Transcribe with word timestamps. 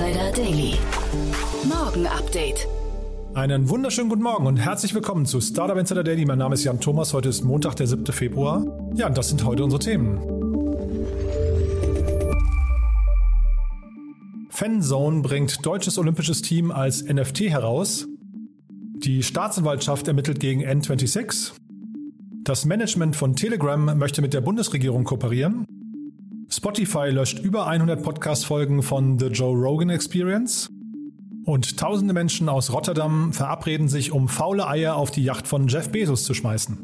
Insider 0.00 0.32
Daily. 0.32 0.78
Morgen 1.68 2.06
Update. 2.06 2.66
Einen 3.34 3.68
wunderschönen 3.68 4.08
guten 4.08 4.22
Morgen 4.22 4.46
und 4.46 4.56
herzlich 4.56 4.94
willkommen 4.94 5.26
zu 5.26 5.42
Startup 5.42 5.76
Insider 5.76 6.02
Daily. 6.02 6.24
Mein 6.24 6.38
Name 6.38 6.54
ist 6.54 6.64
Jan 6.64 6.80
Thomas. 6.80 7.12
Heute 7.12 7.28
ist 7.28 7.44
Montag, 7.44 7.76
der 7.76 7.86
7. 7.86 8.06
Februar. 8.06 8.64
Ja, 8.94 9.08
und 9.08 9.18
das 9.18 9.28
sind 9.28 9.44
heute 9.44 9.62
unsere 9.62 9.78
Themen. 9.78 10.18
Fanzone 14.48 15.20
bringt 15.20 15.66
deutsches 15.66 15.98
olympisches 15.98 16.40
Team 16.40 16.70
als 16.70 17.04
NFT 17.04 17.40
heraus. 17.50 18.08
Die 18.96 19.22
Staatsanwaltschaft 19.22 20.08
ermittelt 20.08 20.40
gegen 20.40 20.64
N26. 20.64 21.52
Das 22.42 22.64
Management 22.64 23.16
von 23.16 23.36
Telegram 23.36 23.98
möchte 23.98 24.22
mit 24.22 24.32
der 24.32 24.40
Bundesregierung 24.40 25.04
kooperieren. 25.04 25.66
Spotify 26.52 27.10
löscht 27.10 27.38
über 27.38 27.68
100 27.68 28.02
Podcast-Folgen 28.02 28.82
von 28.82 29.20
The 29.20 29.26
Joe 29.26 29.56
Rogan 29.56 29.88
Experience. 29.88 30.68
Und 31.44 31.78
tausende 31.78 32.12
Menschen 32.12 32.48
aus 32.48 32.72
Rotterdam 32.72 33.32
verabreden 33.32 33.88
sich, 33.88 34.10
um 34.10 34.28
faule 34.28 34.66
Eier 34.66 34.96
auf 34.96 35.12
die 35.12 35.22
Yacht 35.22 35.46
von 35.46 35.68
Jeff 35.68 35.90
Bezos 35.90 36.24
zu 36.24 36.34
schmeißen. 36.34 36.76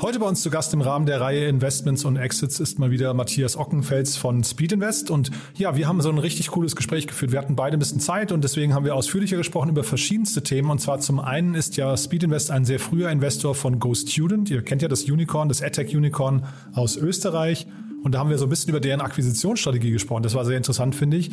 Heute 0.00 0.18
bei 0.18 0.26
uns 0.26 0.42
zu 0.42 0.50
Gast 0.50 0.74
im 0.74 0.80
Rahmen 0.80 1.06
der 1.06 1.20
Reihe 1.20 1.46
Investments 1.46 2.04
und 2.04 2.16
Exits 2.16 2.58
ist 2.58 2.78
mal 2.78 2.90
wieder 2.90 3.14
Matthias 3.14 3.56
Ockenfels 3.56 4.16
von 4.16 4.42
Speed 4.42 4.72
Invest. 4.72 5.08
Und 5.08 5.30
ja, 5.56 5.76
wir 5.76 5.86
haben 5.86 6.00
so 6.00 6.08
ein 6.10 6.18
richtig 6.18 6.48
cooles 6.48 6.74
Gespräch 6.74 7.06
geführt. 7.06 7.30
Wir 7.30 7.38
hatten 7.38 7.54
beide 7.54 7.76
ein 7.76 7.78
bisschen 7.78 8.00
Zeit 8.00 8.32
und 8.32 8.42
deswegen 8.42 8.74
haben 8.74 8.84
wir 8.84 8.94
ausführlicher 8.96 9.36
gesprochen 9.36 9.70
über 9.70 9.84
verschiedenste 9.84 10.42
Themen. 10.42 10.70
Und 10.70 10.80
zwar 10.80 10.98
zum 10.98 11.20
einen 11.20 11.54
ist 11.54 11.76
ja 11.76 11.96
Speed 11.96 12.24
Invest 12.24 12.50
ein 12.50 12.64
sehr 12.64 12.80
früher 12.80 13.08
Investor 13.08 13.54
von 13.54 13.78
GoStudent. 13.78 14.50
Ihr 14.50 14.62
kennt 14.62 14.82
ja 14.82 14.88
das 14.88 15.04
Unicorn, 15.04 15.48
das 15.48 15.62
AdTech 15.62 15.96
Unicorn 15.96 16.44
aus 16.74 16.96
Österreich. 16.96 17.66
Und 18.02 18.12
da 18.12 18.18
haben 18.18 18.30
wir 18.30 18.38
so 18.38 18.46
ein 18.46 18.50
bisschen 18.50 18.70
über 18.70 18.80
deren 18.80 19.00
Akquisitionsstrategie 19.00 19.92
gesprochen. 19.92 20.24
Das 20.24 20.34
war 20.34 20.44
sehr 20.44 20.56
interessant, 20.56 20.96
finde 20.96 21.18
ich. 21.18 21.30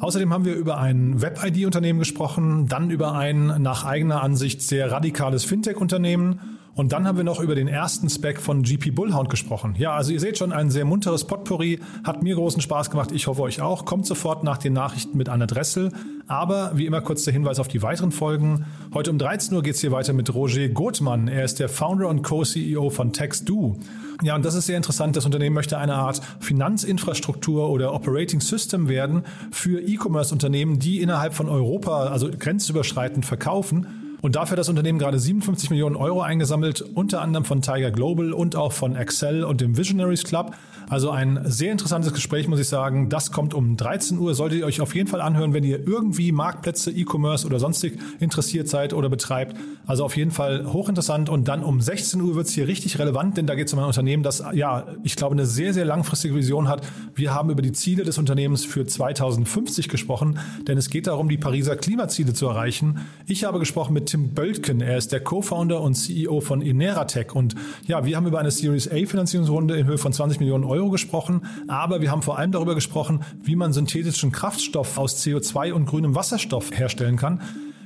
Außerdem 0.00 0.32
haben 0.32 0.44
wir 0.44 0.56
über 0.56 0.78
ein 0.78 1.22
Web-ID-Unternehmen 1.22 2.00
gesprochen, 2.00 2.66
dann 2.66 2.90
über 2.90 3.14
ein 3.14 3.62
nach 3.62 3.84
eigener 3.84 4.22
Ansicht 4.22 4.62
sehr 4.62 4.90
radikales 4.90 5.44
Fintech-Unternehmen 5.44 6.58
und 6.80 6.92
dann 6.92 7.06
haben 7.06 7.18
wir 7.18 7.24
noch 7.24 7.40
über 7.40 7.54
den 7.54 7.68
ersten 7.68 8.08
Spec 8.08 8.40
von 8.40 8.62
GP 8.62 8.94
Bullhound 8.94 9.28
gesprochen. 9.28 9.74
Ja, 9.76 9.92
also 9.92 10.12
ihr 10.12 10.18
seht 10.18 10.38
schon, 10.38 10.50
ein 10.50 10.70
sehr 10.70 10.86
munteres 10.86 11.26
Potpourri. 11.26 11.78
Hat 12.04 12.22
mir 12.22 12.34
großen 12.34 12.62
Spaß 12.62 12.88
gemacht. 12.88 13.12
Ich 13.12 13.26
hoffe 13.26 13.42
euch 13.42 13.60
auch. 13.60 13.84
Kommt 13.84 14.06
sofort 14.06 14.44
nach 14.44 14.56
den 14.56 14.72
Nachrichten 14.72 15.18
mit 15.18 15.28
Anna 15.28 15.44
Dressel. 15.44 15.92
Aber 16.26 16.72
wie 16.76 16.86
immer 16.86 17.02
kurz 17.02 17.24
der 17.24 17.34
Hinweis 17.34 17.58
auf 17.58 17.68
die 17.68 17.82
weiteren 17.82 18.12
Folgen. 18.12 18.64
Heute 18.94 19.10
um 19.10 19.18
13 19.18 19.54
Uhr 19.54 19.62
geht 19.62 19.74
es 19.74 19.82
hier 19.82 19.92
weiter 19.92 20.14
mit 20.14 20.32
Roger 20.34 20.70
Gothmann. 20.70 21.28
Er 21.28 21.44
ist 21.44 21.60
der 21.60 21.68
Founder 21.68 22.08
und 22.08 22.22
Co-CEO 22.22 22.88
von 22.88 23.12
TextDo. 23.12 23.76
Ja, 24.22 24.34
und 24.34 24.44
das 24.46 24.54
ist 24.54 24.64
sehr 24.64 24.78
interessant. 24.78 25.16
Das 25.16 25.26
Unternehmen 25.26 25.54
möchte 25.54 25.76
eine 25.76 25.96
Art 25.96 26.22
Finanzinfrastruktur 26.40 27.68
oder 27.68 27.92
Operating 27.92 28.40
System 28.40 28.88
werden 28.88 29.24
für 29.50 29.82
E-Commerce-Unternehmen, 29.82 30.78
die 30.78 31.02
innerhalb 31.02 31.34
von 31.34 31.50
Europa, 31.50 32.04
also 32.04 32.30
grenzüberschreitend 32.30 33.26
verkaufen 33.26 33.99
und 34.22 34.36
dafür 34.36 34.52
hat 34.52 34.58
das 34.58 34.68
Unternehmen 34.68 34.98
gerade 34.98 35.18
57 35.18 35.70
Millionen 35.70 35.96
Euro 35.96 36.22
eingesammelt, 36.22 36.82
unter 36.82 37.20
anderem 37.22 37.44
von 37.44 37.62
Tiger 37.62 37.90
Global 37.90 38.32
und 38.32 38.56
auch 38.56 38.72
von 38.72 38.96
Excel 38.96 39.44
und 39.44 39.60
dem 39.60 39.76
Visionaries 39.76 40.24
Club. 40.24 40.54
Also 40.90 41.10
ein 41.10 41.38
sehr 41.44 41.70
interessantes 41.70 42.12
Gespräch, 42.12 42.48
muss 42.48 42.58
ich 42.58 42.66
sagen. 42.66 43.08
Das 43.08 43.30
kommt 43.30 43.54
um 43.54 43.76
13 43.76 44.18
Uhr. 44.18 44.34
Solltet 44.34 44.58
ihr 44.58 44.66
euch 44.66 44.80
auf 44.80 44.92
jeden 44.96 45.08
Fall 45.08 45.20
anhören, 45.20 45.54
wenn 45.54 45.62
ihr 45.62 45.86
irgendwie 45.86 46.32
Marktplätze, 46.32 46.90
E-Commerce 46.90 47.46
oder 47.46 47.60
sonstig 47.60 47.96
interessiert 48.18 48.66
seid 48.66 48.92
oder 48.92 49.08
betreibt. 49.08 49.56
Also 49.86 50.04
auf 50.04 50.16
jeden 50.16 50.32
Fall 50.32 50.66
hochinteressant. 50.72 51.28
Und 51.28 51.46
dann 51.46 51.62
um 51.62 51.80
16 51.80 52.20
Uhr 52.20 52.34
wird 52.34 52.48
es 52.48 52.54
hier 52.54 52.66
richtig 52.66 52.98
relevant, 52.98 53.36
denn 53.36 53.46
da 53.46 53.54
geht 53.54 53.68
es 53.68 53.72
um 53.72 53.78
ein 53.78 53.84
Unternehmen, 53.84 54.24
das, 54.24 54.42
ja, 54.52 54.88
ich 55.04 55.14
glaube, 55.14 55.32
eine 55.32 55.46
sehr, 55.46 55.72
sehr 55.72 55.84
langfristige 55.84 56.34
Vision 56.34 56.66
hat. 56.66 56.84
Wir 57.14 57.32
haben 57.32 57.50
über 57.50 57.62
die 57.62 57.72
Ziele 57.72 58.02
des 58.02 58.18
Unternehmens 58.18 58.64
für 58.64 58.84
2050 58.84 59.88
gesprochen, 59.88 60.40
denn 60.66 60.76
es 60.76 60.90
geht 60.90 61.06
darum, 61.06 61.28
die 61.28 61.38
Pariser 61.38 61.76
Klimaziele 61.76 62.32
zu 62.32 62.48
erreichen. 62.48 62.98
Ich 63.26 63.44
habe 63.44 63.60
gesprochen 63.60 63.92
mit 63.92 64.06
Tim 64.06 64.34
Böltken. 64.34 64.80
Er 64.80 64.96
ist 64.96 65.12
der 65.12 65.20
Co-Founder 65.20 65.82
und 65.82 65.94
CEO 65.94 66.40
von 66.40 66.62
Ineratech. 66.62 67.32
Und 67.32 67.54
ja, 67.86 68.04
wir 68.04 68.16
haben 68.16 68.26
über 68.26 68.40
eine 68.40 68.50
Series 68.50 68.90
A 68.90 68.96
Finanzierungsrunde 69.06 69.76
in 69.76 69.86
Höhe 69.86 69.96
von 69.96 70.12
20 70.12 70.40
Millionen 70.40 70.64
Euro 70.64 70.79
Euro 70.80 70.90
gesprochen, 70.90 71.42
aber 71.68 72.00
wir 72.00 72.10
haben 72.10 72.22
vor 72.22 72.38
allem 72.38 72.52
darüber 72.52 72.74
gesprochen, 72.74 73.20
wie 73.42 73.54
man 73.54 73.72
synthetischen 73.72 74.32
Kraftstoff 74.32 74.96
aus 74.96 75.22
CO2 75.24 75.72
und 75.72 75.86
grünem 75.86 76.14
Wasserstoff 76.14 76.70
herstellen 76.72 77.16
kann. 77.16 77.42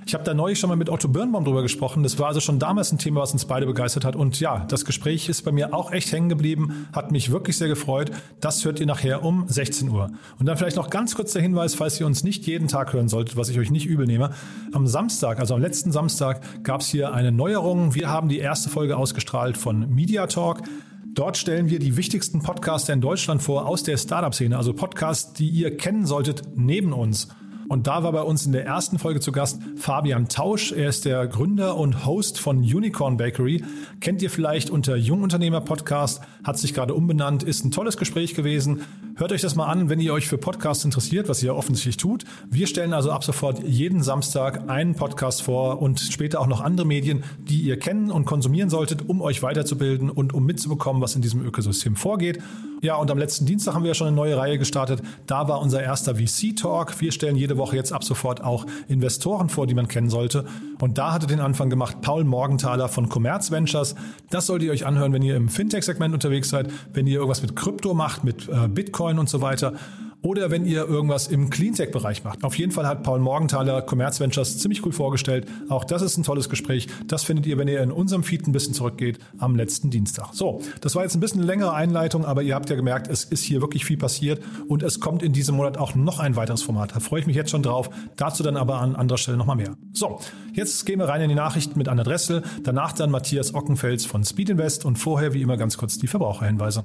Ich 0.06 0.14
habe 0.14 0.24
da 0.24 0.34
neulich 0.34 0.58
schon 0.58 0.68
mal 0.68 0.76
mit 0.76 0.90
Otto 0.90 1.08
Birnbaum 1.08 1.44
drüber 1.44 1.62
gesprochen. 1.62 2.02
Das 2.02 2.18
war 2.18 2.28
also 2.28 2.40
schon 2.40 2.58
damals 2.58 2.92
ein 2.92 2.98
Thema, 2.98 3.22
was 3.22 3.32
uns 3.32 3.46
beide 3.46 3.66
begeistert 3.66 4.04
hat. 4.04 4.16
Und 4.16 4.38
ja, 4.38 4.64
das 4.68 4.84
Gespräch 4.84 5.28
ist 5.28 5.42
bei 5.42 5.52
mir 5.52 5.74
auch 5.74 5.92
echt 5.92 6.12
hängen 6.12 6.28
geblieben, 6.28 6.88
hat 6.92 7.10
mich 7.10 7.30
wirklich 7.30 7.56
sehr 7.56 7.68
gefreut. 7.68 8.10
Das 8.40 8.64
hört 8.64 8.80
ihr 8.80 8.86
nachher 8.86 9.24
um 9.24 9.46
16 9.48 9.88
Uhr. 9.88 10.10
Und 10.38 10.46
dann 10.46 10.56
vielleicht 10.56 10.76
noch 10.76 10.90
ganz 10.90 11.14
kurz 11.14 11.32
der 11.32 11.42
Hinweis, 11.42 11.74
falls 11.74 11.98
ihr 12.00 12.06
uns 12.06 12.22
nicht 12.22 12.46
jeden 12.46 12.68
Tag 12.68 12.92
hören 12.92 13.08
solltet, 13.08 13.36
was 13.36 13.48
ich 13.48 13.58
euch 13.58 13.70
nicht 13.70 13.86
übel 13.86 14.06
nehme. 14.06 14.30
Am 14.72 14.86
Samstag, 14.86 15.40
also 15.40 15.54
am 15.54 15.60
letzten 15.60 15.92
Samstag, 15.92 16.64
gab 16.64 16.82
es 16.82 16.88
hier 16.88 17.14
eine 17.14 17.32
Neuerung. 17.32 17.94
Wir 17.94 18.10
haben 18.10 18.28
die 18.28 18.38
erste 18.38 18.68
Folge 18.68 18.96
ausgestrahlt 18.96 19.56
von 19.56 19.88
Media 19.94 20.26
Talk. 20.26 20.62
Dort 21.14 21.36
stellen 21.36 21.70
wir 21.70 21.78
die 21.78 21.96
wichtigsten 21.96 22.42
Podcaster 22.42 22.92
in 22.92 23.00
Deutschland 23.00 23.40
vor 23.40 23.66
aus 23.66 23.84
der 23.84 23.96
Startup-Szene, 23.96 24.56
also 24.56 24.72
Podcasts, 24.72 25.32
die 25.32 25.48
ihr 25.48 25.76
kennen 25.76 26.06
solltet, 26.06 26.42
neben 26.56 26.92
uns. 26.92 27.28
Und 27.68 27.86
da 27.86 28.02
war 28.02 28.12
bei 28.12 28.22
uns 28.22 28.46
in 28.46 28.52
der 28.52 28.64
ersten 28.64 28.98
Folge 28.98 29.20
zu 29.20 29.32
Gast 29.32 29.60
Fabian 29.76 30.28
Tausch. 30.28 30.72
Er 30.72 30.88
ist 30.88 31.04
der 31.04 31.26
Gründer 31.26 31.76
und 31.76 32.04
Host 32.06 32.38
von 32.38 32.58
Unicorn 32.58 33.16
Bakery. 33.16 33.64
Kennt 34.00 34.22
ihr 34.22 34.30
vielleicht 34.30 34.70
unter 34.70 34.96
Jungunternehmer 34.96 35.60
Podcast, 35.60 36.22
hat 36.42 36.58
sich 36.58 36.74
gerade 36.74 36.94
umbenannt, 36.94 37.42
ist 37.42 37.64
ein 37.64 37.70
tolles 37.70 37.96
Gespräch 37.96 38.34
gewesen. 38.34 38.82
Hört 39.16 39.30
euch 39.30 39.42
das 39.42 39.54
mal 39.54 39.66
an, 39.66 39.88
wenn 39.88 40.00
ihr 40.00 40.12
euch 40.12 40.26
für 40.26 40.38
Podcasts 40.38 40.84
interessiert, 40.84 41.28
was 41.28 41.40
ihr 41.42 41.54
offensichtlich 41.54 41.96
tut. 41.96 42.24
Wir 42.50 42.66
stellen 42.66 42.92
also 42.92 43.12
ab 43.12 43.22
sofort 43.22 43.62
jeden 43.62 44.02
Samstag 44.02 44.68
einen 44.68 44.96
Podcast 44.96 45.42
vor 45.42 45.80
und 45.80 46.00
später 46.00 46.40
auch 46.40 46.48
noch 46.48 46.60
andere 46.60 46.86
Medien, 46.86 47.22
die 47.38 47.62
ihr 47.62 47.78
kennen 47.78 48.10
und 48.10 48.24
konsumieren 48.24 48.70
solltet, 48.70 49.08
um 49.08 49.22
euch 49.22 49.42
weiterzubilden 49.42 50.10
und 50.10 50.34
um 50.34 50.44
mitzubekommen, 50.44 51.00
was 51.00 51.14
in 51.14 51.22
diesem 51.22 51.46
Ökosystem 51.46 51.94
vorgeht. 51.94 52.40
Ja, 52.82 52.96
und 52.96 53.10
am 53.10 53.16
letzten 53.16 53.46
Dienstag 53.46 53.74
haben 53.74 53.84
wir 53.84 53.94
schon 53.94 54.08
eine 54.08 54.16
neue 54.16 54.36
Reihe 54.36 54.58
gestartet. 54.58 55.00
Da 55.26 55.48
war 55.48 55.60
unser 55.60 55.82
erster 55.82 56.16
VC-Talk. 56.16 57.00
Wir 57.00 57.12
stellen 57.12 57.36
jede 57.36 57.53
Woche 57.56 57.76
jetzt 57.76 57.92
ab 57.92 58.04
sofort 58.04 58.42
auch 58.42 58.66
Investoren 58.88 59.48
vor, 59.48 59.66
die 59.66 59.74
man 59.74 59.88
kennen 59.88 60.10
sollte. 60.10 60.44
Und 60.80 60.98
da 60.98 61.12
hatte 61.12 61.26
den 61.26 61.40
Anfang 61.40 61.70
gemacht 61.70 62.00
Paul 62.00 62.24
Morgenthaler 62.24 62.88
von 62.88 63.08
Commerz 63.08 63.50
Ventures. 63.50 63.94
Das 64.30 64.46
solltet 64.46 64.66
ihr 64.66 64.72
euch 64.72 64.86
anhören, 64.86 65.12
wenn 65.12 65.22
ihr 65.22 65.36
im 65.36 65.48
Fintech-Segment 65.48 66.14
unterwegs 66.14 66.48
seid, 66.48 66.70
wenn 66.92 67.06
ihr 67.06 67.16
irgendwas 67.16 67.42
mit 67.42 67.56
Krypto 67.56 67.94
macht, 67.94 68.24
mit 68.24 68.48
äh, 68.48 68.68
Bitcoin 68.68 69.18
und 69.18 69.28
so 69.28 69.40
weiter. 69.40 69.74
Oder 70.24 70.50
wenn 70.50 70.64
ihr 70.64 70.88
irgendwas 70.88 71.28
im 71.28 71.50
Cleantech-Bereich 71.50 72.24
macht. 72.24 72.44
Auf 72.44 72.56
jeden 72.56 72.72
Fall 72.72 72.86
hat 72.86 73.02
Paul 73.02 73.20
Morgenthaler 73.20 73.82
Commerz 73.82 74.20
Ventures 74.20 74.56
ziemlich 74.56 74.84
cool 74.86 74.92
vorgestellt. 74.92 75.46
Auch 75.68 75.84
das 75.84 76.00
ist 76.00 76.16
ein 76.16 76.22
tolles 76.22 76.48
Gespräch. 76.48 76.88
Das 77.06 77.24
findet 77.24 77.44
ihr, 77.44 77.58
wenn 77.58 77.68
ihr 77.68 77.82
in 77.82 77.92
unserem 77.92 78.22
Feed 78.24 78.48
ein 78.48 78.52
bisschen 78.52 78.72
zurückgeht, 78.72 79.18
am 79.36 79.54
letzten 79.54 79.90
Dienstag. 79.90 80.30
So, 80.32 80.62
das 80.80 80.94
war 80.94 81.02
jetzt 81.02 81.14
ein 81.14 81.20
bisschen 81.20 81.40
eine 81.40 81.46
längere 81.46 81.74
Einleitung, 81.74 82.24
aber 82.24 82.42
ihr 82.42 82.54
habt 82.54 82.70
ja 82.70 82.76
gemerkt, 82.76 83.08
es 83.08 83.24
ist 83.24 83.44
hier 83.44 83.60
wirklich 83.60 83.84
viel 83.84 83.98
passiert 83.98 84.42
und 84.66 84.82
es 84.82 84.98
kommt 84.98 85.22
in 85.22 85.34
diesem 85.34 85.56
Monat 85.56 85.76
auch 85.76 85.94
noch 85.94 86.20
ein 86.20 86.36
weiteres 86.36 86.62
Format. 86.62 86.96
Da 86.96 87.00
freue 87.00 87.20
ich 87.20 87.26
mich 87.26 87.36
jetzt 87.36 87.50
schon 87.50 87.62
drauf. 87.62 87.90
Dazu 88.16 88.42
dann 88.42 88.56
aber 88.56 88.80
an 88.80 88.96
anderer 88.96 89.18
Stelle 89.18 89.36
nochmal 89.36 89.56
mehr. 89.56 89.76
So, 89.92 90.20
jetzt 90.54 90.86
gehen 90.86 91.00
wir 91.00 91.08
rein 91.10 91.20
in 91.20 91.28
die 91.28 91.34
Nachrichten 91.34 91.78
mit 91.78 91.86
Anna 91.86 92.02
Dressel. 92.02 92.42
Danach 92.62 92.92
dann 92.92 93.10
Matthias 93.10 93.52
Ockenfels 93.52 94.06
von 94.06 94.24
Speed 94.24 94.48
Invest 94.48 94.86
und 94.86 94.96
vorher 94.96 95.34
wie 95.34 95.42
immer 95.42 95.58
ganz 95.58 95.76
kurz 95.76 95.98
die 95.98 96.06
Verbraucherhinweise. 96.06 96.84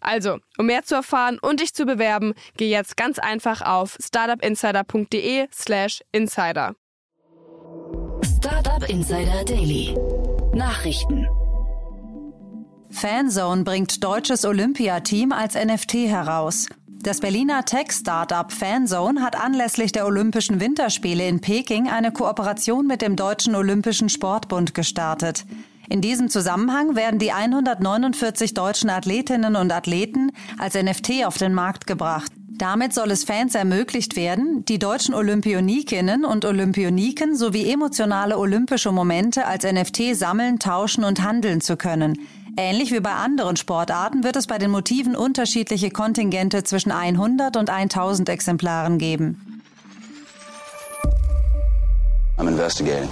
Also, 0.00 0.38
um 0.58 0.66
mehr 0.66 0.84
zu 0.84 0.94
erfahren 0.94 1.38
und 1.40 1.60
dich 1.60 1.74
zu 1.74 1.86
bewerben, 1.86 2.34
geh 2.56 2.68
jetzt 2.68 2.96
ganz 2.96 3.18
einfach 3.18 3.62
auf 3.62 3.96
startupinsider.de/slash 4.00 6.02
insider. 6.12 6.74
Startup 8.22 8.88
Insider 8.88 9.44
Daily. 9.44 9.96
Nachrichten. 10.54 11.26
Fanzone 12.90 13.64
bringt 13.64 14.04
deutsches 14.04 14.44
Olympiateam 14.44 15.32
als 15.32 15.54
NFT 15.54 15.94
heraus. 16.06 16.68
Das 17.02 17.20
Berliner 17.20 17.64
Tech-Startup 17.64 18.50
Fanzone 18.50 19.22
hat 19.22 19.38
anlässlich 19.38 19.92
der 19.92 20.06
Olympischen 20.06 20.60
Winterspiele 20.60 21.26
in 21.26 21.40
Peking 21.40 21.88
eine 21.88 22.12
Kooperation 22.12 22.86
mit 22.86 23.02
dem 23.02 23.16
Deutschen 23.16 23.54
Olympischen 23.54 24.08
Sportbund 24.08 24.74
gestartet. 24.74 25.44
In 25.88 26.00
diesem 26.00 26.28
Zusammenhang 26.28 26.96
werden 26.96 27.18
die 27.18 27.32
149 27.32 28.54
deutschen 28.54 28.90
Athletinnen 28.90 29.56
und 29.56 29.72
Athleten 29.72 30.32
als 30.58 30.74
NFT 30.74 31.24
auf 31.24 31.38
den 31.38 31.54
Markt 31.54 31.86
gebracht. 31.86 32.32
Damit 32.58 32.94
soll 32.94 33.10
es 33.10 33.24
Fans 33.24 33.54
ermöglicht 33.54 34.16
werden, 34.16 34.64
die 34.64 34.78
deutschen 34.78 35.14
Olympionikinnen 35.14 36.24
und 36.24 36.46
Olympioniken 36.46 37.36
sowie 37.36 37.70
emotionale 37.70 38.38
olympische 38.38 38.92
Momente 38.92 39.46
als 39.46 39.64
NFT 39.64 40.16
sammeln, 40.16 40.58
tauschen 40.58 41.04
und 41.04 41.22
handeln 41.22 41.60
zu 41.60 41.76
können. 41.76 42.18
Ähnlich 42.56 42.92
wie 42.92 43.00
bei 43.00 43.12
anderen 43.12 43.56
Sportarten 43.56 44.24
wird 44.24 44.36
es 44.36 44.46
bei 44.46 44.56
den 44.56 44.70
Motiven 44.70 45.14
unterschiedliche 45.14 45.90
Kontingente 45.90 46.64
zwischen 46.64 46.92
100 46.92 47.58
und 47.58 47.68
1000 47.68 48.30
Exemplaren 48.30 48.96
geben. 48.96 49.62
I'm 52.38 52.48
investigating. 52.48 53.08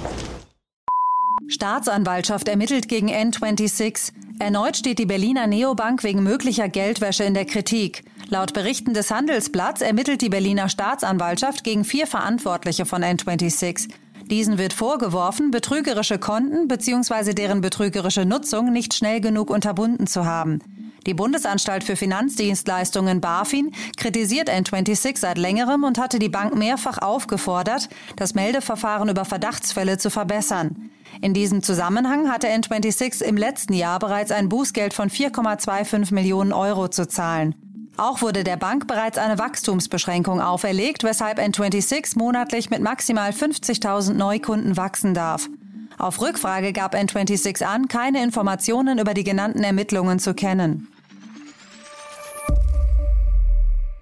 Staatsanwaltschaft 1.49 2.49
ermittelt 2.49 2.89
gegen 2.89 3.11
N26. 3.11 4.13
Erneut 4.39 4.77
steht 4.77 4.99
die 4.99 5.07
Berliner 5.07 5.47
Neobank 5.47 6.03
wegen 6.03 6.23
möglicher 6.23 6.69
Geldwäsche 6.69 7.25
in 7.25 7.35
der 7.35 7.45
Kritik. 7.45 8.03
Laut 8.29 8.55
Berichten 8.55 8.95
des 8.95 9.11
Handelsblatts 9.11 9.83
ermittelt 9.83 10.23
die 10.23 10.29
Berliner 10.29 10.69
Staatsanwaltschaft 10.69 11.63
gegen 11.63 11.85
vier 11.85 12.07
Verantwortliche 12.07 12.87
von 12.87 13.05
N26. 13.05 13.89
Diesen 14.31 14.57
wird 14.57 14.73
vorgeworfen, 14.73 15.51
betrügerische 15.51 16.19
Konten 16.19 16.67
bzw. 16.67 17.35
deren 17.35 17.61
betrügerische 17.61 18.25
Nutzung 18.25 18.73
nicht 18.73 18.95
schnell 18.95 19.21
genug 19.21 19.51
unterbunden 19.51 20.07
zu 20.07 20.25
haben. 20.25 20.61
Die 21.07 21.13
Bundesanstalt 21.13 21.85
für 21.85 21.97
Finanzdienstleistungen 21.97 23.21
BaFin 23.21 23.73
kritisiert 23.99 24.49
N26 24.49 25.19
seit 25.19 25.37
längerem 25.37 25.85
und 25.85 25.99
hatte 25.99 26.19
die 26.19 26.31
Bank 26.31 26.57
mehrfach 26.57 26.99
aufgefordert, 26.99 27.91
das 28.17 28.35
Meldeverfahren 28.35 29.11
über 29.11 29.27
Verdachtsfälle 29.27 29.99
zu 29.99 30.09
verbessern. 30.09 30.91
In 31.21 31.35
diesem 31.35 31.63
Zusammenhang 31.63 32.31
hatte 32.31 32.49
N26 32.49 33.23
im 33.23 33.37
letzten 33.37 33.73
Jahr 33.73 33.99
bereits 33.99 34.31
ein 34.31 34.49
Bußgeld 34.49 34.95
von 34.95 35.11
4,25 35.11 36.13
Millionen 36.13 36.53
Euro 36.53 36.89
zu 36.89 37.09
zahlen. 37.09 37.55
Auch 37.97 38.23
wurde 38.23 38.43
der 38.43 38.57
Bank 38.57 38.89
bereits 38.89 39.19
eine 39.19 39.39
Wachstumsbeschränkung 39.39 40.41
auferlegt, 40.41 41.05
weshalb 41.05 41.39
N26 41.39 42.19
monatlich 42.19 42.69
mit 42.71 42.83
maximal 42.83 43.31
50.000 43.31 44.15
Neukunden 44.15 44.77
wachsen 44.77 45.15
darf. 45.15 45.49
Auf 45.97 46.21
Rückfrage 46.21 46.73
gab 46.73 46.95
N26 46.95 47.65
an, 47.65 47.87
keine 47.87 48.23
Informationen 48.23 48.99
über 48.99 49.15
die 49.15 49.23
genannten 49.23 49.63
Ermittlungen 49.63 50.19
zu 50.19 50.35
kennen. 50.35 50.89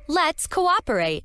Let's 0.08 0.48
cooperate. 0.48 1.22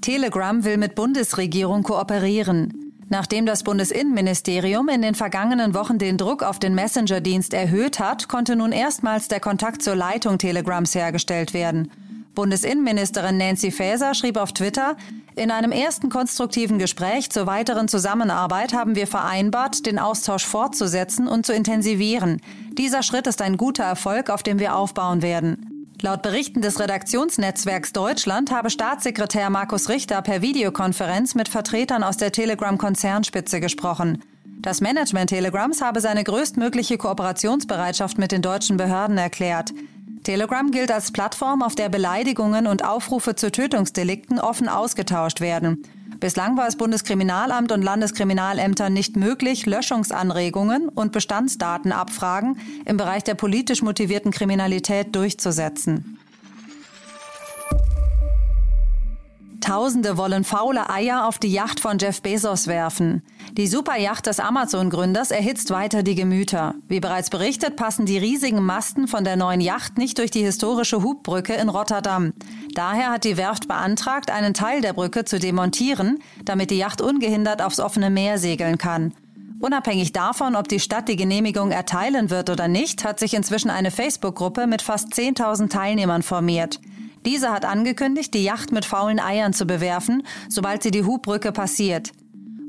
Telegram 0.00 0.64
will 0.64 0.76
mit 0.76 0.94
Bundesregierung 0.94 1.82
kooperieren. 1.82 2.85
Nachdem 3.08 3.46
das 3.46 3.62
Bundesinnenministerium 3.62 4.88
in 4.88 5.00
den 5.02 5.14
vergangenen 5.14 5.74
Wochen 5.74 5.98
den 5.98 6.18
Druck 6.18 6.42
auf 6.42 6.58
den 6.58 6.74
Messenger-Dienst 6.74 7.54
erhöht 7.54 8.00
hat, 8.00 8.28
konnte 8.28 8.56
nun 8.56 8.72
erstmals 8.72 9.28
der 9.28 9.38
Kontakt 9.38 9.82
zur 9.82 9.94
Leitung 9.94 10.38
Telegrams 10.38 10.94
hergestellt 10.94 11.54
werden. 11.54 11.90
Bundesinnenministerin 12.34 13.38
Nancy 13.38 13.70
Faeser 13.70 14.14
schrieb 14.14 14.36
auf 14.36 14.52
Twitter, 14.52 14.96
in 15.36 15.50
einem 15.50 15.72
ersten 15.72 16.08
konstruktiven 16.08 16.78
Gespräch 16.78 17.30
zur 17.30 17.46
weiteren 17.46 17.88
Zusammenarbeit 17.88 18.72
haben 18.72 18.94
wir 18.94 19.06
vereinbart, 19.06 19.86
den 19.86 19.98
Austausch 19.98 20.44
fortzusetzen 20.44 21.28
und 21.28 21.46
zu 21.46 21.52
intensivieren. 21.52 22.40
Dieser 22.76 23.02
Schritt 23.02 23.26
ist 23.26 23.40
ein 23.40 23.56
guter 23.56 23.84
Erfolg, 23.84 24.30
auf 24.30 24.42
dem 24.42 24.58
wir 24.58 24.74
aufbauen 24.74 25.22
werden. 25.22 25.75
Laut 26.02 26.20
Berichten 26.20 26.60
des 26.60 26.78
Redaktionsnetzwerks 26.78 27.92
Deutschland 27.92 28.50
habe 28.50 28.68
Staatssekretär 28.68 29.48
Markus 29.48 29.88
Richter 29.88 30.20
per 30.20 30.42
Videokonferenz 30.42 31.34
mit 31.34 31.48
Vertretern 31.48 32.02
aus 32.02 32.18
der 32.18 32.32
Telegram-Konzernspitze 32.32 33.60
gesprochen. 33.60 34.22
Das 34.60 34.82
Management 34.82 35.30
Telegrams 35.30 35.80
habe 35.80 36.02
seine 36.02 36.22
größtmögliche 36.22 36.98
Kooperationsbereitschaft 36.98 38.18
mit 38.18 38.30
den 38.30 38.42
deutschen 38.42 38.76
Behörden 38.76 39.16
erklärt. 39.16 39.72
Telegram 40.22 40.70
gilt 40.70 40.92
als 40.92 41.12
Plattform, 41.12 41.62
auf 41.62 41.74
der 41.74 41.88
Beleidigungen 41.88 42.66
und 42.66 42.84
Aufrufe 42.84 43.34
zu 43.34 43.50
Tötungsdelikten 43.50 44.38
offen 44.38 44.68
ausgetauscht 44.68 45.40
werden. 45.40 45.82
Bislang 46.20 46.56
war 46.56 46.66
es 46.66 46.76
Bundeskriminalamt 46.76 47.72
und 47.72 47.82
Landeskriminalämtern 47.82 48.92
nicht 48.92 49.16
möglich, 49.16 49.66
Löschungsanregungen 49.66 50.88
und 50.88 51.12
Bestandsdatenabfragen 51.12 52.58
im 52.84 52.96
Bereich 52.96 53.24
der 53.24 53.34
politisch 53.34 53.82
motivierten 53.82 54.30
Kriminalität 54.30 55.14
durchzusetzen. 55.14 56.18
Tausende 59.60 60.16
wollen 60.16 60.44
faule 60.44 60.90
Eier 60.90 61.26
auf 61.26 61.38
die 61.38 61.52
Yacht 61.52 61.80
von 61.80 61.98
Jeff 61.98 62.22
Bezos 62.22 62.66
werfen. 62.66 63.22
Die 63.56 63.66
Superjacht 63.66 64.26
des 64.26 64.38
Amazon-Gründers 64.38 65.30
erhitzt 65.30 65.70
weiter 65.70 66.02
die 66.02 66.14
Gemüter. 66.14 66.74
Wie 66.88 67.00
bereits 67.00 67.30
berichtet, 67.30 67.76
passen 67.76 68.06
die 68.06 68.18
riesigen 68.18 68.62
Masten 68.62 69.08
von 69.08 69.24
der 69.24 69.36
neuen 69.36 69.60
Yacht 69.60 69.98
nicht 69.98 70.18
durch 70.18 70.30
die 70.30 70.44
historische 70.44 71.02
Hubbrücke 71.02 71.54
in 71.54 71.68
Rotterdam. 71.68 72.32
Daher 72.74 73.10
hat 73.10 73.24
die 73.24 73.36
Werft 73.36 73.68
beantragt, 73.68 74.30
einen 74.30 74.54
Teil 74.54 74.80
der 74.80 74.92
Brücke 74.92 75.24
zu 75.24 75.38
demontieren, 75.38 76.18
damit 76.44 76.70
die 76.70 76.78
Yacht 76.78 77.00
ungehindert 77.00 77.62
aufs 77.62 77.80
offene 77.80 78.10
Meer 78.10 78.38
segeln 78.38 78.78
kann. 78.78 79.14
Unabhängig 79.58 80.12
davon, 80.12 80.54
ob 80.54 80.68
die 80.68 80.80
Stadt 80.80 81.08
die 81.08 81.16
Genehmigung 81.16 81.70
erteilen 81.70 82.28
wird 82.30 82.50
oder 82.50 82.68
nicht, 82.68 83.04
hat 83.04 83.18
sich 83.18 83.32
inzwischen 83.32 83.70
eine 83.70 83.90
Facebook-Gruppe 83.90 84.66
mit 84.66 84.82
fast 84.82 85.14
10.000 85.14 85.70
Teilnehmern 85.70 86.22
formiert. 86.22 86.78
Diese 87.26 87.50
hat 87.50 87.64
angekündigt, 87.64 88.32
die 88.34 88.44
Yacht 88.44 88.70
mit 88.70 88.84
faulen 88.84 89.18
Eiern 89.18 89.52
zu 89.52 89.66
bewerfen, 89.66 90.22
sobald 90.48 90.84
sie 90.84 90.92
die 90.92 91.04
Hubbrücke 91.04 91.50
passiert. 91.50 92.12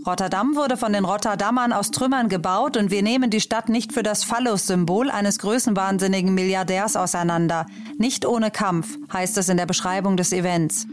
Rotterdam 0.06 0.56
wurde 0.56 0.78
von 0.78 0.94
den 0.94 1.06
Rotterdammern 1.06 1.74
aus 1.74 1.92
Trümmern 1.92 2.28
gebaut 2.28 2.76
und 2.76 2.90
wir 2.90 3.04
nehmen 3.04 3.30
die 3.30 3.42
Stadt 3.42 3.70
nicht 3.70 3.94
für 3.94 4.04
das 4.04 4.24
Phallus-Symbol 4.24 5.12
eines 5.12 5.38
größenwahnsinnigen 5.40 6.34
Milliardärs 6.34 6.96
auseinander. 6.96 7.68
Nicht 8.00 8.26
ohne 8.26 8.50
Kampf, 8.50 8.98
heißt 9.14 9.38
es 9.38 9.50
in 9.50 9.58
der 9.58 9.66
Beschreibung 9.68 10.18
des 10.18 10.32
Events. 10.34 10.88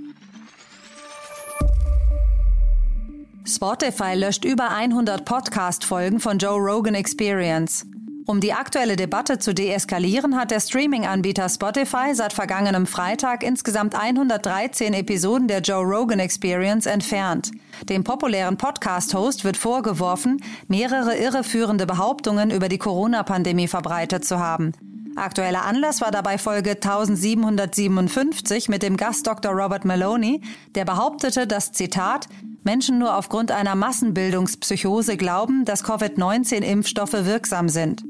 Spotify 3.46 4.14
löscht 4.14 4.44
über 4.44 4.70
100 4.72 5.24
Podcast-Folgen 5.24 6.20
von 6.20 6.38
Joe 6.38 6.58
Rogan 6.58 6.94
Experience. 6.94 7.86
Um 8.26 8.40
die 8.40 8.54
aktuelle 8.54 8.96
Debatte 8.96 9.38
zu 9.38 9.52
deeskalieren, 9.52 10.36
hat 10.36 10.50
der 10.50 10.60
Streaming-Anbieter 10.60 11.50
Spotify 11.50 12.14
seit 12.14 12.32
vergangenem 12.32 12.86
Freitag 12.86 13.42
insgesamt 13.42 13.94
113 13.94 14.94
Episoden 14.94 15.46
der 15.46 15.60
Joe 15.60 15.84
Rogan 15.84 16.20
Experience 16.20 16.86
entfernt. 16.86 17.50
Dem 17.90 18.02
populären 18.02 18.56
Podcast-Host 18.56 19.44
wird 19.44 19.58
vorgeworfen, 19.58 20.42
mehrere 20.68 21.18
irreführende 21.18 21.84
Behauptungen 21.84 22.50
über 22.50 22.70
die 22.70 22.78
Corona-Pandemie 22.78 23.68
verbreitet 23.68 24.24
zu 24.24 24.38
haben. 24.38 24.72
Aktueller 25.16 25.66
Anlass 25.66 26.00
war 26.00 26.10
dabei 26.10 26.38
Folge 26.38 26.70
1757 26.70 28.70
mit 28.70 28.82
dem 28.82 28.96
Gast 28.96 29.26
Dr. 29.26 29.52
Robert 29.52 29.84
Maloney, 29.84 30.40
der 30.74 30.86
behauptete, 30.86 31.46
dass 31.46 31.72
Zitat 31.72 32.28
Menschen 32.64 32.98
nur 32.98 33.16
aufgrund 33.16 33.50
einer 33.50 33.74
Massenbildungspsychose 33.74 35.18
glauben, 35.18 35.66
dass 35.66 35.84
Covid-19-Impfstoffe 35.84 37.26
wirksam 37.26 37.68
sind. 37.68 38.02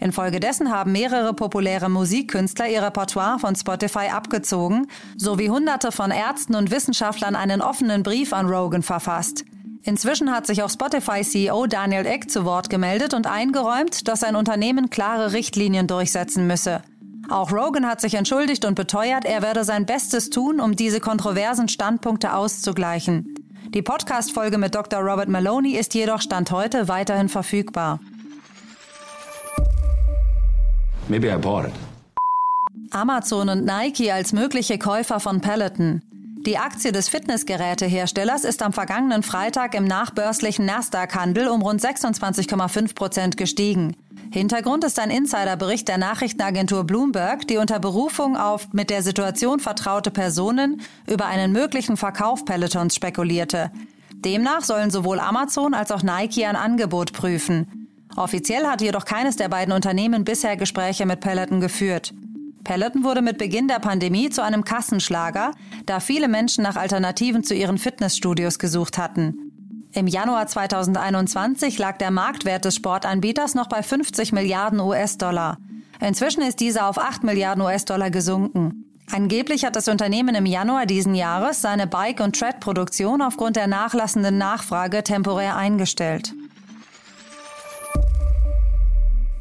Infolgedessen 0.00 0.70
haben 0.70 0.92
mehrere 0.92 1.34
populäre 1.34 1.88
Musikkünstler 1.88 2.68
ihr 2.68 2.82
Repertoire 2.82 3.38
von 3.38 3.56
Spotify 3.56 4.08
abgezogen, 4.12 4.86
sowie 5.16 5.50
Hunderte 5.50 5.90
von 5.90 6.10
Ärzten 6.10 6.54
und 6.54 6.70
Wissenschaftlern 6.70 7.34
einen 7.34 7.60
offenen 7.60 8.02
Brief 8.02 8.32
an 8.32 8.46
Rogan 8.46 8.82
verfasst. 8.82 9.44
Inzwischen 9.82 10.30
hat 10.30 10.46
sich 10.46 10.62
auch 10.62 10.70
Spotify-CEO 10.70 11.66
Daniel 11.66 12.06
Eck 12.06 12.30
zu 12.30 12.44
Wort 12.44 12.70
gemeldet 12.70 13.14
und 13.14 13.26
eingeräumt, 13.26 14.06
dass 14.06 14.20
sein 14.20 14.36
Unternehmen 14.36 14.90
klare 14.90 15.32
Richtlinien 15.32 15.86
durchsetzen 15.86 16.46
müsse. 16.46 16.82
Auch 17.28 17.52
Rogan 17.52 17.86
hat 17.86 18.00
sich 18.00 18.14
entschuldigt 18.14 18.64
und 18.64 18.74
beteuert, 18.74 19.24
er 19.24 19.42
werde 19.42 19.64
sein 19.64 19.86
Bestes 19.86 20.30
tun, 20.30 20.60
um 20.60 20.76
diese 20.76 21.00
kontroversen 21.00 21.68
Standpunkte 21.68 22.34
auszugleichen. 22.34 23.34
Die 23.74 23.82
Podcast-Folge 23.82 24.56
mit 24.56 24.74
Dr. 24.74 25.00
Robert 25.00 25.28
Maloney 25.28 25.76
ist 25.76 25.92
jedoch 25.94 26.22
Stand 26.22 26.50
heute 26.50 26.88
weiterhin 26.88 27.28
verfügbar. 27.28 28.00
Maybe 31.08 31.28
I 31.28 31.36
bought 31.36 31.66
it. 31.68 31.74
Amazon 32.90 33.48
und 33.48 33.64
Nike 33.64 34.10
als 34.10 34.32
mögliche 34.32 34.78
Käufer 34.78 35.20
von 35.20 35.40
Peloton. 35.40 36.02
Die 36.46 36.56
Aktie 36.56 36.92
des 36.92 37.08
Fitnessgeräteherstellers 37.08 38.44
ist 38.44 38.62
am 38.62 38.72
vergangenen 38.72 39.22
Freitag 39.22 39.74
im 39.74 39.84
nachbörslichen 39.84 40.64
Nasdaq-Handel 40.64 41.48
um 41.48 41.62
rund 41.62 41.82
26,5 41.82 42.94
Prozent 42.94 43.36
gestiegen. 43.36 43.96
Hintergrund 44.30 44.84
ist 44.84 44.98
ein 44.98 45.10
Insiderbericht 45.10 45.88
der 45.88 45.98
Nachrichtenagentur 45.98 46.84
Bloomberg, 46.84 47.46
die 47.48 47.56
unter 47.56 47.80
Berufung 47.80 48.36
auf 48.36 48.72
mit 48.72 48.88
der 48.88 49.02
Situation 49.02 49.58
vertraute 49.58 50.10
Personen 50.10 50.80
über 51.06 51.26
einen 51.26 51.52
möglichen 51.52 51.96
Verkauf 51.96 52.44
Pelotons 52.44 52.94
spekulierte. 52.94 53.70
Demnach 54.14 54.62
sollen 54.62 54.90
sowohl 54.90 55.20
Amazon 55.20 55.74
als 55.74 55.90
auch 55.90 56.02
Nike 56.02 56.44
ein 56.44 56.56
Angebot 56.56 57.12
prüfen. 57.12 57.87
Offiziell 58.16 58.66
hat 58.66 58.80
jedoch 58.80 59.04
keines 59.04 59.36
der 59.36 59.48
beiden 59.48 59.72
Unternehmen 59.72 60.24
bisher 60.24 60.56
Gespräche 60.56 61.06
mit 61.06 61.20
Peloton 61.20 61.60
geführt. 61.60 62.12
Peloton 62.64 63.04
wurde 63.04 63.22
mit 63.22 63.38
Beginn 63.38 63.68
der 63.68 63.78
Pandemie 63.78 64.30
zu 64.30 64.42
einem 64.42 64.64
Kassenschlager, 64.64 65.52
da 65.86 66.00
viele 66.00 66.28
Menschen 66.28 66.64
nach 66.64 66.76
Alternativen 66.76 67.44
zu 67.44 67.54
ihren 67.54 67.78
Fitnessstudios 67.78 68.58
gesucht 68.58 68.98
hatten. 68.98 69.48
Im 69.92 70.06
Januar 70.06 70.46
2021 70.46 71.78
lag 71.78 71.96
der 71.96 72.10
Marktwert 72.10 72.64
des 72.64 72.76
Sportanbieters 72.76 73.54
noch 73.54 73.68
bei 73.68 73.82
50 73.82 74.32
Milliarden 74.32 74.80
US-Dollar. 74.80 75.58
Inzwischen 76.00 76.42
ist 76.42 76.60
dieser 76.60 76.88
auf 76.88 76.98
8 76.98 77.24
Milliarden 77.24 77.62
US-Dollar 77.62 78.10
gesunken. 78.10 78.84
Angeblich 79.10 79.64
hat 79.64 79.74
das 79.74 79.88
Unternehmen 79.88 80.34
im 80.34 80.44
Januar 80.44 80.84
diesen 80.84 81.14
Jahres 81.14 81.62
seine 81.62 81.86
Bike- 81.86 82.20
und 82.20 82.38
Tread-Produktion 82.38 83.22
aufgrund 83.22 83.56
der 83.56 83.66
nachlassenden 83.66 84.36
Nachfrage 84.36 85.02
temporär 85.02 85.56
eingestellt. 85.56 86.34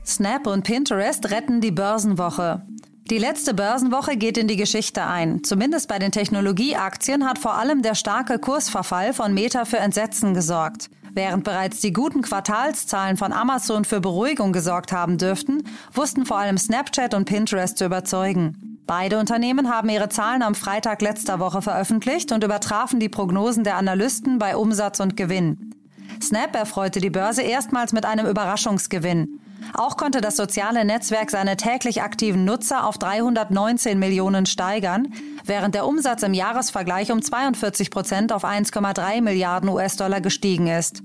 Snap 0.08 0.48
und 0.48 0.64
Pinterest 0.64 1.30
retten 1.32 1.60
die 1.60 1.72
Börsenwoche. 1.72 2.62
Die 3.10 3.18
letzte 3.18 3.54
Börsenwoche 3.54 4.16
geht 4.16 4.38
in 4.38 4.48
die 4.48 4.56
Geschichte 4.56 5.04
ein. 5.04 5.44
Zumindest 5.44 5.90
bei 5.90 6.00
den 6.00 6.14
Technologieaktien 6.14 7.28
hat 7.28 7.38
vor 7.38 7.56
allem 7.56 7.82
der 7.82 7.94
starke 7.94 8.40
Kursverfall 8.40 9.12
von 9.12 9.34
Meta 9.34 9.66
für 9.66 9.80
Entsetzen 9.80 10.34
gesorgt. 10.34 10.90
Während 11.14 11.44
bereits 11.44 11.82
die 11.82 11.92
guten 11.92 12.22
Quartalszahlen 12.22 13.18
von 13.18 13.34
Amazon 13.34 13.84
für 13.84 14.00
Beruhigung 14.00 14.54
gesorgt 14.54 14.94
haben 14.94 15.18
dürften, 15.18 15.64
wussten 15.94 16.26
vor 16.26 16.38
allem 16.38 16.58
Snapchat 16.58 17.14
und 17.14 17.26
Pinterest 17.26 17.78
zu 17.78 17.84
überzeugen. 17.84 18.80
Beide 18.88 19.20
Unternehmen 19.20 19.70
haben 19.70 19.90
ihre 19.90 20.08
Zahlen 20.08 20.42
am 20.42 20.56
Freitag 20.56 21.02
letzter 21.02 21.42
Woche 21.42 21.62
veröffentlicht 21.62 22.32
und 22.32 22.46
übertrafen 22.46 23.02
die 23.02 23.10
Prognosen 23.10 23.66
der 23.66 23.76
Analysten 23.76 24.40
bei 24.40 24.56
Umsatz 24.56 25.02
und 25.02 25.18
Gewinn. 25.18 25.76
Snap 26.22 26.56
erfreute 26.56 27.02
die 27.02 27.10
Börse 27.10 27.42
erstmals 27.42 27.92
mit 27.92 28.06
einem 28.06 28.26
Überraschungsgewinn. 28.26 29.42
Auch 29.74 29.98
konnte 29.98 30.22
das 30.22 30.36
soziale 30.36 30.86
Netzwerk 30.86 31.32
seine 31.32 31.58
täglich 31.58 32.02
aktiven 32.02 32.46
Nutzer 32.46 32.86
auf 32.86 32.98
319 32.98 34.00
Millionen 34.00 34.46
steigern, 34.46 35.14
während 35.46 35.76
der 35.76 35.86
Umsatz 35.86 36.24
im 36.24 36.34
Jahresvergleich 36.34 37.12
um 37.12 37.22
42 37.22 37.92
Prozent 37.92 38.32
auf 38.32 38.44
1,3 38.44 39.22
Milliarden 39.22 39.70
US-Dollar 39.70 40.22
gestiegen 40.22 40.68
ist. 40.68 41.04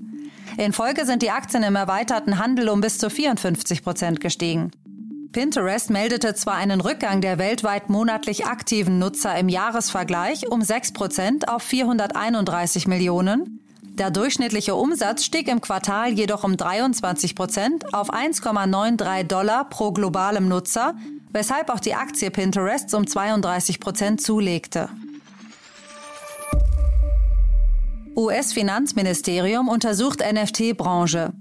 In 0.57 0.73
Folge 0.73 1.05
sind 1.05 1.21
die 1.21 1.31
Aktien 1.31 1.63
im 1.63 1.75
erweiterten 1.75 2.37
Handel 2.37 2.69
um 2.69 2.81
bis 2.81 2.97
zu 2.99 3.09
54 3.09 3.83
Prozent 3.83 4.19
gestiegen. 4.19 4.71
Pinterest 5.31 5.89
meldete 5.89 6.35
zwar 6.35 6.55
einen 6.55 6.79
Rückgang 6.79 7.19
der 7.19 7.39
weltweit 7.39 7.89
monatlich 7.89 8.45
aktiven 8.45 8.99
Nutzer 8.99 9.35
im 9.35 9.49
Jahresvergleich 9.49 10.47
um 10.47 10.61
6 10.61 10.93
Prozent 10.93 11.49
auf 11.49 11.63
431 11.63 12.85
Millionen, 12.85 13.59
der 13.93 14.09
durchschnittliche 14.09 14.75
Umsatz 14.75 15.23
stieg 15.23 15.47
im 15.47 15.61
Quartal 15.61 16.11
jedoch 16.13 16.43
um 16.43 16.57
23 16.57 17.35
Prozent 17.35 17.93
auf 17.93 18.11
1,93 18.11 19.23
Dollar 19.23 19.69
pro 19.69 19.91
globalem 19.91 20.47
Nutzer, 20.47 20.95
weshalb 21.31 21.69
auch 21.69 21.79
die 21.79 21.93
Aktie 21.93 22.31
Pinterest 22.31 22.93
um 22.95 23.05
32 23.05 23.79
Prozent 23.79 24.21
zulegte. 24.21 24.89
US-Finanzministerium 28.15 29.67
untersucht 29.67 30.21
NFT-Branche. 30.21 31.33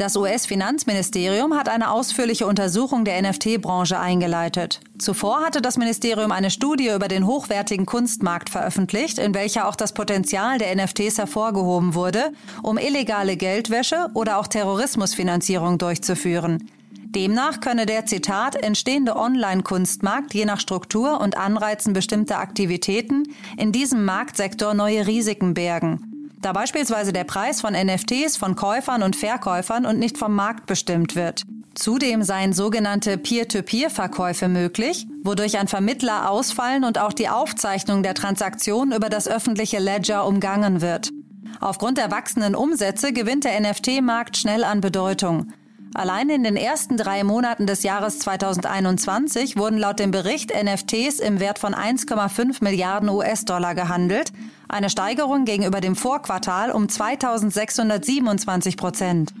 Das 0.00 0.16
US-Finanzministerium 0.16 1.58
hat 1.58 1.68
eine 1.68 1.90
ausführliche 1.90 2.46
Untersuchung 2.46 3.04
der 3.04 3.20
NFT-Branche 3.20 3.98
eingeleitet. 3.98 4.80
Zuvor 4.98 5.42
hatte 5.42 5.60
das 5.60 5.76
Ministerium 5.76 6.32
eine 6.32 6.50
Studie 6.50 6.88
über 6.88 7.06
den 7.06 7.26
hochwertigen 7.26 7.84
Kunstmarkt 7.84 8.48
veröffentlicht, 8.48 9.18
in 9.18 9.34
welcher 9.34 9.68
auch 9.68 9.76
das 9.76 9.92
Potenzial 9.92 10.56
der 10.56 10.74
NFTs 10.74 11.18
hervorgehoben 11.18 11.94
wurde, 11.94 12.32
um 12.62 12.78
illegale 12.78 13.36
Geldwäsche 13.36 14.08
oder 14.14 14.38
auch 14.38 14.46
Terrorismusfinanzierung 14.46 15.76
durchzuführen. 15.76 16.70
Demnach 17.04 17.60
könne 17.60 17.84
der 17.84 18.06
Zitat 18.06 18.56
entstehende 18.56 19.16
Online-Kunstmarkt 19.16 20.32
je 20.32 20.46
nach 20.46 20.60
Struktur 20.60 21.20
und 21.20 21.36
Anreizen 21.36 21.92
bestimmter 21.92 22.38
Aktivitäten 22.38 23.24
in 23.58 23.70
diesem 23.70 24.06
Marktsektor 24.06 24.72
neue 24.72 25.06
Risiken 25.06 25.52
bergen 25.52 26.19
da 26.40 26.52
beispielsweise 26.52 27.12
der 27.12 27.24
Preis 27.24 27.60
von 27.60 27.74
NFTs 27.74 28.36
von 28.36 28.56
Käufern 28.56 29.02
und 29.02 29.16
Verkäufern 29.16 29.86
und 29.86 29.98
nicht 29.98 30.18
vom 30.18 30.34
Markt 30.34 30.66
bestimmt 30.66 31.14
wird. 31.16 31.44
Zudem 31.74 32.22
seien 32.22 32.52
sogenannte 32.52 33.16
Peer-to-Peer-Verkäufe 33.16 34.48
möglich, 34.48 35.06
wodurch 35.22 35.58
ein 35.58 35.68
Vermittler 35.68 36.30
ausfallen 36.30 36.84
und 36.84 36.98
auch 36.98 37.12
die 37.12 37.28
Aufzeichnung 37.28 38.02
der 38.02 38.14
Transaktion 38.14 38.92
über 38.92 39.08
das 39.08 39.28
öffentliche 39.28 39.78
Ledger 39.78 40.26
umgangen 40.26 40.80
wird. 40.80 41.10
Aufgrund 41.60 41.98
der 41.98 42.10
wachsenden 42.10 42.54
Umsätze 42.54 43.12
gewinnt 43.12 43.44
der 43.44 43.60
NFT-Markt 43.60 44.36
schnell 44.36 44.64
an 44.64 44.80
Bedeutung. 44.80 45.52
Allein 45.94 46.30
in 46.30 46.44
den 46.44 46.56
ersten 46.56 46.96
drei 46.96 47.24
Monaten 47.24 47.66
des 47.66 47.82
Jahres 47.82 48.20
2021 48.20 49.56
wurden 49.56 49.76
laut 49.76 49.98
dem 49.98 50.12
Bericht 50.12 50.52
NFTs 50.54 51.18
im 51.18 51.40
Wert 51.40 51.58
von 51.58 51.74
1,5 51.74 52.62
Milliarden 52.62 53.08
US-Dollar 53.08 53.74
gehandelt, 53.74 54.32
eine 54.68 54.88
Steigerung 54.88 55.44
gegenüber 55.44 55.80
dem 55.80 55.96
Vorquartal 55.96 56.70
um 56.70 56.88
2627 56.88 58.76
Prozent. 58.76 59.34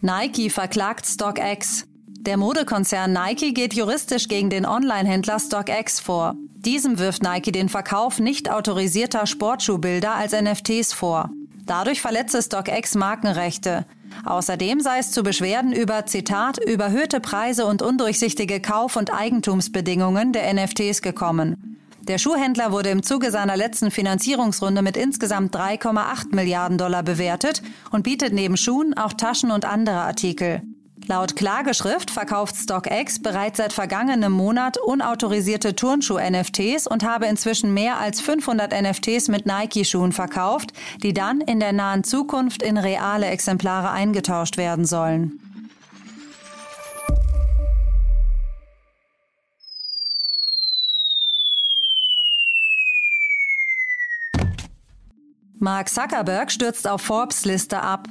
Nike 0.00 0.50
verklagt 0.50 1.06
StockX. 1.06 1.84
Der 2.20 2.36
Modekonzern 2.36 3.12
Nike 3.12 3.52
geht 3.52 3.74
juristisch 3.74 4.28
gegen 4.28 4.50
den 4.50 4.64
Online-Händler 4.64 5.40
StockX 5.40 5.98
vor. 5.98 6.34
Diesem 6.54 7.00
wirft 7.00 7.24
Nike 7.24 7.50
den 7.50 7.68
Verkauf 7.68 8.20
nicht 8.20 8.50
autorisierter 8.50 9.26
Sportschuhbilder 9.26 10.14
als 10.14 10.32
NFTs 10.32 10.92
vor. 10.92 11.30
Dadurch 11.66 12.00
verletze 12.00 12.40
StockX 12.42 12.94
Markenrechte. 12.94 13.84
Außerdem 14.24 14.80
sei 14.80 14.98
es 14.98 15.10
zu 15.10 15.22
Beschwerden 15.22 15.72
über, 15.72 16.06
Zitat, 16.06 16.58
überhöhte 16.64 17.20
Preise 17.20 17.66
und 17.66 17.82
undurchsichtige 17.82 18.60
Kauf- 18.60 18.96
und 18.96 19.12
Eigentumsbedingungen 19.12 20.32
der 20.32 20.52
NFTs 20.54 21.02
gekommen. 21.02 21.76
Der 22.02 22.18
Schuhhändler 22.18 22.70
wurde 22.70 22.90
im 22.90 23.02
Zuge 23.02 23.32
seiner 23.32 23.56
letzten 23.56 23.90
Finanzierungsrunde 23.90 24.80
mit 24.80 24.96
insgesamt 24.96 25.56
3,8 25.56 26.32
Milliarden 26.36 26.78
Dollar 26.78 27.02
bewertet 27.02 27.62
und 27.90 28.04
bietet 28.04 28.32
neben 28.32 28.56
Schuhen 28.56 28.96
auch 28.96 29.12
Taschen 29.12 29.50
und 29.50 29.64
andere 29.64 30.02
Artikel. 30.02 30.62
Laut 31.08 31.36
Klageschrift 31.36 32.10
verkauft 32.10 32.56
StockX 32.56 33.20
bereits 33.20 33.58
seit 33.58 33.72
vergangenem 33.72 34.32
Monat 34.32 34.76
unautorisierte 34.76 35.76
Turnschuh-NFTs 35.76 36.88
und 36.88 37.04
habe 37.04 37.26
inzwischen 37.26 37.72
mehr 37.72 37.98
als 37.98 38.20
500 38.20 38.72
NFTs 38.72 39.28
mit 39.28 39.46
Nike-Schuhen 39.46 40.10
verkauft, 40.10 40.72
die 41.04 41.14
dann 41.14 41.40
in 41.40 41.60
der 41.60 41.72
nahen 41.72 42.02
Zukunft 42.02 42.60
in 42.60 42.76
reale 42.76 43.26
Exemplare 43.26 43.90
eingetauscht 43.90 44.56
werden 44.56 44.84
sollen. 44.84 45.38
Mark 55.60 55.88
Zuckerberg 55.88 56.50
stürzt 56.50 56.88
auf 56.88 57.00
Forbes 57.00 57.44
Liste 57.44 57.80
ab. 57.80 58.08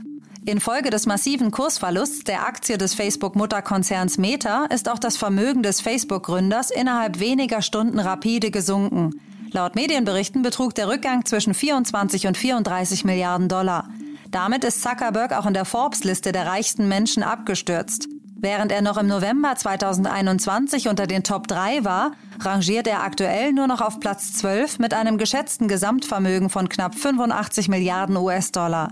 Infolge 0.48 0.92
des 0.92 1.08
massiven 1.08 1.50
Kursverlusts 1.50 2.24
der 2.24 2.46
Aktie 2.46 2.78
des 2.78 2.94
Facebook-Mutterkonzerns 2.94 4.20
Meta 4.20 4.66
ist 4.66 4.88
auch 4.90 5.00
das 5.00 5.18
Vermögen 5.18 5.64
des 5.64 5.82
Facebook-Gründers 5.82 6.70
innerhalb 6.70 7.20
weniger 7.20 7.64
Stunden 7.64 7.98
rapide 7.98 8.52
gesunken. 8.52 9.20
Laut 9.52 9.76
Medienberichten 9.76 10.44
betrug 10.44 10.76
der 10.76 10.88
Rückgang 10.88 11.26
zwischen 11.26 11.56
24 11.56 12.28
und 12.28 12.38
34 12.38 13.06
Milliarden 13.06 13.50
Dollar. 13.50 13.90
Damit 14.30 14.64
ist 14.64 14.84
Zuckerberg 14.84 15.34
auch 15.34 15.48
in 15.48 15.56
der 15.56 15.66
Forbes-Liste 15.66 16.32
der 16.32 16.46
reichsten 16.46 16.88
Menschen 16.88 17.24
abgestürzt. 17.24 18.08
Während 18.36 18.72
er 18.72 18.84
noch 18.84 18.98
im 18.98 19.08
November 19.08 19.56
2021 19.56 20.90
unter 20.90 21.08
den 21.08 21.24
Top 21.24 21.48
3 21.48 21.84
war, 21.84 22.12
rangiert 22.40 22.86
er 22.86 23.02
aktuell 23.02 23.52
nur 23.52 23.66
noch 23.66 23.82
auf 23.82 24.00
Platz 24.00 24.34
12 24.34 24.78
mit 24.78 24.94
einem 24.94 25.18
geschätzten 25.18 25.68
Gesamtvermögen 25.68 26.52
von 26.52 26.70
knapp 26.70 26.94
85 26.94 27.68
Milliarden 27.68 28.16
US-Dollar. 28.16 28.90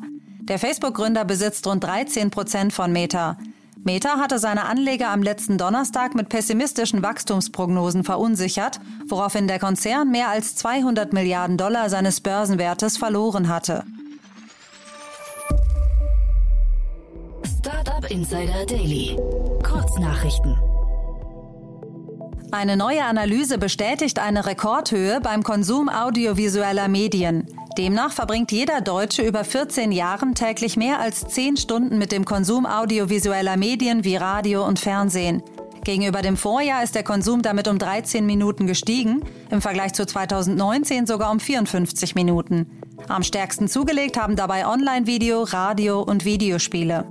Der 0.49 0.59
Facebook-Gründer 0.59 1.23
besitzt 1.23 1.65
rund 1.67 1.85
13 1.85 2.29
Prozent 2.29 2.73
von 2.73 2.91
Meta. 2.91 3.37
Meta 3.85 4.17
hatte 4.17 4.39
seine 4.39 4.65
Anleger 4.65 5.09
am 5.09 5.23
letzten 5.23 5.57
Donnerstag 5.57 6.15
mit 6.15 6.27
pessimistischen 6.27 7.01
Wachstumsprognosen 7.01 8.03
verunsichert, 8.03 8.81
woraufhin 9.07 9.47
der 9.47 9.59
Konzern 9.59 10.11
mehr 10.11 10.27
als 10.27 10.55
200 10.55 11.13
Milliarden 11.13 11.57
Dollar 11.57 11.89
seines 11.89 12.19
Börsenwertes 12.19 12.97
verloren 12.97 13.47
hatte. 13.47 13.85
Startup 17.59 18.11
Insider 18.11 18.65
Daily. 18.65 19.17
Kurznachrichten. 19.63 20.57
Eine 22.51 22.75
neue 22.77 23.03
Analyse 23.03 23.57
bestätigt 23.57 24.19
eine 24.19 24.45
Rekordhöhe 24.45 25.21
beim 25.21 25.43
Konsum 25.43 25.89
audiovisueller 25.89 26.87
Medien. 26.89 27.47
Demnach 27.77 28.11
verbringt 28.11 28.51
jeder 28.51 28.81
Deutsche 28.81 29.23
über 29.23 29.43
14 29.43 29.91
Jahren 29.91 30.35
täglich 30.35 30.77
mehr 30.77 30.99
als 30.99 31.27
10 31.27 31.57
Stunden 31.57 31.97
mit 31.97 32.11
dem 32.11 32.23
Konsum 32.23 32.65
audiovisueller 32.65 33.57
Medien 33.57 34.03
wie 34.03 34.15
Radio 34.15 34.65
und 34.65 34.79
Fernsehen. 34.79 35.41
Gegenüber 35.83 36.21
dem 36.21 36.37
Vorjahr 36.37 36.83
ist 36.83 36.93
der 36.95 37.03
Konsum 37.03 37.41
damit 37.41 37.67
um 37.67 37.79
13 37.79 38.25
Minuten 38.25 38.67
gestiegen, 38.67 39.21
im 39.49 39.61
Vergleich 39.61 39.93
zu 39.93 40.05
2019 40.05 41.07
sogar 41.07 41.31
um 41.31 41.39
54 41.39 42.15
Minuten. 42.15 42.67
Am 43.07 43.23
stärksten 43.23 43.67
zugelegt 43.67 44.17
haben 44.17 44.35
dabei 44.35 44.67
Online-Video, 44.67 45.43
Radio 45.43 46.01
und 46.01 46.25
Videospiele. 46.25 47.05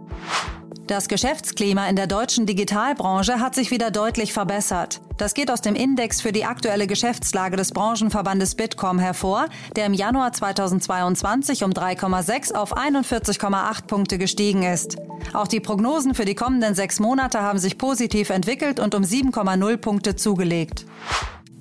Das 0.89 1.07
Geschäftsklima 1.07 1.87
in 1.87 1.95
der 1.95 2.09
deutschen 2.09 2.45
Digitalbranche 2.45 3.39
hat 3.39 3.55
sich 3.55 3.71
wieder 3.71 3.93
deutlich 3.93 4.33
verbessert. 4.33 5.01
Das 5.17 5.33
geht 5.33 5.51
aus 5.51 5.61
dem 5.61 5.77
Index 5.77 6.21
für 6.21 6.33
die 6.33 6.45
aktuelle 6.45 6.89
Geschäftslage 6.89 7.57
des 7.57 7.71
Branchenverbandes 7.71 8.57
Bitkom 8.57 8.99
hervor, 8.99 9.47
der 9.77 9.87
im 9.87 9.95
Januar 9.95 10.33
2022 10.33 11.63
um 11.63 11.71
3,6 11.71 12.55
auf 12.55 12.77
41,8 12.77 13.87
Punkte 13.87 14.19
gestiegen 14.19 14.65
ist. 14.65 14.97
Auch 15.33 15.47
die 15.47 15.61
Prognosen 15.61 16.15
für 16.15 16.25
die 16.25 16.35
kommenden 16.35 16.75
sechs 16.75 16.99
Monate 16.99 17.41
haben 17.41 17.61
sich 17.61 17.79
positiv 17.79 18.31
entwickelt 18.31 18.81
und 18.81 18.97
um 18.97 19.05
7,0 19.05 19.77
Punkte 19.77 20.17
zugelegt. 20.17 20.85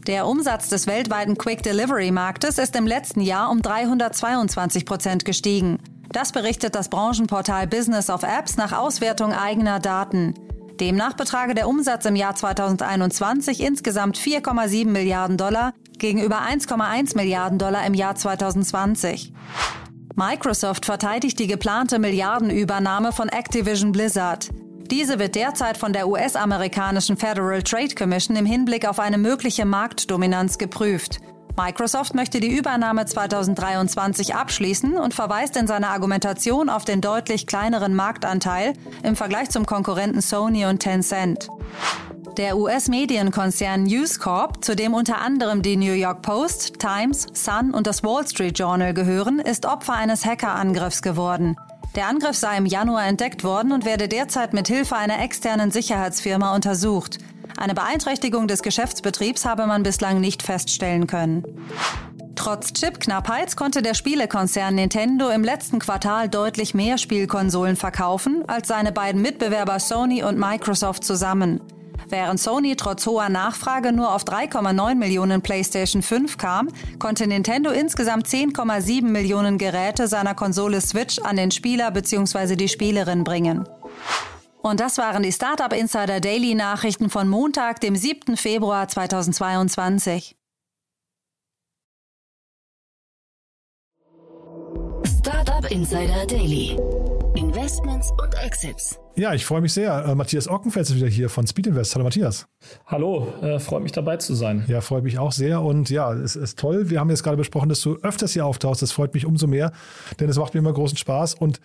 Der 0.08 0.26
Umsatz 0.26 0.68
des 0.70 0.88
weltweiten 0.88 1.38
Quick 1.38 1.62
Delivery 1.62 2.10
Marktes 2.10 2.58
ist 2.58 2.76
im 2.76 2.88
letzten 2.88 3.22
Jahr 3.22 3.52
um 3.52 3.62
322 3.62 4.86
Prozent 4.88 5.26
gestiegen. 5.26 5.78
Das 6.12 6.34
berichtet 6.34 6.76
das 6.76 6.90
Branchenportal 6.90 7.68
Business 7.68 8.10
of 8.10 8.24
Apps 8.24 8.58
nach 8.58 8.74
Auswertung 8.74 9.32
eigener 9.32 9.80
Daten. 9.80 10.34
Demnach 10.80 11.14
betrage 11.14 11.54
der 11.54 11.70
Umsatz 11.70 12.06
im 12.06 12.18
Jahr 12.18 12.36
2021 12.36 13.62
insgesamt 13.62 14.18
4,7 14.18 14.88
Milliarden 14.88 15.38
Dollar 15.38 15.74
gegenüber 16.00 16.42
1,1 16.42 17.16
Milliarden 17.16 17.60
Dollar 17.60 17.86
im 17.86 17.94
Jahr 17.94 18.16
2020. 18.16 19.32
Microsoft 20.16 20.86
verteidigt 20.86 21.40
die 21.40 21.48
geplante 21.48 21.98
Milliardenübernahme 21.98 23.14
von 23.14 23.30
Activision 23.30 23.94
Blizzard. 23.94 24.50
Diese 24.90 25.20
wird 25.20 25.36
derzeit 25.36 25.78
von 25.78 25.94
der 25.94 26.10
US-amerikanischen 26.10 27.16
Federal 27.16 27.64
Trade 27.64 27.96
Commission 27.96 28.36
im 28.36 28.46
Hinblick 28.46 28.86
auf 28.86 29.00
eine 29.00 29.18
mögliche 29.18 29.66
Marktdominanz 29.66 30.58
geprüft. 30.58 31.20
Microsoft 31.58 32.16
möchte 32.16 32.40
die 32.40 32.56
Übernahme 32.56 33.06
2023 33.06 34.36
abschließen 34.36 34.96
und 34.96 35.14
verweist 35.14 35.58
in 35.58 35.68
seiner 35.68 35.90
Argumentation 35.90 36.70
auf 36.70 36.86
den 36.86 37.02
deutlich 37.02 37.48
kleineren 37.48 37.94
Marktanteil 37.94 38.74
im 39.04 39.16
Vergleich 39.16 39.50
zum 39.50 39.66
Konkurrenten 39.66 40.22
Sony 40.22 40.66
und 40.66 40.80
Tencent. 40.80 41.50
Der 42.38 42.58
US-Medienkonzern 42.58 43.84
News 43.84 44.20
Corp, 44.20 44.64
zu 44.64 44.76
dem 44.76 44.94
unter 44.94 45.20
anderem 45.20 45.62
die 45.62 45.76
New 45.76 45.94
York 45.94 46.22
Post, 46.22 46.80
Times, 46.80 47.28
Sun 47.34 47.74
und 47.74 47.88
das 47.88 48.04
Wall 48.04 48.26
Street 48.26 48.58
Journal 48.58 48.94
gehören, 48.94 49.40
ist 49.40 49.66
Opfer 49.66 49.94
eines 49.94 50.26
Hackerangriffs 50.26 51.02
geworden. 51.02 51.58
Der 51.96 52.08
Angriff 52.08 52.38
sei 52.38 52.56
im 52.56 52.66
Januar 52.66 53.06
entdeckt 53.06 53.44
worden 53.44 53.74
und 53.74 53.84
werde 53.84 54.08
derzeit 54.08 54.54
mit 54.54 54.70
Hilfe 54.70 54.96
einer 54.96 55.22
externen 55.22 55.72
Sicherheitsfirma 55.72 56.56
untersucht. 56.56 57.18
Eine 57.62 57.76
Beeinträchtigung 57.76 58.48
des 58.48 58.64
Geschäftsbetriebs 58.64 59.46
habe 59.46 59.68
man 59.68 59.84
bislang 59.84 60.20
nicht 60.20 60.42
feststellen 60.42 61.06
können. 61.06 61.44
Trotz 62.34 62.74
Chipknappheit 62.74 63.56
konnte 63.56 63.84
der 63.84 63.94
Spielekonzern 63.94 64.74
Nintendo 64.74 65.30
im 65.30 65.44
letzten 65.44 65.78
Quartal 65.78 66.28
deutlich 66.28 66.74
mehr 66.74 66.98
Spielkonsolen 66.98 67.76
verkaufen 67.76 68.44
als 68.48 68.68
seine 68.68 68.92
beiden 68.92 69.22
Mitbewerber 69.22 69.80
Sony 69.80 70.24
und 70.24 70.40
Microsoft 70.40 71.04
zusammen. 71.04 71.62
Während 72.10 72.40
Sony 72.40 72.76
trotz 72.76 73.06
hoher 73.06 73.30
Nachfrage 73.30 73.92
nur 73.92 74.16
auf 74.16 74.24
3,9 74.24 74.96
Millionen 74.96 75.44
PlayStation 75.44 76.02
5 76.02 76.40
kam, 76.40 76.70
konnte 76.98 77.28
Nintendo 77.28 77.70
insgesamt 77.70 78.26
10,7 78.26 79.04
Millionen 79.04 79.60
Geräte 79.60 80.08
seiner 80.08 80.34
Konsole 80.34 80.82
Switch 80.82 81.20
an 81.20 81.38
den 81.38 81.52
Spieler 81.52 81.92
bzw. 81.92 82.56
die 82.56 82.70
Spielerin 82.70 83.24
bringen. 83.24 83.68
Und 84.62 84.80
das 84.80 85.00
waren 85.00 85.24
die 85.24 85.32
Startup 85.32 85.74
Insider 85.74 86.20
Daily 86.20 86.54
Nachrichten 86.54 87.10
von 87.10 87.28
Montag, 87.28 87.80
dem 87.80 87.96
7. 87.96 88.38
Februar 88.38 88.88
2022. 88.88 90.36
Startup 95.04 95.72
Insider 95.72 96.28
Daily. 96.28 96.78
Investments 97.36 98.12
und 98.22 98.36
Exits. 98.36 99.00
Ja, 99.16 99.34
ich 99.34 99.46
freue 99.46 99.62
mich 99.62 99.74
sehr. 99.74 100.06
Äh, 100.06 100.16
Matthias 100.16 100.48
Ockenfels 100.48 100.90
ist 100.90 100.98
wieder 100.98 101.08
hier 101.08 101.30
von 101.30 101.48
Speed 101.48 101.68
Invest. 101.68 101.96
Hallo 101.96 102.04
Matthias. 102.04 102.48
Hallo, 102.86 103.34
äh, 103.42 103.58
freut 103.60 103.82
mich 103.82 103.94
dabei 103.94 104.18
zu 104.18 104.36
sein. 104.36 104.66
Ja, 104.68 104.82
freut 104.82 105.04
mich 105.04 105.18
auch 105.18 105.32
sehr. 105.32 105.62
Und 105.62 105.90
ja, 105.90 106.14
es 106.14 106.36
ist 106.36 106.60
toll. 106.60 106.90
Wir 106.90 107.00
haben 107.00 107.10
jetzt 107.10 107.24
gerade 107.24 107.38
besprochen, 107.38 107.70
dass 107.70 107.82
du 107.82 107.96
öfters 108.04 108.34
hier 108.34 108.46
auftauchst. 108.46 108.82
Das 108.82 108.92
freut 108.92 109.14
mich 109.14 109.26
umso 109.26 109.48
mehr, 109.48 109.72
denn 110.20 110.30
es 110.30 110.38
macht 110.38 110.54
mir 110.54 110.60
immer 110.60 110.74
großen 110.74 110.98
Spaß. 110.98 111.36
Und 111.36 111.62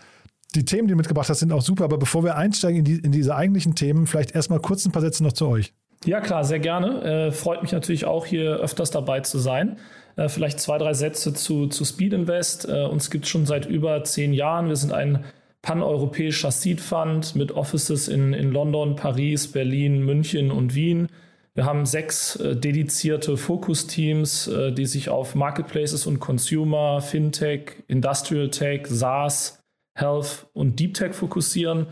die 0.57 0.64
Themen, 0.64 0.88
die 0.88 0.92
du 0.92 0.97
mitgebracht 0.97 1.29
hast, 1.29 1.40
sind 1.40 1.53
auch 1.53 1.62
super. 1.62 1.85
Aber 1.85 1.99
bevor 1.99 2.25
wir 2.25 2.37
einsteigen 2.37 2.79
in, 2.79 2.85
die, 2.85 2.97
in 2.97 3.12
diese 3.12 3.35
eigentlichen 3.35 3.75
Themen, 3.75 4.07
vielleicht 4.07 4.35
erstmal 4.35 4.61
kurz 4.61 4.85
ein 4.87 4.92
paar 4.92 5.03
Sätze 5.03 5.23
noch 5.23 5.33
zu 5.33 5.47
euch. 5.47 5.73
Ja, 6.05 6.21
klar, 6.21 6.45
sehr 6.45 6.59
gerne. 6.59 7.03
Äh, 7.03 7.33
freut 7.33 7.62
mich 7.62 7.73
natürlich 7.73 8.05
auch, 8.05 8.27
hier 8.27 8.57
öfters 8.57 8.90
dabei 8.90 9.21
zu 9.21 9.38
sein. 9.38 9.77
Äh, 10.16 10.29
vielleicht 10.29 10.61
zwei, 10.61 10.79
drei 10.79 10.95
Sätze 10.95 11.35
zu, 11.35 11.66
zu 11.69 11.85
Speed 11.85 12.12
Invest. 12.12 12.69
Äh, 12.69 12.85
uns 12.85 13.11
gibt 13.11 13.25
es 13.25 13.31
schon 13.31 13.47
seit 13.47 13.66
über 13.66 14.03
zehn 14.05 14.33
Jahren. 14.33 14.69
Wir 14.69 14.77
sind 14.77 14.92
ein 14.92 15.25
paneuropäischer 15.62 16.51
Seed 16.51 16.81
Fund 16.81 17.35
mit 17.35 17.53
Offices 17.53 18.09
in, 18.09 18.33
in 18.33 18.53
London, 18.53 18.95
Paris, 18.97 19.49
Berlin, 19.49 20.05
München 20.05 20.51
und 20.51 20.75
Wien. 20.75 21.09
Wir 21.57 21.64
haben 21.64 21.87
sechs 21.87 22.37
äh, 22.37 22.55
dedizierte 22.55 23.38
Fokus-Teams, 23.38 24.47
äh, 24.49 24.73
die 24.73 24.85
sich 24.85 25.09
auf 25.09 25.35
Marketplaces 25.35 26.07
und 26.07 26.21
Consumer, 26.21 27.01
Fintech, 27.01 27.83
Industrial 27.88 28.51
Tech, 28.51 28.87
SaaS, 28.87 29.56
Health 29.96 30.46
und 30.52 30.78
Deep 30.78 30.94
Tech 30.94 31.14
fokussieren 31.14 31.87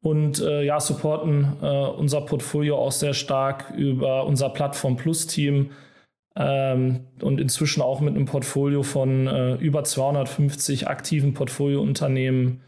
und 0.00 0.40
äh, 0.40 0.62
ja, 0.62 0.78
supporten 0.80 1.56
äh, 1.60 1.66
unser 1.66 2.20
Portfolio 2.20 2.76
auch 2.76 2.92
sehr 2.92 3.14
stark 3.14 3.72
über 3.76 4.26
unser 4.26 4.50
Plattform 4.50 4.96
Plus 4.96 5.26
Team 5.26 5.70
ähm, 6.36 7.00
und 7.20 7.40
inzwischen 7.40 7.82
auch 7.82 8.00
mit 8.00 8.14
einem 8.14 8.26
Portfolio 8.26 8.82
von 8.82 9.26
äh, 9.26 9.54
über 9.54 9.82
250 9.82 10.86
aktiven 10.86 11.34
Portfoliounternehmen, 11.34 12.60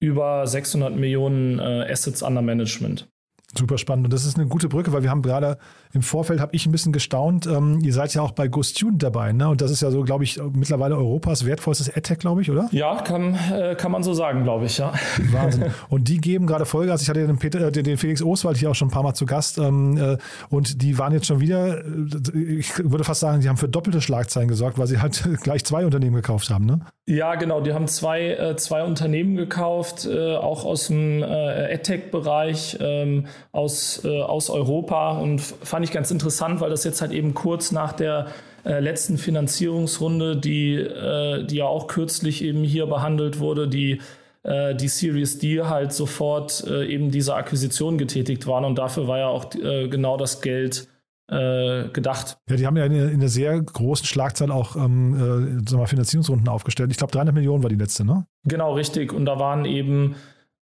über 0.00 0.46
600 0.46 0.96
Millionen 0.96 1.60
äh, 1.60 1.86
Assets 1.88 2.22
under 2.22 2.42
Management. 2.42 3.08
Super 3.56 3.78
spannend. 3.78 4.06
Und 4.06 4.12
das 4.12 4.24
ist 4.24 4.38
eine 4.38 4.48
gute 4.48 4.68
Brücke, 4.68 4.92
weil 4.92 5.02
wir 5.02 5.10
haben 5.10 5.22
gerade 5.22 5.58
im 5.92 6.02
Vorfeld, 6.02 6.40
habe 6.40 6.54
ich 6.54 6.66
ein 6.66 6.72
bisschen 6.72 6.92
gestaunt, 6.92 7.46
ähm, 7.46 7.80
ihr 7.82 7.92
seid 7.92 8.14
ja 8.14 8.22
auch 8.22 8.32
bei 8.32 8.48
GoStudent 8.48 9.02
dabei, 9.02 9.32
ne? 9.32 9.48
Und 9.48 9.60
das 9.60 9.70
ist 9.70 9.82
ja 9.82 9.90
so, 9.90 10.02
glaube 10.02 10.24
ich, 10.24 10.40
mittlerweile 10.52 10.96
Europas 10.96 11.44
wertvollstes 11.44 11.94
AdTech, 11.94 12.18
glaube 12.18 12.42
ich, 12.42 12.50
oder? 12.50 12.68
Ja, 12.72 13.02
kann, 13.02 13.34
äh, 13.52 13.74
kann 13.74 13.92
man 13.92 14.02
so 14.02 14.14
sagen, 14.14 14.42
glaube 14.42 14.66
ich, 14.66 14.78
ja. 14.78 14.92
Wahnsinn. 15.30 15.66
Und 15.88 16.08
die 16.08 16.18
geben 16.18 16.46
gerade 16.46 16.64
Vollgas. 16.64 17.02
Ich 17.02 17.08
hatte 17.08 17.26
den, 17.26 17.38
Peter, 17.38 17.60
äh, 17.60 17.72
den 17.72 17.96
Felix 17.96 18.22
Oswald 18.22 18.56
hier 18.56 18.70
auch 18.70 18.74
schon 18.74 18.88
ein 18.88 18.90
paar 18.90 19.02
Mal 19.02 19.14
zu 19.14 19.26
Gast. 19.26 19.58
Ähm, 19.58 19.96
äh, 19.96 20.16
und 20.50 20.82
die 20.82 20.98
waren 20.98 21.12
jetzt 21.12 21.26
schon 21.26 21.40
wieder, 21.40 21.84
äh, 21.84 22.38
ich 22.38 22.78
würde 22.78 23.04
fast 23.04 23.20
sagen, 23.20 23.40
die 23.40 23.48
haben 23.48 23.56
für 23.56 23.68
doppelte 23.68 24.00
Schlagzeilen 24.00 24.48
gesorgt, 24.48 24.78
weil 24.78 24.86
sie 24.86 25.00
halt 25.00 25.22
gleich 25.42 25.64
zwei 25.64 25.84
Unternehmen 25.84 26.16
gekauft 26.16 26.50
haben, 26.50 26.66
ne? 26.66 26.80
Ja, 27.06 27.34
genau. 27.34 27.60
Die 27.60 27.72
haben 27.72 27.88
zwei, 27.88 28.28
äh, 28.30 28.56
zwei 28.56 28.84
Unternehmen 28.84 29.36
gekauft, 29.36 30.06
äh, 30.06 30.36
auch 30.36 30.64
aus 30.64 30.86
dem 30.86 31.22
AdTech-Bereich, 31.22 32.78
ähm, 32.80 33.26
aus, 33.50 34.04
aus 34.04 34.50
Europa. 34.50 35.18
Und 35.18 35.40
fand 35.40 35.81
ich 35.84 35.92
ganz 35.92 36.10
interessant, 36.10 36.60
weil 36.60 36.70
das 36.70 36.84
jetzt 36.84 37.00
halt 37.00 37.12
eben 37.12 37.34
kurz 37.34 37.72
nach 37.72 37.92
der 37.92 38.28
äh, 38.64 38.80
letzten 38.80 39.18
Finanzierungsrunde, 39.18 40.36
die, 40.36 40.74
äh, 40.74 41.44
die 41.44 41.56
ja 41.56 41.64
auch 41.64 41.86
kürzlich 41.86 42.42
eben 42.42 42.64
hier 42.64 42.86
behandelt 42.86 43.38
wurde, 43.38 43.68
die 43.68 44.00
die 44.44 44.88
Series 44.88 45.38
D 45.38 45.62
halt 45.62 45.92
sofort 45.92 46.66
eben 46.66 47.12
diese 47.12 47.36
Akquisition 47.36 47.96
getätigt 47.96 48.48
waren. 48.48 48.64
Und 48.64 48.76
dafür 48.76 49.06
war 49.06 49.18
ja 49.18 49.28
auch 49.28 49.50
genau 49.50 50.16
das 50.16 50.40
Geld 50.40 50.88
äh, 51.32 51.88
gedacht. 51.88 52.38
Ja, 52.50 52.56
die 52.56 52.66
haben 52.66 52.76
ja 52.76 52.84
in, 52.84 52.92
in 52.92 53.14
einer 53.14 53.28
sehr 53.28 53.60
großen 53.60 54.04
Schlagzahl 54.04 54.50
auch 54.50 54.76
ähm, 54.76 55.62
äh, 55.66 55.74
mal 55.74 55.86
Finanzierungsrunden 55.86 56.48
aufgestellt. 56.48 56.90
Ich 56.90 56.98
glaube, 56.98 57.12
300 57.12 57.34
Millionen 57.34 57.62
war 57.62 57.70
die 57.70 57.76
letzte, 57.76 58.04
ne? 58.04 58.26
Genau, 58.44 58.74
richtig. 58.74 59.12
Und 59.12 59.24
da 59.24 59.38
waren 59.38 59.64
eben 59.64 60.16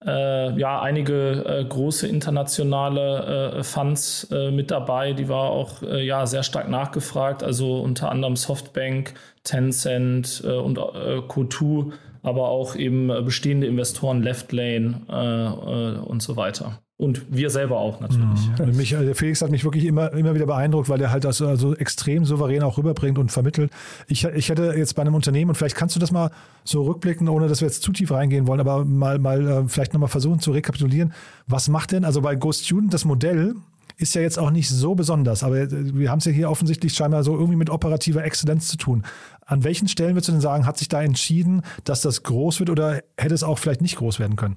äh, 0.04 0.58
ja 0.58 0.80
einige 0.80 1.44
äh, 1.44 1.64
große 1.64 2.06
internationale 2.06 3.56
äh, 3.58 3.62
Funds 3.62 4.24
äh, 4.30 4.50
mit 4.50 4.70
dabei. 4.70 5.12
Die 5.12 5.28
war 5.28 5.50
auch 5.50 5.82
ja 5.82 6.26
sehr 6.26 6.42
stark 6.42 6.68
nachgefragt. 6.68 7.42
Also 7.42 7.80
unter 7.80 8.10
anderem 8.10 8.36
Softbank, 8.36 9.14
Tencent 9.44 10.42
und 10.42 10.78
Co2 10.78 11.92
aber 12.22 12.48
auch 12.48 12.76
eben 12.76 13.08
bestehende 13.24 13.66
Investoren, 13.66 14.22
Left 14.22 14.52
Lane 14.52 15.00
äh, 15.08 15.98
und 16.06 16.22
so 16.22 16.36
weiter. 16.36 16.82
Und 17.00 17.22
wir 17.30 17.48
selber 17.48 17.78
auch 17.78 17.98
natürlich. 18.00 18.50
Mhm. 18.58 18.76
Mich, 18.76 18.90
der 18.90 19.14
Felix 19.14 19.40
hat 19.40 19.50
mich 19.50 19.64
wirklich 19.64 19.86
immer, 19.86 20.12
immer 20.12 20.34
wieder 20.34 20.44
beeindruckt, 20.44 20.90
weil 20.90 21.00
er 21.00 21.10
halt 21.10 21.24
das 21.24 21.40
also 21.40 21.74
extrem 21.74 22.26
souverän 22.26 22.62
auch 22.62 22.76
rüberbringt 22.76 23.16
und 23.16 23.32
vermittelt. 23.32 23.72
Ich, 24.06 24.24
ich 24.24 24.50
hätte 24.50 24.74
jetzt 24.76 24.96
bei 24.96 25.00
einem 25.00 25.14
Unternehmen, 25.14 25.48
und 25.48 25.54
vielleicht 25.54 25.76
kannst 25.76 25.96
du 25.96 26.00
das 26.00 26.12
mal 26.12 26.30
so 26.62 26.82
rückblicken, 26.82 27.26
ohne 27.30 27.48
dass 27.48 27.62
wir 27.62 27.68
jetzt 27.68 27.82
zu 27.82 27.92
tief 27.92 28.10
reingehen 28.10 28.46
wollen, 28.46 28.60
aber 28.60 28.84
mal, 28.84 29.18
mal 29.18 29.48
äh, 29.48 29.64
vielleicht 29.66 29.94
nochmal 29.94 30.10
versuchen 30.10 30.40
zu 30.40 30.50
rekapitulieren. 30.50 31.14
Was 31.46 31.70
macht 31.70 31.92
denn, 31.92 32.04
also 32.04 32.20
bei 32.20 32.36
Go 32.36 32.52
Student 32.52 32.92
das 32.92 33.06
Modell, 33.06 33.54
ist 33.96 34.14
ja 34.14 34.20
jetzt 34.20 34.38
auch 34.38 34.50
nicht 34.50 34.68
so 34.68 34.94
besonders, 34.94 35.42
aber 35.42 35.70
wir 35.70 36.10
haben 36.10 36.18
es 36.18 36.26
ja 36.26 36.32
hier 36.32 36.50
offensichtlich 36.50 36.92
scheinbar 36.92 37.24
so 37.24 37.32
irgendwie 37.32 37.56
mit 37.56 37.70
operativer 37.70 38.24
Exzellenz 38.24 38.68
zu 38.68 38.76
tun. 38.76 39.04
An 39.46 39.64
welchen 39.64 39.88
Stellen 39.88 40.16
würdest 40.16 40.28
du 40.28 40.32
denn 40.32 40.42
sagen, 40.42 40.66
hat 40.66 40.76
sich 40.76 40.88
da 40.88 41.02
entschieden, 41.02 41.62
dass 41.84 42.02
das 42.02 42.22
groß 42.24 42.60
wird 42.60 42.68
oder 42.68 43.00
hätte 43.16 43.34
es 43.34 43.42
auch 43.42 43.58
vielleicht 43.58 43.80
nicht 43.80 43.96
groß 43.96 44.18
werden 44.18 44.36
können? 44.36 44.56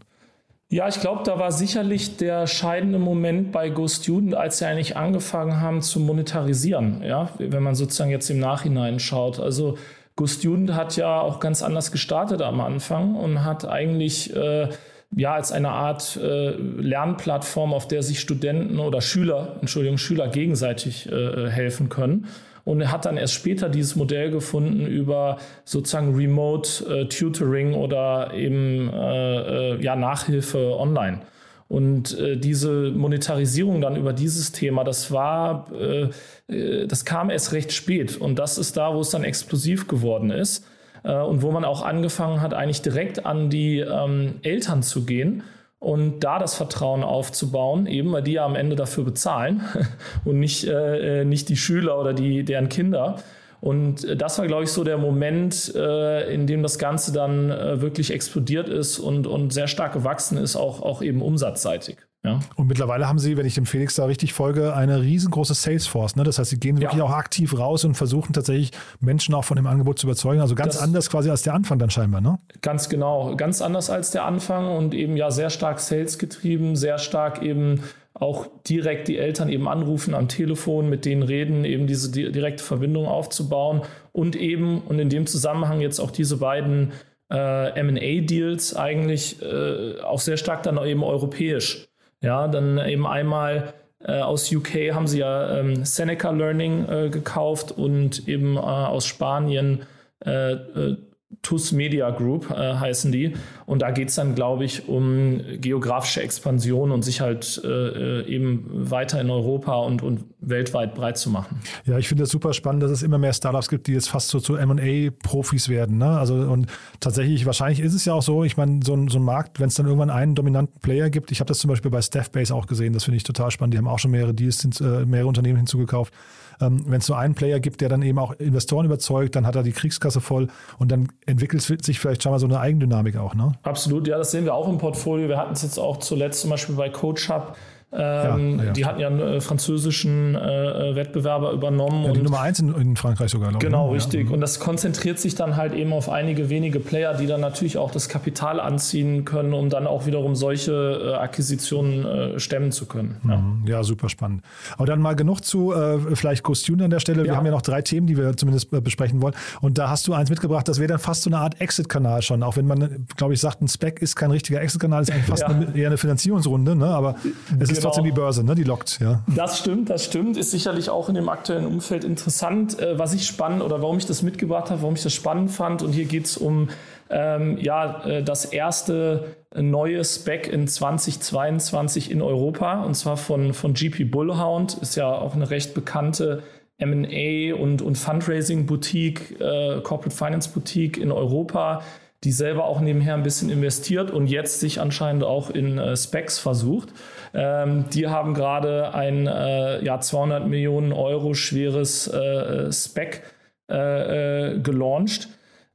Ja, 0.73 0.87
ich 0.87 0.99
glaube, 0.99 1.21
da 1.23 1.37
war 1.37 1.51
sicherlich 1.51 2.17
der 2.17 2.47
scheidende 2.47 2.97
Moment 2.97 3.51
bei 3.51 3.69
Go 3.69 3.87
Student, 3.87 4.33
als 4.33 4.57
sie 4.57 4.65
eigentlich 4.65 4.97
angefangen 4.97 5.61
haben 5.61 5.83
zu 5.83 5.99
monetarisieren. 5.99 7.03
Ja, 7.03 7.29
wenn 7.37 7.61
man 7.61 7.75
sozusagen 7.75 8.09
jetzt 8.09 8.27
im 8.31 8.39
Nachhinein 8.39 8.97
schaut. 8.97 9.39
Also 9.39 9.77
Go 10.15 10.25
Student 10.25 10.73
hat 10.73 10.95
ja 10.95 11.21
auch 11.21 11.39
ganz 11.39 11.61
anders 11.61 11.91
gestartet 11.91 12.41
am 12.41 12.59
Anfang 12.59 13.13
und 13.13 13.45
hat 13.45 13.69
eigentlich 13.69 14.35
äh, 14.35 14.69
ja 15.15 15.35
als 15.35 15.51
eine 15.51 15.69
Art 15.69 16.17
äh, 16.19 16.55
Lernplattform, 16.55 17.71
auf 17.71 17.87
der 17.87 18.01
sich 18.01 18.19
Studenten 18.19 18.79
oder 18.79 18.99
Schüler, 18.99 19.57
Entschuldigung, 19.61 19.99
Schüler 19.99 20.27
gegenseitig 20.27 21.07
äh, 21.07 21.51
helfen 21.51 21.89
können 21.89 22.25
und 22.65 22.81
er 22.81 22.91
hat 22.91 23.05
dann 23.05 23.17
erst 23.17 23.33
später 23.33 23.69
dieses 23.69 23.95
Modell 23.95 24.31
gefunden 24.31 24.85
über 24.85 25.37
sozusagen 25.65 26.15
Remote 26.15 26.85
äh, 26.85 27.05
Tutoring 27.07 27.73
oder 27.73 28.33
eben 28.33 28.89
äh, 28.89 29.73
äh, 29.73 29.83
ja, 29.83 29.95
Nachhilfe 29.95 30.77
online. 30.79 31.21
Und 31.67 32.17
äh, 32.19 32.37
diese 32.37 32.91
Monetarisierung 32.91 33.81
dann 33.81 33.95
über 33.95 34.13
dieses 34.13 34.51
Thema, 34.51 34.83
das 34.83 35.11
war, 35.11 35.67
äh, 35.73 36.09
äh, 36.47 36.87
das 36.87 37.03
kam 37.03 37.29
erst 37.29 37.51
recht 37.51 37.73
spät. 37.73 38.15
Und 38.15 38.39
das 38.39 38.57
ist 38.57 38.77
da, 38.77 38.93
wo 38.93 39.01
es 39.01 39.09
dann 39.09 39.23
explosiv 39.23 39.87
geworden 39.87 40.29
ist. 40.29 40.65
und 41.03 41.41
wo 41.41 41.51
man 41.51 41.65
auch 41.65 41.81
angefangen 41.81 42.39
hat, 42.39 42.53
eigentlich 42.53 42.81
direkt 42.81 43.25
an 43.25 43.49
die 43.49 43.79
ähm, 43.79 44.35
Eltern 44.41 44.83
zu 44.83 45.03
gehen 45.03 45.43
und 45.83 46.21
da 46.21 46.39
das 46.39 46.55
Vertrauen 46.55 47.03
aufzubauen, 47.03 47.87
eben 47.87 48.13
weil 48.13 48.23
die 48.23 48.33
ja 48.33 48.45
am 48.45 48.55
Ende 48.55 48.77
dafür 48.77 49.03
bezahlen 49.03 49.61
und 50.25 50.39
nicht, 50.39 50.65
äh, 50.65 51.21
äh, 51.21 51.25
nicht 51.25 51.49
die 51.49 51.57
Schüler 51.57 51.99
oder 51.99 52.13
die, 52.13 52.45
deren 52.45 52.69
Kinder. 52.69 53.17
Und 53.59 54.05
äh, 54.05 54.15
das 54.15 54.39
war, 54.39 54.47
glaube 54.47 54.63
ich, 54.63 54.71
so 54.71 54.85
der 54.85 54.97
Moment, 54.97 55.73
äh, 55.75 56.33
in 56.33 56.47
dem 56.47 56.63
das 56.63 56.79
Ganze 56.79 57.11
dann 57.11 57.51
äh, 57.51 57.81
wirklich 57.81 58.11
explodiert 58.11 58.69
ist 58.69 58.97
und, 58.97 59.27
und 59.27 59.51
sehr 59.51 59.67
stark 59.67 59.91
gewachsen 59.91 60.37
ist, 60.37 60.55
auch, 60.55 60.81
auch 60.81 61.01
eben 61.01 61.21
umsatzseitig. 61.21 61.97
Ja. 62.25 62.39
Und 62.55 62.67
mittlerweile 62.67 63.07
haben 63.07 63.19
Sie, 63.19 63.35
wenn 63.35 63.45
ich 63.45 63.55
dem 63.55 63.65
Felix 63.65 63.95
da 63.95 64.05
richtig 64.05 64.31
folge, 64.31 64.73
eine 64.73 65.01
riesengroße 65.01 65.53
Salesforce. 65.53 66.15
Ne? 66.15 66.23
Das 66.23 66.39
heißt, 66.39 66.51
Sie 66.51 66.59
gehen 66.59 66.79
wirklich 66.79 66.99
ja. 66.99 67.03
auch 67.03 67.11
aktiv 67.11 67.57
raus 67.57 67.83
und 67.83 67.95
versuchen 67.95 68.31
tatsächlich 68.31 68.71
Menschen 69.01 69.35
auch 69.35 69.43
von 69.43 69.57
dem 69.57 69.67
Angebot 69.67 69.99
zu 69.99 70.07
überzeugen. 70.07 70.39
Also 70.39 70.55
ganz 70.55 70.75
das, 70.75 70.83
anders 70.83 71.09
quasi 71.09 71.29
als 71.29 71.41
der 71.41 71.53
Anfang 71.53 71.79
dann 71.79 71.89
scheinbar, 71.89 72.21
ne? 72.21 72.39
Ganz 72.61 72.87
genau. 72.87 73.35
Ganz 73.35 73.61
anders 73.61 73.89
als 73.89 74.11
der 74.11 74.23
Anfang 74.23 74.73
und 74.73 74.93
eben 74.93 75.17
ja 75.17 75.31
sehr 75.31 75.49
stark 75.49 75.81
Sales 75.81 76.17
getrieben, 76.17 76.77
sehr 76.77 76.97
stark 76.97 77.41
eben 77.41 77.81
auch 78.13 78.47
direkt 78.67 79.09
die 79.09 79.17
Eltern 79.17 79.49
eben 79.49 79.67
anrufen 79.67 80.13
am 80.13 80.29
Telefon, 80.29 80.89
mit 80.89 81.03
denen 81.03 81.23
reden, 81.23 81.65
eben 81.65 81.87
diese 81.87 82.11
direkte 82.11 82.63
Verbindung 82.63 83.07
aufzubauen 83.07 83.81
und 84.11 84.35
eben, 84.35 84.81
und 84.81 84.99
in 84.99 85.09
dem 85.09 85.25
Zusammenhang 85.25 85.81
jetzt 85.81 85.99
auch 85.99 86.11
diese 86.11 86.37
beiden 86.37 86.93
äh, 87.31 87.83
MA-Deals 87.83 88.75
eigentlich 88.75 89.41
äh, 89.41 89.99
auch 90.01 90.19
sehr 90.19 90.37
stark 90.37 90.63
dann 90.63 90.77
eben 90.85 91.03
europäisch 91.03 91.89
ja, 92.23 92.47
dann 92.47 92.79
eben 92.79 93.05
einmal 93.05 93.73
äh, 93.99 94.19
aus 94.19 94.51
UK 94.51 94.93
haben 94.93 95.07
sie 95.07 95.19
ja 95.19 95.59
ähm, 95.59 95.85
Seneca 95.85 96.31
Learning 96.31 96.89
äh, 96.89 97.09
gekauft 97.09 97.71
und 97.71 98.27
eben 98.27 98.57
äh, 98.57 98.59
aus 98.59 99.05
Spanien 99.05 99.83
äh, 100.25 100.53
äh, 100.53 100.97
TUS 101.41 101.71
Media 101.71 102.09
Group 102.11 102.49
äh, 102.49 102.75
heißen 102.75 103.11
die. 103.11 103.35
Und 103.65 103.81
da 103.81 103.91
geht 103.91 104.09
es 104.09 104.15
dann, 104.15 104.35
glaube 104.35 104.65
ich, 104.65 104.87
um 104.87 105.41
geografische 105.59 106.21
Expansion 106.21 106.91
und 106.91 107.03
sich 107.03 107.21
halt 107.21 107.61
äh, 107.63 107.67
äh, 107.67 108.27
eben 108.27 108.65
weiter 108.89 109.21
in 109.21 109.29
Europa 109.29 109.75
und, 109.75 110.01
und 110.01 110.25
weltweit 110.39 110.95
breit 110.95 111.17
zu 111.17 111.29
machen. 111.29 111.61
Ja, 111.85 111.97
ich 111.97 112.07
finde 112.07 112.23
das 112.23 112.29
super 112.29 112.53
spannend, 112.53 112.83
dass 112.83 112.91
es 112.91 113.03
immer 113.03 113.17
mehr 113.17 113.33
Startups 113.33 113.69
gibt, 113.69 113.87
die 113.87 113.93
jetzt 113.93 114.09
fast 114.09 114.29
so 114.29 114.39
zu 114.39 114.53
MA-Profis 114.53 115.69
werden. 115.69 115.97
Ne? 115.97 116.09
Also 116.09 116.35
und 116.35 116.67
tatsächlich, 116.99 117.45
wahrscheinlich 117.45 117.79
ist 117.79 117.93
es 117.93 118.05
ja 118.05 118.13
auch 118.13 118.21
so, 118.21 118.43
ich 118.43 118.57
meine, 118.57 118.79
so, 118.83 118.93
ein, 118.93 119.07
so 119.07 119.19
ein 119.19 119.23
Markt, 119.23 119.59
wenn 119.59 119.67
es 119.67 119.75
dann 119.75 119.85
irgendwann 119.85 120.09
einen 120.09 120.35
dominanten 120.35 120.79
Player 120.81 121.09
gibt, 121.09 121.31
ich 121.31 121.39
habe 121.39 121.47
das 121.47 121.59
zum 121.59 121.69
Beispiel 121.69 121.91
bei 121.91 122.01
Staffbase 122.01 122.53
auch 122.53 122.67
gesehen, 122.67 122.93
das 122.93 123.05
finde 123.05 123.17
ich 123.17 123.23
total 123.23 123.51
spannend. 123.51 123.73
Die 123.73 123.77
haben 123.77 123.87
auch 123.87 123.99
schon 123.99 124.11
mehrere 124.11 124.33
Deals, 124.33 124.63
äh, 124.81 125.05
mehrere 125.05 125.27
Unternehmen 125.27 125.57
hinzugekauft 125.57 126.13
ähm, 126.61 126.83
wenn 126.87 126.99
es 126.99 127.07
nur 127.07 127.17
einen 127.17 127.35
Player 127.35 127.59
gibt, 127.59 127.81
der 127.81 127.89
dann 127.89 128.01
eben 128.01 128.19
auch 128.19 128.33
Investoren 128.33 128.85
überzeugt, 128.85 129.35
dann 129.35 129.45
hat 129.45 129.55
er 129.55 129.63
die 129.63 129.71
Kriegskasse 129.71 130.21
voll 130.21 130.47
und 130.77 130.91
dann 130.91 131.09
entwickelt 131.25 131.61
sich 131.61 131.99
vielleicht 131.99 132.23
schon 132.23 132.31
mal 132.31 132.39
so 132.39 132.45
eine 132.45 132.59
Eigendynamik 132.59 133.17
auch. 133.17 133.35
Ne? 133.35 133.52
Absolut, 133.61 134.07
ja, 134.07 134.17
das 134.17 134.31
sehen 134.31 134.45
wir 134.45 134.53
auch 134.53 134.67
im 134.67 134.77
Portfolio. 134.77 135.29
Wir 135.29 135.37
hatten 135.37 135.53
es 135.53 135.61
jetzt 135.61 135.77
auch 135.77 135.97
zuletzt 135.97 136.41
zum 136.41 136.49
Beispiel 136.49 136.75
bei 136.75 136.89
CoachUp 136.89 137.55
ähm, 137.95 138.57
ja, 138.57 138.65
ja. 138.65 138.71
Die 138.71 138.85
hatten 138.85 138.99
ja 138.99 139.07
einen 139.07 139.19
äh, 139.19 139.41
französischen 139.41 140.35
äh, 140.35 140.89
äh 140.89 140.95
Wettbewerber 140.95 141.51
übernommen. 141.51 142.05
Ja, 142.05 142.11
die 142.11 142.21
Nummer 142.21 142.41
eins 142.41 142.59
in, 142.59 142.73
in, 142.73 142.95
Frankreich 142.95 143.29
sogar. 143.29 143.49
Glaube 143.49 143.63
genau, 143.63 143.89
ne? 143.89 143.95
richtig. 143.95 144.31
Und 144.31 144.41
das 144.41 144.59
konzentriert 144.59 145.19
sich 145.19 145.35
dann 145.35 145.55
halt 145.57 145.73
eben 145.73 145.93
auf 145.93 146.09
einige 146.09 146.49
wenige 146.49 146.79
Player, 146.79 147.13
die 147.13 147.27
dann 147.27 147.41
natürlich 147.41 147.77
auch 147.77 147.91
das 147.91 148.09
Kapital 148.09 148.59
anziehen 148.59 149.25
können, 149.25 149.53
um 149.53 149.69
dann 149.69 149.85
auch 149.85 150.07
wiederum 150.07 150.35
solche 150.35 150.71
äh, 150.71 151.13
Akquisitionen 151.15 152.05
äh, 152.05 152.39
stemmen 152.39 152.71
zu 152.71 152.87
können. 152.87 153.17
Mhm. 153.21 153.67
Ja. 153.67 153.83
super 153.83 154.09
spannend. 154.09 154.41
Aber 154.77 154.87
dann 154.87 154.99
mal 154.99 155.15
genug 155.15 155.41
zu 155.41 155.73
äh, 155.73 155.99
vielleicht 156.15 156.43
Costune 156.43 156.85
an 156.85 156.89
der 156.89 156.99
Stelle. 156.99 157.23
Wir 157.23 157.35
haben 157.35 157.45
ja 157.45 157.51
noch 157.51 157.61
drei 157.61 157.81
Themen, 157.81 158.07
die 158.07 158.17
wir 158.17 158.35
zumindest 158.35 158.71
besprechen 158.83 159.21
wollen. 159.21 159.35
Und 159.61 159.77
da 159.77 159.89
hast 159.89 160.07
du 160.07 160.13
eins 160.13 160.29
mitgebracht, 160.29 160.67
das 160.67 160.79
wäre 160.79 160.87
dann 160.87 160.99
fast 160.99 161.23
so 161.23 161.29
eine 161.29 161.37
Art 161.37 161.61
Exit-Kanal 161.61 162.21
schon. 162.23 162.41
Auch 162.41 162.57
wenn 162.57 162.65
man, 162.65 163.05
glaube 163.17 163.33
ich, 163.33 163.39
sagt, 163.39 163.61
ein 163.61 163.67
Spec 163.67 164.01
ist 164.01 164.15
kein 164.15 164.31
richtiger 164.31 164.61
Exit-Kanal, 164.61 165.03
ist 165.03 165.11
eigentlich 165.11 165.25
fast 165.25 165.43
eine, 165.43 165.75
eher 165.75 165.87
eine 165.87 165.97
Finanzierungsrunde. 165.97 166.75
Ne? 166.75 166.87
Aber 166.87 167.15
es 167.59 167.69
ist 167.69 167.82
trotzdem 167.83 168.03
genau. 168.03 168.15
die 168.15 168.21
Börse, 168.21 168.43
ne? 168.43 168.55
die 168.55 168.63
lockt. 168.63 168.99
Ja. 168.99 169.23
Das 169.27 169.59
stimmt, 169.59 169.89
das 169.89 170.05
stimmt. 170.05 170.37
Ist 170.37 170.51
sicherlich 170.51 170.89
auch 170.89 171.09
in 171.09 171.15
dem 171.15 171.29
aktuellen 171.29 171.65
Umfeld 171.65 172.03
interessant. 172.03 172.79
Äh, 172.79 172.97
was 172.97 173.13
ich 173.13 173.27
spannend 173.27 173.61
oder 173.61 173.81
warum 173.81 173.97
ich 173.97 174.05
das 174.05 174.21
mitgebracht 174.23 174.69
habe, 174.69 174.81
warum 174.81 174.95
ich 174.95 175.03
das 175.03 175.13
spannend 175.13 175.51
fand. 175.51 175.81
Und 175.81 175.91
hier 175.91 176.05
geht 176.05 176.25
es 176.25 176.37
um 176.37 176.69
ähm, 177.09 177.57
ja, 177.59 178.05
äh, 178.05 178.23
das 178.23 178.45
erste 178.45 179.35
neue 179.55 180.03
Spec 180.03 180.47
in 180.47 180.67
2022 180.67 182.09
in 182.09 182.21
Europa. 182.21 182.83
Und 182.83 182.95
zwar 182.95 183.17
von, 183.17 183.53
von 183.53 183.73
GP 183.73 184.05
Bullhound. 184.09 184.75
Ist 184.75 184.95
ja 184.95 185.11
auch 185.11 185.35
eine 185.35 185.49
recht 185.49 185.73
bekannte 185.73 186.43
MA 186.79 187.55
und, 187.55 187.81
und 187.81 187.97
Fundraising-Boutique, 187.97 189.39
äh, 189.39 189.81
Corporate 189.81 190.15
Finance 190.15 190.49
Boutique 190.49 190.97
in 190.97 191.11
Europa 191.11 191.81
die 192.23 192.31
selber 192.31 192.65
auch 192.65 192.79
nebenher 192.79 193.15
ein 193.15 193.23
bisschen 193.23 193.49
investiert 193.49 194.09
und 194.09 194.27
jetzt 194.27 194.59
sich 194.59 194.79
anscheinend 194.79 195.23
auch 195.23 195.49
in 195.49 195.77
äh, 195.77 195.95
Specs 195.97 196.39
versucht. 196.39 196.89
Ähm, 197.33 197.85
die 197.93 198.07
haben 198.07 198.33
gerade 198.33 198.93
ein 198.93 199.27
äh, 199.27 199.83
ja, 199.83 199.99
200 199.99 200.47
Millionen 200.47 200.93
Euro 200.93 201.33
schweres 201.33 202.07
äh, 202.07 202.71
Spec 202.71 203.23
äh, 203.69 204.51
äh, 204.53 204.59
gelauncht. 204.59 205.27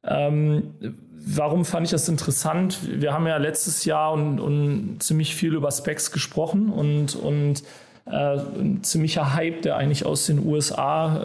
Ähm, 0.04 0.74
warum 1.12 1.66
fand 1.66 1.86
ich 1.86 1.90
das 1.90 2.08
interessant? 2.08 2.78
Wir 2.82 3.12
haben 3.12 3.26
ja 3.26 3.36
letztes 3.36 3.84
Jahr 3.84 4.12
und, 4.12 4.40
und 4.40 5.02
ziemlich 5.02 5.34
viel 5.34 5.54
über 5.54 5.70
Specs 5.70 6.12
gesprochen 6.12 6.70
und, 6.70 7.14
und 7.14 7.62
äh, 8.06 8.38
ein 8.38 8.82
ziemlicher 8.82 9.34
Hype, 9.34 9.60
der 9.62 9.76
eigentlich 9.76 10.06
aus 10.06 10.24
den 10.26 10.46
USA 10.46 11.16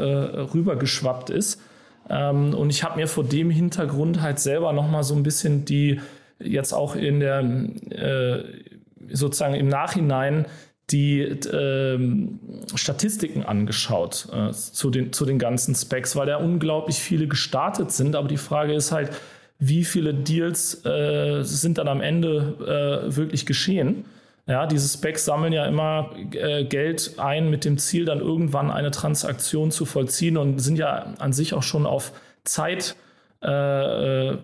rübergeschwappt 0.54 1.30
ist. 1.30 1.62
Ähm, 2.10 2.54
und 2.54 2.70
ich 2.70 2.84
habe 2.84 3.00
mir 3.00 3.08
vor 3.08 3.24
dem 3.24 3.50
Hintergrund 3.50 4.22
halt 4.22 4.39
selber 4.39 4.74
nochmal 4.74 5.04
so 5.04 5.16
ein 5.16 5.24
bisschen 5.24 5.66
die 5.66 6.00
jetzt 6.39 6.74
auch 6.74 6.96
in 6.96 7.20
der 7.20 7.39
äh, 7.39 8.44
sozusagen 9.10 9.56
im 9.56 9.70
Nachhinein 9.70 10.46
die 10.89 11.22
äh, 11.22 12.00
Statistiken 12.76 13.44
angeschaut 13.44 14.28
äh, 14.34 14.52
zu, 14.52 14.89
den, 14.89 15.13
zu 15.13 15.26
den 15.26 15.39
ganzen 15.39 15.76
Specs, 15.76 16.16
weil 16.16 16.28
da 16.28 16.38
unglaublich 16.38 16.98
viele 16.98 17.28
gestartet 17.28 17.92
sind. 17.92 18.16
Aber 18.16 18.28
die 18.28 18.38
Frage 18.38 18.74
ist 18.74 18.92
halt, 18.92 19.10
wie 19.60 19.86
viele 19.86 20.13
Deals 20.13 20.86
äh, 20.86 21.44
sind 21.44 21.78
dann 21.78 21.88
am 21.88 22.02
Ende 22.02 23.06
äh, 23.08 23.16
wirklich 23.16 23.46
geschehen? 23.46 24.06
Ja, 24.45 24.65
diese 24.65 24.89
Specs 24.89 25.23
sammeln 25.23 25.53
ja 25.53 25.65
immer 25.65 26.10
äh, 26.34 26.65
Geld 26.65 27.13
ein 27.17 27.49
mit 27.49 27.63
dem 27.63 27.77
Ziel, 27.77 28.03
dann 28.03 28.19
irgendwann 28.19 28.71
eine 28.71 28.91
Transaktion 28.91 29.71
zu 29.71 29.86
vollziehen 29.86 30.36
und 30.36 30.60
sind 30.60 30.77
ja 30.77 31.13
an 31.19 31.32
sich 31.32 31.53
auch 31.53 31.63
schon 31.63 31.86
auf 31.86 32.12
Zeit, 32.43 32.97
äh, 33.41 33.47
äh 33.47 34.38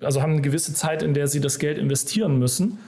also 0.00 0.22
haben 0.22 0.32
eine 0.32 0.42
gewisse 0.42 0.72
Zeit, 0.72 1.02
in 1.02 1.14
der 1.14 1.26
sie 1.26 1.40
das 1.40 1.58
Geld 1.58 1.78
investieren 1.78 2.38
müssen. 2.38 2.78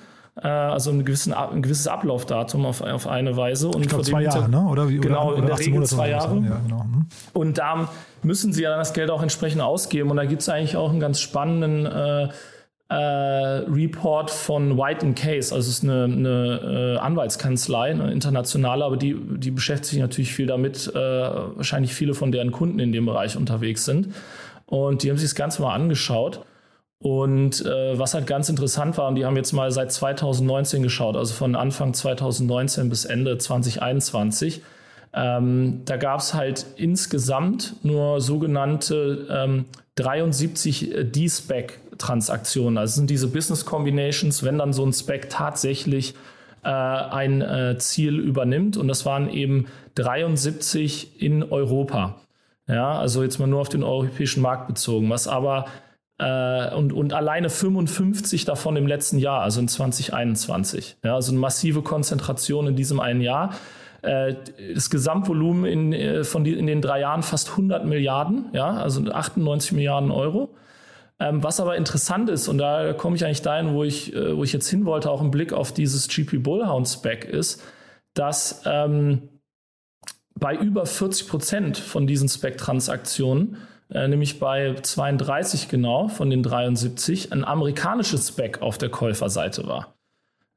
Äh, 0.40 0.46
also 0.46 0.90
ein, 0.90 1.04
gewissen, 1.04 1.32
ein 1.32 1.62
gewisses 1.62 1.88
Ablaufdatum 1.88 2.64
auf, 2.64 2.80
auf 2.80 3.08
eine 3.08 3.36
Weise. 3.36 3.68
Und 3.68 3.82
ich 3.82 3.88
glaube 3.88 4.04
zwei 4.04 4.22
Jahre, 4.22 4.48
ne? 4.48 4.62
Oder 4.68 4.88
wie, 4.88 4.98
genau, 4.98 5.30
oder 5.30 5.38
in 5.38 5.46
der 5.46 5.58
Regel 5.58 5.72
Monate 5.74 5.94
zwei 5.96 6.10
Jahre. 6.10 6.36
Ja, 6.36 6.60
genau. 6.64 6.82
hm. 6.82 7.06
Und 7.32 7.58
da 7.58 7.88
müssen 8.22 8.52
sie 8.52 8.62
ja 8.62 8.70
dann 8.70 8.78
das 8.78 8.92
Geld 8.92 9.10
auch 9.10 9.22
entsprechend 9.22 9.62
ausgeben. 9.62 10.10
Und 10.10 10.16
da 10.16 10.26
gibt 10.26 10.42
es 10.42 10.48
eigentlich 10.48 10.76
auch 10.76 10.90
einen 10.90 11.00
ganz 11.00 11.18
spannenden 11.18 11.86
äh, 12.90 12.94
Report 12.94 14.30
von 14.30 14.78
White 14.78 15.12
Case, 15.12 15.54
also 15.54 15.68
es 15.68 15.78
ist 15.78 15.84
eine, 15.84 16.04
eine 16.04 16.96
äh, 16.96 16.98
Anwaltskanzlei, 16.98 17.90
eine 17.90 18.12
internationale, 18.12 18.84
aber 18.84 18.96
die, 18.96 19.14
die 19.14 19.50
beschäftigt 19.50 19.90
sich 19.90 19.98
natürlich 20.00 20.32
viel 20.32 20.46
damit, 20.46 20.90
äh, 20.94 20.98
wahrscheinlich 20.98 21.94
viele 21.94 22.14
von 22.14 22.32
deren 22.32 22.50
Kunden 22.50 22.78
in 22.78 22.92
dem 22.92 23.04
Bereich 23.04 23.36
unterwegs 23.36 23.84
sind. 23.84 24.14
Und 24.64 25.02
die 25.02 25.10
haben 25.10 25.18
sich 25.18 25.28
das 25.28 25.34
Ganze 25.34 25.62
mal 25.62 25.74
angeschaut. 25.74 26.40
Und 27.00 27.64
äh, 27.64 27.98
was 27.98 28.14
halt 28.14 28.26
ganz 28.26 28.48
interessant 28.48 28.98
war, 28.98 29.08
und 29.08 29.14
die 29.14 29.24
haben 29.24 29.36
jetzt 29.36 29.52
mal 29.52 29.70
seit 29.70 29.92
2019 29.92 30.82
geschaut, 30.82 31.16
also 31.16 31.32
von 31.32 31.54
Anfang 31.54 31.94
2019 31.94 32.88
bis 32.88 33.04
Ende 33.04 33.38
2021. 33.38 34.62
Ähm, 35.14 35.82
da 35.84 35.96
gab 35.96 36.20
es 36.20 36.34
halt 36.34 36.66
insgesamt 36.76 37.76
nur 37.82 38.20
sogenannte 38.20 39.26
ähm, 39.30 39.66
73 39.94 40.94
D-Spec-Transaktionen. 41.98 42.78
Also 42.78 42.96
sind 42.96 43.10
diese 43.10 43.28
Business 43.28 43.64
Combinations, 43.64 44.42
wenn 44.44 44.58
dann 44.58 44.72
so 44.72 44.84
ein 44.84 44.92
Spec 44.92 45.28
tatsächlich 45.28 46.14
äh, 46.64 46.68
ein 46.68 47.42
äh, 47.42 47.76
Ziel 47.78 48.18
übernimmt. 48.18 48.76
Und 48.76 48.88
das 48.88 49.04
waren 49.04 49.28
eben 49.28 49.66
73 49.96 51.20
in 51.20 51.42
Europa. 51.42 52.16
Ja, 52.66 52.98
also 52.98 53.22
jetzt 53.22 53.38
mal 53.38 53.46
nur 53.46 53.60
auf 53.60 53.70
den 53.70 53.82
europäischen 53.82 54.42
Markt 54.42 54.68
bezogen, 54.68 55.08
was 55.08 55.26
aber 55.26 55.66
äh, 56.18 56.74
und, 56.74 56.92
und 56.92 57.14
alleine 57.14 57.48
55 57.48 58.44
davon 58.44 58.76
im 58.76 58.86
letzten 58.86 59.18
Jahr, 59.18 59.40
also 59.40 59.60
in 59.60 59.68
2021. 59.68 60.98
Ja, 61.02 61.14
also 61.14 61.32
eine 61.32 61.40
massive 61.40 61.80
Konzentration 61.80 62.66
in 62.66 62.76
diesem 62.76 63.00
einen 63.00 63.22
Jahr. 63.22 63.54
Äh, 64.02 64.34
das 64.74 64.90
Gesamtvolumen 64.90 65.64
in, 65.64 65.92
äh, 65.94 66.24
von 66.24 66.44
die, 66.44 66.52
in 66.52 66.66
den 66.66 66.82
drei 66.82 67.00
Jahren 67.00 67.22
fast 67.22 67.50
100 67.50 67.86
Milliarden, 67.86 68.50
ja, 68.52 68.68
also 68.68 69.02
98 69.10 69.72
Milliarden 69.72 70.10
Euro. 70.10 70.50
Ähm, 71.20 71.42
was 71.42 71.58
aber 71.58 71.76
interessant 71.76 72.30
ist, 72.30 72.46
und 72.48 72.58
da 72.58 72.92
komme 72.92 73.16
ich 73.16 73.24
eigentlich 73.24 73.42
dahin, 73.42 73.74
wo 73.74 73.82
ich, 73.82 74.14
äh, 74.14 74.36
wo 74.36 74.44
ich 74.44 74.52
jetzt 74.52 74.68
hin 74.68 74.84
wollte, 74.84 75.10
auch 75.10 75.20
im 75.20 75.30
Blick 75.30 75.52
auf 75.52 75.72
dieses 75.72 76.06
GP 76.08 76.38
Bullhound 76.42 76.88
Spec 76.88 77.24
ist, 77.24 77.62
dass 78.14 78.62
ähm, 78.64 79.28
bei 80.34 80.54
über 80.54 80.86
40 80.86 81.28
Prozent 81.28 81.78
von 81.78 82.06
diesen 82.06 82.28
Spec-Transaktionen, 82.28 83.56
äh, 83.90 84.06
nämlich 84.06 84.38
bei 84.38 84.74
32 84.74 85.68
genau 85.68 86.08
von 86.08 86.30
den 86.30 86.42
73, 86.42 87.32
ein 87.32 87.44
amerikanisches 87.44 88.28
Spec 88.28 88.62
auf 88.62 88.78
der 88.78 88.90
Käuferseite 88.90 89.66
war. 89.66 89.94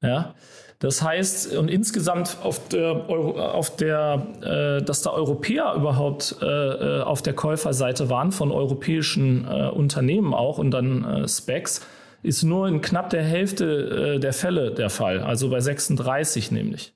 Ja, 0.04 0.36
das 0.82 1.04
heißt, 1.04 1.56
und 1.56 1.70
insgesamt 1.70 2.38
auf 2.42 2.68
der, 2.70 3.08
auf 3.08 3.76
der 3.76 4.26
äh, 4.42 4.84
dass 4.84 5.04
da 5.04 5.12
Europäer 5.12 5.76
überhaupt 5.76 6.38
äh, 6.42 6.46
äh, 6.46 7.02
auf 7.04 7.22
der 7.22 7.34
Käuferseite 7.34 8.10
waren 8.10 8.32
von 8.32 8.52
europäischen 8.52 9.48
äh, 9.48 9.70
Unternehmen 9.70 10.34
auch 10.34 10.58
und 10.58 10.72
dann 10.72 11.06
äh, 11.06 11.28
Specs, 11.28 11.86
ist 12.24 12.42
nur 12.42 12.68
in 12.68 12.82
knapp 12.82 13.12
der 13.12 13.22
Hälfte 13.22 14.16
äh, 14.16 14.20
der 14.20 14.34
Fälle 14.34 14.72
der 14.72 14.90
Fall, 14.90 15.20
also 15.20 15.52
bei 15.52 15.60
36 15.60 16.50
nämlich. 16.50 16.96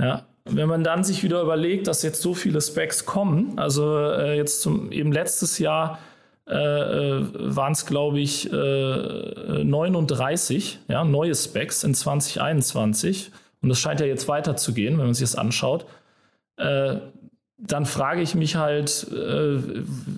Ja, 0.00 0.24
wenn 0.46 0.68
man 0.68 0.82
dann 0.82 1.04
sich 1.04 1.22
wieder 1.22 1.42
überlegt, 1.42 1.86
dass 1.88 2.02
jetzt 2.02 2.22
so 2.22 2.32
viele 2.32 2.62
Specs 2.62 3.04
kommen, 3.04 3.58
also 3.58 4.12
jetzt 4.32 4.62
zum 4.62 4.90
eben 4.92 5.12
letztes 5.12 5.58
Jahr 5.58 5.98
äh, 6.48 6.54
äh 6.54 7.26
waren 7.32 7.72
es, 7.72 7.86
glaube 7.86 8.20
ich, 8.20 8.52
äh, 8.52 9.64
39 9.64 10.80
ja, 10.88 11.04
neue 11.04 11.34
Specs 11.34 11.84
in 11.84 11.94
2021. 11.94 13.30
Und 13.62 13.68
das 13.68 13.78
scheint 13.78 14.00
ja 14.00 14.06
jetzt 14.06 14.28
weiterzugehen, 14.28 14.98
wenn 14.98 15.06
man 15.06 15.14
sich 15.14 15.28
das 15.28 15.36
anschaut. 15.36 15.86
Äh, 16.56 16.96
dann 17.56 17.86
frage 17.86 18.20
ich 18.20 18.34
mich 18.34 18.56
halt, 18.56 19.06
äh, 19.12 19.60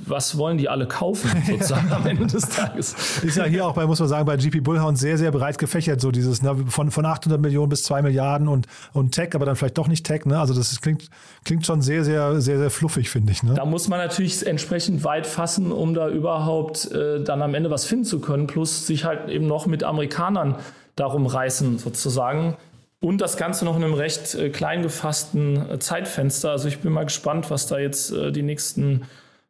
was 0.06 0.38
wollen 0.38 0.56
die 0.56 0.70
alle 0.70 0.86
kaufen, 0.86 1.30
sozusagen 1.46 1.92
am 1.92 2.06
Ende 2.06 2.26
des 2.26 2.48
Tages. 2.48 2.94
Ist 3.22 3.36
ja 3.36 3.44
hier 3.44 3.66
auch 3.66 3.74
bei, 3.74 3.86
muss 3.86 4.00
man 4.00 4.08
sagen, 4.08 4.24
bei 4.24 4.38
GP 4.38 4.62
Bullhound 4.62 4.96
sehr, 4.96 5.18
sehr 5.18 5.30
breit 5.30 5.58
gefächert, 5.58 6.00
so 6.00 6.10
dieses 6.10 6.42
ne, 6.42 6.56
von, 6.68 6.90
von 6.90 7.04
800 7.04 7.38
Millionen 7.38 7.68
bis 7.68 7.82
2 7.84 8.00
Milliarden 8.00 8.48
und, 8.48 8.66
und 8.94 9.12
Tech, 9.12 9.34
aber 9.34 9.44
dann 9.44 9.54
vielleicht 9.54 9.76
doch 9.76 9.86
nicht 9.86 10.06
Tech. 10.06 10.24
Ne? 10.24 10.38
Also 10.40 10.54
das 10.54 10.80
klingt, 10.80 11.10
klingt 11.44 11.66
schon 11.66 11.82
sehr, 11.82 12.04
sehr, 12.04 12.40
sehr, 12.40 12.56
sehr 12.58 12.70
fluffig, 12.70 13.10
finde 13.10 13.32
ich. 13.32 13.42
Ne? 13.42 13.52
Da 13.54 13.66
muss 13.66 13.88
man 13.88 13.98
natürlich 13.98 14.46
entsprechend 14.46 15.04
weit 15.04 15.26
fassen, 15.26 15.72
um 15.72 15.92
da 15.92 16.08
überhaupt 16.08 16.90
äh, 16.90 17.22
dann 17.22 17.42
am 17.42 17.54
Ende 17.54 17.70
was 17.70 17.84
finden 17.84 18.06
zu 18.06 18.20
können, 18.20 18.46
plus 18.46 18.86
sich 18.86 19.04
halt 19.04 19.28
eben 19.28 19.46
noch 19.46 19.66
mit 19.66 19.84
Amerikanern 19.84 20.56
darum 20.96 21.26
reißen, 21.26 21.78
sozusagen. 21.78 22.56
Und 23.00 23.20
das 23.20 23.36
Ganze 23.36 23.64
noch 23.64 23.76
in 23.76 23.84
einem 23.84 23.94
recht 23.94 24.34
äh, 24.34 24.48
klein 24.48 24.82
gefassten 24.82 25.70
äh, 25.70 25.78
Zeitfenster. 25.78 26.50
Also 26.50 26.68
ich 26.68 26.78
bin 26.78 26.92
mal 26.92 27.04
gespannt, 27.04 27.50
was 27.50 27.66
da 27.66 27.78
jetzt 27.78 28.10
äh, 28.10 28.32
die 28.32 28.42
nächsten 28.42 29.04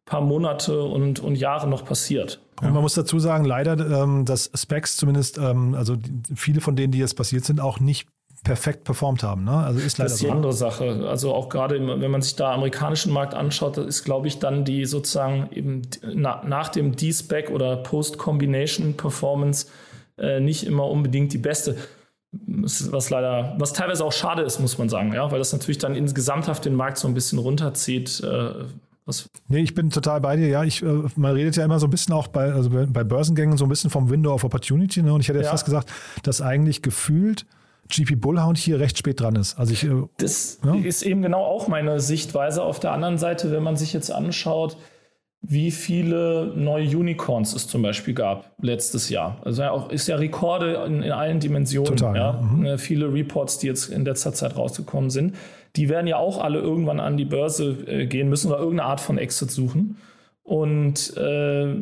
paar 0.04 0.20
Monate 0.20 0.82
und, 0.82 1.20
und 1.20 1.37
Jahre 1.37 1.68
noch 1.68 1.85
passiert. 1.85 2.40
Und 2.62 2.72
man 2.72 2.82
muss 2.82 2.94
dazu 2.94 3.18
sagen, 3.18 3.44
leider, 3.44 4.02
ähm, 4.02 4.24
dass 4.24 4.50
Specs 4.54 4.96
zumindest, 4.96 5.38
ähm, 5.38 5.74
also 5.74 5.96
die, 5.96 6.22
viele 6.35 6.61
von 6.61 6.74
denen, 6.74 6.92
die 6.92 6.98
jetzt 6.98 7.14
passiert 7.14 7.44
sind, 7.44 7.61
auch 7.61 7.80
nicht 7.80 8.09
perfekt 8.44 8.85
performt 8.85 9.22
haben. 9.22 9.44
Ne? 9.44 9.52
Also 9.52 9.80
ist 9.80 9.98
leider 9.98 10.06
das 10.06 10.14
ist 10.14 10.22
die 10.22 10.26
so. 10.26 10.32
andere 10.32 10.52
Sache. 10.52 11.06
Also 11.09 11.35
auch 11.35 11.48
gerade, 11.48 11.80
wenn 12.00 12.11
man 12.11 12.22
sich 12.22 12.37
da 12.37 12.54
amerikanischen 12.54 13.12
Markt 13.12 13.35
anschaut, 13.35 13.76
ist, 13.76 14.04
glaube 14.04 14.28
ich, 14.28 14.38
dann 14.38 14.64
die 14.64 14.85
sozusagen 14.87 15.48
eben 15.52 15.82
na, 16.14 16.42
nach 16.46 16.68
dem 16.68 16.94
D-Spec 16.94 17.50
oder 17.50 17.76
Post-Combination 17.76 18.94
Performance 18.94 19.66
äh, 20.16 20.40
nicht 20.40 20.64
immer 20.64 20.88
unbedingt 20.88 21.32
die 21.32 21.38
beste 21.38 21.76
was 22.33 23.11
leider, 23.11 23.55
was 23.59 23.73
teilweise 23.73 24.05
auch 24.05 24.12
schade 24.12 24.43
ist, 24.43 24.59
muss 24.61 24.79
man 24.79 24.89
sagen, 24.89 25.12
ja, 25.12 25.31
weil 25.31 25.39
das 25.39 25.53
natürlich 25.53 25.79
dann 25.79 25.95
insgesamthaft 25.95 26.65
den 26.65 26.75
Markt 26.75 26.99
so 26.99 27.09
ein 27.09 27.15
bisschen 27.15 27.39
runterzieht. 27.39 28.21
Äh, 28.21 28.65
was 29.07 29.31
nee, 29.49 29.61
ich 29.61 29.75
bin 29.75 29.91
total 29.91 30.21
bei 30.21 30.37
dir. 30.37 30.49
Ja, 30.49 30.65
ich, 30.65 30.83
äh, 30.83 31.03
man 31.15 31.33
redet 31.33 31.57
ja 31.57 31.65
immer 31.65 31.79
so 31.79 31.87
ein 31.87 31.91
bisschen 31.91 32.12
auch 32.12 32.27
bei, 32.27 32.53
also 32.53 32.71
bei 32.71 33.05
Börsengängen 33.05 33.57
so 33.57 33.65
ein 33.65 33.69
bisschen 33.69 33.91
vom 33.91 34.11
Window 34.11 34.35
of 34.35 34.45
Opportunity. 34.45 35.03
Ne? 35.03 35.12
Und 35.12 35.21
ich 35.21 35.29
hätte 35.29 35.41
ja. 35.41 35.51
fast 35.51 35.65
gesagt, 35.65 35.91
dass 36.25 36.41
eigentlich 36.41 36.83
gefühlt 36.83 37.47
GP 37.89 38.17
Bullhound 38.17 38.59
hier 38.59 38.81
recht 38.81 38.99
spät 38.99 39.21
dran 39.21 39.37
ist. 39.37 39.59
Also 39.59 39.73
ich, 39.73 39.85
äh, 39.85 39.91
das 40.19 40.59
ja? 40.65 40.75
ist 40.75 41.03
eben 41.03 41.23
genau 41.23 41.45
auch 41.45 41.69
meine 41.69 42.01
Sichtweise. 42.01 42.62
Auf 42.62 42.81
der 42.81 42.93
anderen 42.93 43.17
Seite, 43.17 43.53
wenn 43.53 43.62
man 43.62 43.77
sich 43.77 43.93
jetzt 43.93 44.11
anschaut, 44.11 44.77
wie 45.42 45.70
viele 45.70 46.53
neue 46.57 46.87
Unicorns 46.87 47.55
es 47.55 47.68
zum 47.68 47.83
Beispiel 47.83 48.14
gab 48.14 48.53
letztes 48.61 49.11
Jahr. 49.11 49.40
Also 49.44 49.62
ja 49.62 49.70
auch, 49.70 49.90
ist 49.90 50.09
ja 50.09 50.16
Rekorde 50.16 50.85
in, 50.87 51.03
in 51.03 51.12
allen 51.12 51.38
Dimensionen. 51.38 51.96
Total, 51.96 52.16
ja. 52.16 52.33
Mhm. 52.33 52.62
Ne, 52.62 52.79
viele 52.79 53.12
Reports, 53.12 53.59
die 53.59 53.66
jetzt 53.68 53.88
in 53.88 54.05
letzter 54.05 54.33
Zeit 54.33 54.57
rausgekommen 54.57 55.11
sind, 55.11 55.35
die 55.77 55.88
werden 55.88 56.07
ja 56.07 56.16
auch 56.16 56.42
alle 56.42 56.59
irgendwann 56.59 57.01
an 57.01 57.16
die 57.16 57.25
Börse 57.25 57.77
äh, 57.87 58.07
gehen 58.07 58.29
müssen 58.29 58.51
oder 58.51 58.59
irgendeine 58.59 58.88
Art 58.88 59.01
von 59.01 59.18
Exit 59.18 59.51
suchen. 59.51 59.99
Und 60.42 61.16
äh, 61.16 61.75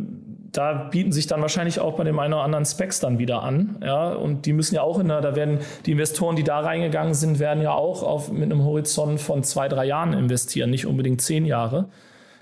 da 0.53 0.73
bieten 0.91 1.13
sich 1.13 1.27
dann 1.27 1.43
wahrscheinlich 1.43 1.81
auch 1.81 1.97
bei 1.97 2.05
dem 2.05 2.19
einen 2.19 2.33
oder 2.33 2.45
anderen 2.45 2.65
Specs 2.65 2.99
dann 2.99 3.19
wieder 3.19 3.43
an. 3.43 3.77
Ja, 3.83 4.13
und 4.15 4.47
die 4.47 4.53
müssen 4.53 4.75
ja 4.75 4.83
auch 4.83 4.99
in 4.99 5.09
der, 5.09 5.21
da 5.21 5.37
werden 5.37 5.59
die 5.85 5.93
Investoren, 5.93 6.35
die 6.35 6.45
da 6.45 6.61
reingegangen 6.61 7.13
sind, 7.13 7.39
werden 7.39 7.63
ja 7.63 7.73
auch 7.73 8.03
auf, 8.03 8.33
mit 8.33 8.45
einem 8.45 8.65
Horizont 8.65 9.21
von 9.21 9.43
zwei, 9.43 9.69
drei 9.69 9.85
Jahren 9.85 10.13
investieren, 10.15 10.71
nicht 10.71 10.87
unbedingt 10.87 11.21
zehn 11.21 11.45
Jahre. 11.45 11.89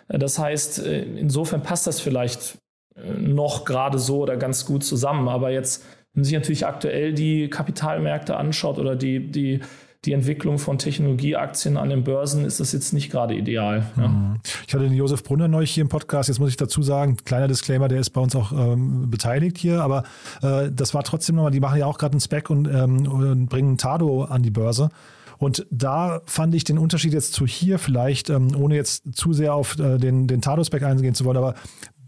Das 0.09 0.39
heißt, 0.39 0.85
äh, 0.85 1.03
insofern 1.03 1.63
passt 1.63 1.87
das 1.87 2.01
vielleicht 2.01 2.59
äh, 2.97 3.13
noch 3.19 3.65
gerade 3.65 3.99
so 3.99 4.23
oder 4.23 4.37
ganz 4.37 4.67
gut 4.67 4.85
zusammen. 4.85 5.29
Aber 5.29 5.51
jetzt, 5.51 5.85
wenn 6.13 6.21
man 6.21 6.25
sich 6.25 6.35
natürlich 6.35 6.67
aktuell 6.67 7.13
die 7.13 7.49
Kapitalmärkte 7.49 8.37
anschaut 8.37 8.79
oder 8.79 8.97
die, 8.97 9.31
die, 9.31 9.61
die 10.05 10.13
Entwicklung 10.13 10.59
von 10.59 10.79
Technologieaktien 10.79 11.77
an 11.77 11.89
den 11.89 12.03
Börsen, 12.03 12.45
ist 12.45 12.59
das 12.59 12.73
jetzt 12.73 12.93
nicht 12.93 13.11
gerade 13.11 13.35
ideal. 13.35 13.87
Ja. 13.97 14.09
Mhm. 14.09 14.41
Ich 14.67 14.75
hatte 14.75 14.85
den 14.85 14.95
Josef 14.95 15.23
Brunner 15.23 15.49
neulich 15.49 15.71
hier 15.71 15.83
im 15.83 15.89
Podcast. 15.89 16.29
Jetzt 16.29 16.41
muss 16.41 16.51
ich 16.51 16.57
dazu 16.57 16.83
sagen, 16.83 17.17
kleiner 17.25 17.47
Disclaimer, 17.47 17.89
der 17.89 18.01
ist 18.01 18.11
bei 18.11 18.21
uns 18.21 18.35
auch 18.35 18.53
ähm, 18.53 19.11
beteiligt 19.11 19.59
hier. 19.59 19.81
Aber 19.81 20.03
äh, 20.43 20.71
das 20.73 20.93
war 20.93 21.05
trotzdem 21.05 21.37
nochmal, 21.37 21.53
die 21.53 21.61
machen 21.61 21.79
ja 21.79 21.87
auch 21.87 21.99
gerade 21.99 22.13
einen 22.13 22.21
Spec 22.21 22.51
und, 22.51 22.67
ähm, 22.67 23.07
und 23.07 23.47
bringen 23.47 23.79
Tado 23.79 24.25
an 24.25 24.43
die 24.43 24.51
Börse. 24.51 24.91
Und 25.43 25.67
da 25.71 26.21
fand 26.25 26.55
ich 26.55 26.63
den 26.63 26.79
Unterschied 26.79 27.13
jetzt 27.13 27.33
zu 27.33 27.49
hier 27.49 27.81
vielleicht, 27.81 28.31
ähm, 28.31 28.55
ohne 28.57 28.77
jetzt 28.77 29.17
zu 29.17 29.33
sehr 29.33 29.55
auf 29.55 29.77
äh, 29.77 29.99
den, 29.99 30.29
den 30.29 30.41
Tados-Back 30.41 30.85
eingehen 30.85 31.17
zu 31.17 31.25
wollen, 31.25 31.37
aber 31.37 31.55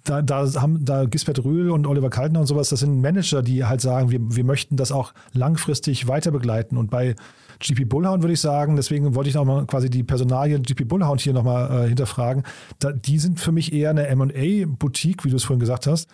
da, 0.05 0.23
da 0.23 0.47
haben 0.61 0.85
da 0.85 1.05
Gisbert 1.05 1.45
Rühl 1.45 1.71
und 1.71 1.85
Oliver 1.87 2.11
Kaltner 2.11 2.39
und 2.39 2.47
sowas, 2.47 2.69
das 2.69 2.81
sind 2.81 3.01
Manager, 3.01 3.43
die 3.43 3.65
halt 3.65 3.81
sagen, 3.81 4.11
wir, 4.11 4.21
wir 4.21 4.45
möchten 4.45 4.77
das 4.77 4.93
auch 4.93 5.15
langfristig 5.33 6.07
weiter 6.07 6.31
begleiten. 6.31 6.77
Und 6.77 6.91
bei 6.91 7.17
GP 7.59 7.89
Bullhound 7.89 8.23
würde 8.23 8.35
ich 8.35 8.41
sagen, 8.41 8.77
deswegen 8.77 9.17
wollte 9.17 9.31
ich 9.31 9.37
auch 9.37 9.45
mal 9.45 9.67
quasi 9.67 9.91
die 9.91 10.05
Personalien 10.05 10.63
GP 10.63 10.85
Bullhound 10.85 11.21
hier 11.21 11.33
nochmal 11.33 11.87
äh, 11.87 11.89
hinterfragen. 11.89 12.45
Da, 12.79 12.93
die 12.93 13.19
sind 13.19 13.41
für 13.41 13.51
mich 13.51 13.73
eher 13.73 13.91
eine 13.91 14.15
MA-Boutique, 14.15 15.25
wie 15.25 15.31
du 15.31 15.37
es 15.37 15.45
vorhin 15.45 15.61
gesagt 15.61 15.89
hast 15.89 16.09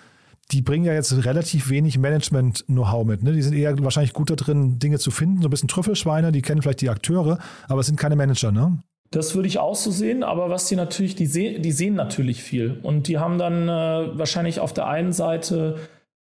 die 0.51 0.63
bringen 0.63 0.85
ja 0.85 0.93
jetzt 0.93 1.25
relativ 1.25 1.71
wenig 1.71 1.99
Management-Know-how 1.99 3.05
mit. 3.05 3.23
Ne? 3.23 3.33
Die 3.33 3.43
sind 3.43 3.55
eher 3.55 3.79
wahrscheinlich 3.83 4.13
gut 4.13 4.31
da 4.31 4.35
drin, 4.35 4.79
Dinge 4.79 4.99
zu 4.99 5.11
finden, 5.11 5.43
so 5.43 5.49
ein 5.49 5.51
bisschen 5.51 5.69
Trüffelschweine, 5.69 6.33
die 6.33 6.43
kennen 6.43 6.63
vielleicht 6.63 6.81
die 6.81 6.89
Akteure, 6.89 7.39
aber 7.69 7.81
es 7.81 7.87
sind 7.87 7.97
keine 7.97 8.17
Manager, 8.17 8.53
ne? 8.53 8.83
Das 9.13 9.35
würde 9.35 9.49
ich 9.49 9.59
auch 9.59 9.75
so 9.75 9.91
sehen, 9.91 10.23
aber 10.23 10.51
was 10.51 10.67
die 10.67 10.77
natürlich, 10.77 11.17
die, 11.17 11.27
seh, 11.27 11.59
die 11.59 11.73
sehen 11.73 11.95
natürlich 11.95 12.45
viel. 12.45 12.79
Und 12.83 13.09
die 13.09 13.19
haben 13.19 13.39
dann 13.39 13.69
äh, 13.69 14.17
wahrscheinlich 14.17 14.61
auf 14.61 14.73
der 14.73 14.87
einen 14.87 15.13
Seite 15.13 15.79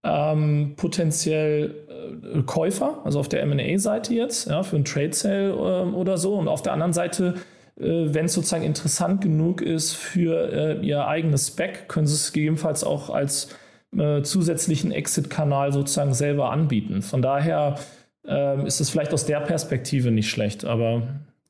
ähm, 0.06 0.76
potenziell 0.78 1.86
äh, 1.90 2.42
Käufer, 2.44 3.02
also 3.04 3.20
auf 3.20 3.28
der 3.28 3.46
MA-Seite 3.46 4.14
jetzt, 4.14 4.48
ja, 4.48 4.64
für 4.64 4.78
ein 4.78 4.86
Trade 4.86 5.12
Sale 5.12 5.50
äh, 5.50 5.96
oder 5.96 6.18
so. 6.18 6.36
Und 6.36 6.48
auf 6.48 6.62
der 6.62 6.72
anderen 6.72 6.94
Seite, 6.94 7.34
äh, 7.78 7.84
wenn 7.84 8.28
es 8.28 8.34
sozusagen 8.34 8.64
interessant 8.64 9.20
genug 9.20 9.62
ist 9.62 9.92
für 9.92 10.80
äh, 10.80 10.86
ihr 10.86 11.06
eigenes 11.06 11.48
Spec, 11.48 11.90
können 11.90 12.08
sie 12.08 12.14
es 12.14 12.32
gegebenenfalls 12.32 12.86
auch 12.86 13.10
als 13.10 13.50
äh, 13.96 14.22
zusätzlichen 14.22 14.92
Exit-Kanal 14.92 15.72
sozusagen 15.72 16.14
selber 16.14 16.52
anbieten. 16.52 17.02
Von 17.02 17.22
daher 17.22 17.76
äh, 18.28 18.66
ist 18.66 18.82
es 18.82 18.90
vielleicht 18.90 19.14
aus 19.14 19.26
der 19.26 19.40
Perspektive 19.40 20.12
nicht 20.12 20.30
schlecht, 20.30 20.66
aber 20.66 21.04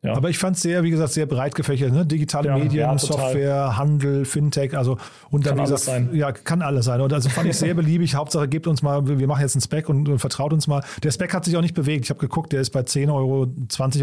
ja. 0.04 0.16
Aber 0.16 0.30
ich 0.30 0.38
fand 0.38 0.56
es 0.56 0.62
sehr, 0.62 0.84
wie 0.84 0.92
gesagt, 0.92 1.12
sehr 1.12 1.26
breit 1.26 1.56
gefächert. 1.56 1.92
Ne? 1.92 2.06
Digitale 2.06 2.50
ja, 2.50 2.58
Medien, 2.58 2.76
ja, 2.76 2.98
Software, 2.98 3.78
Handel, 3.78 4.26
Fintech, 4.26 4.78
also 4.78 4.98
und 5.32 5.46
dann, 5.46 5.56
kann 5.56 5.66
wie 5.66 5.72
gesagt, 5.72 5.90
alles 5.90 6.06
sein. 6.10 6.16
ja, 6.16 6.32
kann 6.32 6.62
alles 6.62 6.86
sein. 6.86 7.02
Und 7.02 7.12
also 7.12 7.30
fand 7.30 7.50
ich 7.50 7.58
sehr 7.58 7.74
beliebig. 7.74 8.14
Hauptsache, 8.14 8.48
gebt 8.48 8.68
uns 8.68 8.84
mal, 8.84 9.08
wir 9.08 9.28
machen 9.28 9.42
jetzt 9.42 9.56
einen 9.56 9.64
Spec 9.64 9.90
und, 9.90 10.08
und, 10.08 10.20
vertraut 10.20 10.54
uns 10.54 10.68
mal. 10.68 10.84
Der 11.02 11.12
Spec 11.12 11.34
hat 11.34 11.46
sich 11.46 11.58
auch 11.58 11.62
nicht 11.62 11.74
bewegt. 11.74 12.06
Ich 12.06 12.10
habe 12.12 12.20
geguckt, 12.20 12.54
der 12.54 12.62
ist 12.62 12.70
bei 12.70 12.82
10,20 12.82 13.12
Euro 13.12 13.48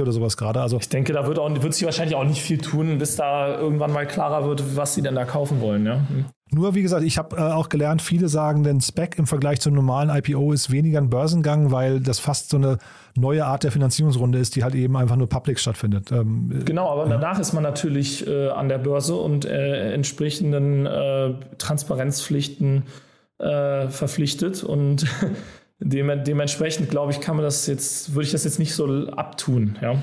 oder 0.02 0.12
sowas 0.12 0.36
gerade. 0.36 0.60
Also 0.60 0.78
ich 0.78 0.88
denke, 0.88 1.12
da 1.12 1.28
wird, 1.28 1.38
auch, 1.38 1.62
wird 1.62 1.74
sich 1.74 1.84
wahrscheinlich 1.84 2.16
auch 2.16 2.24
nicht 2.24 2.42
viel 2.42 2.58
tun, 2.58 2.98
bis 2.98 3.14
da 3.14 3.56
irgendwann 3.56 3.92
mal 3.92 4.06
klarer 4.06 4.46
wird, 4.46 4.76
was 4.76 4.94
sie 4.94 5.02
denn 5.02 5.14
da 5.14 5.24
kaufen 5.24 5.60
wollen. 5.60 5.86
Ja? 5.86 6.00
Nur 6.50 6.74
wie 6.74 6.82
gesagt, 6.82 7.04
ich 7.04 7.18
habe 7.18 7.36
äh, 7.36 7.40
auch 7.40 7.68
gelernt, 7.68 8.02
viele 8.02 8.28
sagen, 8.28 8.62
denn 8.64 8.80
Spec 8.80 9.18
im 9.18 9.26
Vergleich 9.26 9.60
zum 9.60 9.74
normalen 9.74 10.10
IPO 10.14 10.52
ist 10.52 10.70
weniger 10.70 10.98
ein 11.00 11.10
Börsengang, 11.10 11.72
weil 11.72 12.00
das 12.00 12.18
fast 12.18 12.50
so 12.50 12.58
eine 12.58 12.78
neue 13.16 13.46
Art 13.46 13.64
der 13.64 13.72
Finanzierungsrunde 13.72 14.38
ist, 14.38 14.54
die 14.54 14.62
halt 14.62 14.74
eben 14.74 14.96
einfach 14.96 15.16
nur 15.16 15.28
public 15.28 15.58
stattfindet. 15.58 16.12
Ähm, 16.12 16.62
genau, 16.64 16.90
aber 16.90 17.04
ja. 17.04 17.10
danach 17.18 17.38
ist 17.38 17.54
man 17.54 17.62
natürlich 17.62 18.26
äh, 18.26 18.48
an 18.48 18.68
der 18.68 18.78
Börse 18.78 19.14
und 19.14 19.46
äh, 19.46 19.92
entsprechenden 19.94 20.86
äh, 20.86 21.34
Transparenzpflichten 21.58 22.84
äh, 23.38 23.88
verpflichtet 23.88 24.62
und 24.62 25.06
dementsprechend 25.80 26.90
glaube 26.90 27.12
ich, 27.12 27.20
kann 27.20 27.36
man 27.36 27.44
das 27.44 27.66
jetzt, 27.66 28.14
würde 28.14 28.26
ich 28.26 28.32
das 28.32 28.44
jetzt 28.44 28.58
nicht 28.58 28.74
so 28.74 29.08
abtun. 29.08 29.78
Ja? 29.80 29.96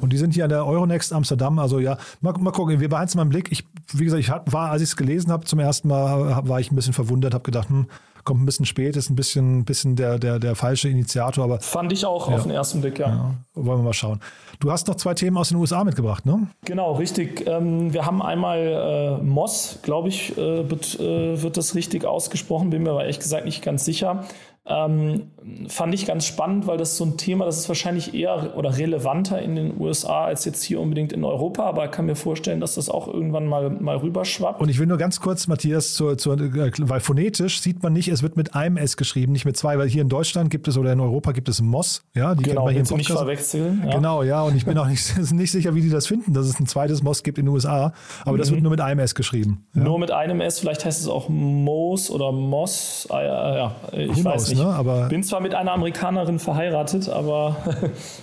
Und 0.00 0.12
die 0.12 0.16
sind 0.16 0.34
hier 0.34 0.44
an 0.44 0.50
der 0.50 0.66
Euronext 0.66 1.12
Amsterdam. 1.12 1.58
Also 1.58 1.78
ja, 1.78 1.98
mal, 2.20 2.32
mal 2.38 2.52
gucken, 2.52 2.80
wir 2.80 2.88
behalten 2.88 3.08
es 3.08 3.14
mal 3.14 3.22
im 3.22 3.28
Blick. 3.28 3.50
Ich, 3.50 3.64
wie 3.92 4.04
gesagt, 4.04 4.22
ich 4.22 4.30
war, 4.52 4.70
als 4.70 4.82
ich 4.82 4.88
es 4.88 4.96
gelesen 4.96 5.30
habe, 5.30 5.44
zum 5.44 5.58
ersten 5.58 5.88
Mal 5.88 6.46
war 6.46 6.60
ich 6.60 6.70
ein 6.70 6.76
bisschen 6.76 6.92
verwundert, 6.92 7.34
habe 7.34 7.44
gedacht, 7.44 7.68
hm, 7.68 7.86
kommt 8.24 8.42
ein 8.42 8.46
bisschen 8.46 8.64
spät, 8.64 8.96
ist 8.96 9.10
ein 9.10 9.16
bisschen, 9.16 9.64
bisschen 9.64 9.96
der, 9.96 10.18
der, 10.18 10.38
der 10.38 10.54
falsche 10.56 10.88
Initiator. 10.88 11.44
Aber 11.44 11.60
Fand 11.60 11.92
ich 11.92 12.04
auch 12.06 12.28
ja. 12.28 12.36
auf 12.36 12.42
den 12.42 12.50
ersten 12.50 12.80
Blick, 12.80 12.98
ja. 12.98 13.08
ja. 13.08 13.34
Wollen 13.54 13.80
wir 13.80 13.84
mal 13.84 13.92
schauen. 13.92 14.20
Du 14.60 14.72
hast 14.72 14.88
noch 14.88 14.96
zwei 14.96 15.14
Themen 15.14 15.36
aus 15.36 15.50
den 15.50 15.58
USA 15.58 15.84
mitgebracht, 15.84 16.26
ne? 16.26 16.48
Genau, 16.64 16.92
richtig. 16.94 17.46
Ähm, 17.46 17.92
wir 17.92 18.06
haben 18.06 18.22
einmal 18.22 19.20
äh, 19.20 19.22
Moss, 19.22 19.78
glaube 19.82 20.08
ich, 20.08 20.36
äh, 20.36 20.68
wird, 20.70 20.98
äh, 20.98 21.42
wird 21.42 21.56
das 21.56 21.74
richtig 21.74 22.04
ausgesprochen, 22.04 22.70
bin 22.70 22.82
mir 22.82 22.90
aber 22.90 23.02
ehrlich 23.02 23.20
gesagt 23.20 23.44
nicht 23.44 23.62
ganz 23.62 23.84
sicher. 23.84 24.24
Ähm, 24.66 25.24
fand 25.68 25.92
ich 25.92 26.06
ganz 26.06 26.24
spannend, 26.24 26.66
weil 26.66 26.78
das 26.78 26.96
so 26.96 27.04
ein 27.04 27.18
Thema, 27.18 27.44
das 27.44 27.58
ist 27.58 27.68
wahrscheinlich 27.68 28.14
eher 28.14 28.56
oder 28.56 28.78
relevanter 28.78 29.42
in 29.42 29.56
den 29.56 29.78
USA 29.78 30.24
als 30.24 30.46
jetzt 30.46 30.62
hier 30.62 30.80
unbedingt 30.80 31.12
in 31.12 31.22
Europa, 31.22 31.64
aber 31.64 31.84
ich 31.84 31.90
kann 31.90 32.06
mir 32.06 32.16
vorstellen, 32.16 32.60
dass 32.60 32.76
das 32.76 32.88
auch 32.88 33.06
irgendwann 33.06 33.46
mal, 33.46 33.68
mal 33.68 33.98
rüberschwappt. 33.98 34.62
Und 34.62 34.70
ich 34.70 34.78
will 34.78 34.86
nur 34.86 34.96
ganz 34.96 35.20
kurz, 35.20 35.48
Matthias, 35.48 35.92
zur, 35.92 36.16
zur, 36.16 36.40
äh, 36.40 36.72
weil 36.78 37.00
phonetisch 37.00 37.60
sieht 37.60 37.82
man 37.82 37.92
nicht, 37.92 38.08
es 38.08 38.22
wird 38.22 38.38
mit 38.38 38.54
einem 38.54 38.78
S 38.78 38.96
geschrieben, 38.96 39.32
nicht 39.32 39.44
mit 39.44 39.54
zwei, 39.58 39.76
weil 39.76 39.86
hier 39.86 40.00
in 40.00 40.08
Deutschland 40.08 40.48
gibt 40.48 40.66
es 40.66 40.78
oder 40.78 40.94
in 40.94 41.00
Europa 41.00 41.32
gibt 41.32 41.50
es 41.50 41.60
Moss, 41.60 42.02
ja, 42.14 42.34
die 42.34 42.44
genau, 42.44 42.64
man 42.64 42.72
hier 42.72 42.96
nicht 42.96 43.10
verwechseln. 43.10 43.82
Ja. 43.84 43.96
Genau, 43.96 44.22
ja, 44.22 44.42
und 44.44 44.56
ich 44.56 44.64
bin 44.64 44.78
auch 44.78 44.88
nicht, 44.88 45.14
nicht 45.32 45.50
sicher, 45.50 45.74
wie 45.74 45.82
die 45.82 45.90
das 45.90 46.06
finden, 46.06 46.32
dass 46.32 46.46
es 46.46 46.58
ein 46.58 46.66
zweites 46.66 47.02
Moss 47.02 47.22
gibt 47.22 47.36
in 47.36 47.44
den 47.44 47.52
USA, 47.52 47.92
aber 48.22 48.32
mhm. 48.32 48.38
das 48.38 48.50
wird 48.50 48.62
nur 48.62 48.70
mit 48.70 48.80
einem 48.80 49.00
S 49.00 49.14
geschrieben. 49.14 49.66
Ja. 49.74 49.82
Nur 49.82 49.98
mit 49.98 50.10
einem 50.10 50.40
S, 50.40 50.58
vielleicht 50.58 50.86
heißt 50.86 51.02
es 51.02 51.08
auch 51.08 51.28
Moos 51.28 52.10
oder 52.10 52.32
Moss, 52.32 53.06
ah, 53.10 53.22
ja, 53.22 53.56
ja, 53.56 53.74
ich 53.92 54.08
Who 54.08 54.24
weiß 54.24 54.44
knows, 54.44 54.48
nicht. 54.48 54.53
Ne? 54.54 54.64
Aber 54.64 55.08
bin 55.08 55.22
zwar 55.22 55.40
mit 55.40 55.54
einer 55.54 55.72
Amerikanerin 55.72 56.38
verheiratet, 56.38 57.08
aber 57.08 57.56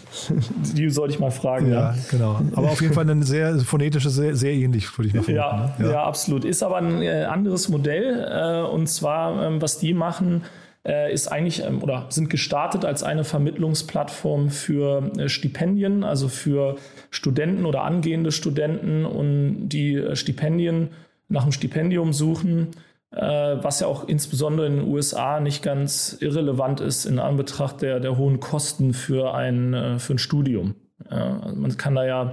die 0.75 0.89
sollte 0.89 1.13
ich 1.13 1.19
mal 1.19 1.31
fragen. 1.31 1.71
Ja, 1.71 1.91
ja, 1.91 1.95
genau. 2.09 2.39
Aber 2.55 2.69
auf 2.69 2.81
jeden 2.81 2.93
Fall 2.93 3.09
ein 3.09 3.23
sehr 3.23 3.59
phonetisches, 3.59 4.15
sehr, 4.15 4.35
sehr 4.35 4.53
ähnlich, 4.53 4.97
würde 4.97 5.09
ich 5.09 5.13
mal. 5.13 5.33
Ja, 5.33 5.73
ne? 5.77 5.85
ja. 5.85 5.91
ja, 5.91 6.03
absolut. 6.03 6.45
Ist 6.45 6.63
aber 6.63 6.77
ein 6.77 7.01
äh, 7.01 7.23
anderes 7.23 7.69
Modell. 7.69 8.27
Äh, 8.29 8.71
und 8.71 8.87
zwar, 8.87 9.43
ähm, 9.45 9.61
was 9.61 9.79
die 9.79 9.93
machen, 9.93 10.43
äh, 10.85 11.13
ist 11.13 11.27
eigentlich 11.27 11.63
ähm, 11.63 11.83
oder 11.83 12.07
sind 12.09 12.29
gestartet 12.29 12.85
als 12.85 13.03
eine 13.03 13.23
Vermittlungsplattform 13.23 14.49
für 14.49 15.11
Stipendien, 15.27 16.03
also 16.03 16.27
für 16.27 16.75
Studenten 17.09 17.65
oder 17.65 17.83
angehende 17.83 18.31
Studenten 18.31 19.05
und 19.05 19.69
die 19.69 20.01
Stipendien 20.13 20.89
nach 21.29 21.43
einem 21.43 21.51
Stipendium 21.51 22.13
suchen 22.13 22.69
was 23.11 23.81
ja 23.81 23.87
auch 23.87 24.07
insbesondere 24.07 24.67
in 24.67 24.77
den 24.77 24.87
USA 24.87 25.41
nicht 25.41 25.61
ganz 25.61 26.15
irrelevant 26.21 26.79
ist 26.79 27.05
in 27.05 27.19
Anbetracht 27.19 27.81
der, 27.81 27.99
der 27.99 28.17
hohen 28.17 28.39
Kosten 28.39 28.93
für 28.93 29.33
ein, 29.33 29.73
äh, 29.73 29.99
für 29.99 30.13
ein 30.13 30.17
Studium. 30.17 30.75
Also 31.09 31.55
man 31.55 31.75
kann 31.77 31.95
da 31.95 32.05
ja 32.05 32.31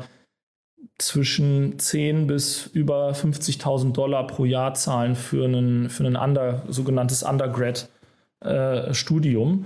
zwischen 0.99 1.79
10 1.79 2.27
bis 2.29 2.67
über 2.67 3.11
50.000 3.11 3.93
Dollar 3.93 4.27
pro 4.27 4.45
Jahr 4.45 4.75
zahlen 4.75 5.14
für 5.17 5.47
ein 5.47 5.88
für 5.91 6.05
einen 6.05 6.17
Under, 6.17 6.62
sogenanntes 6.69 7.25
Undergrad-Studium. 7.25 9.64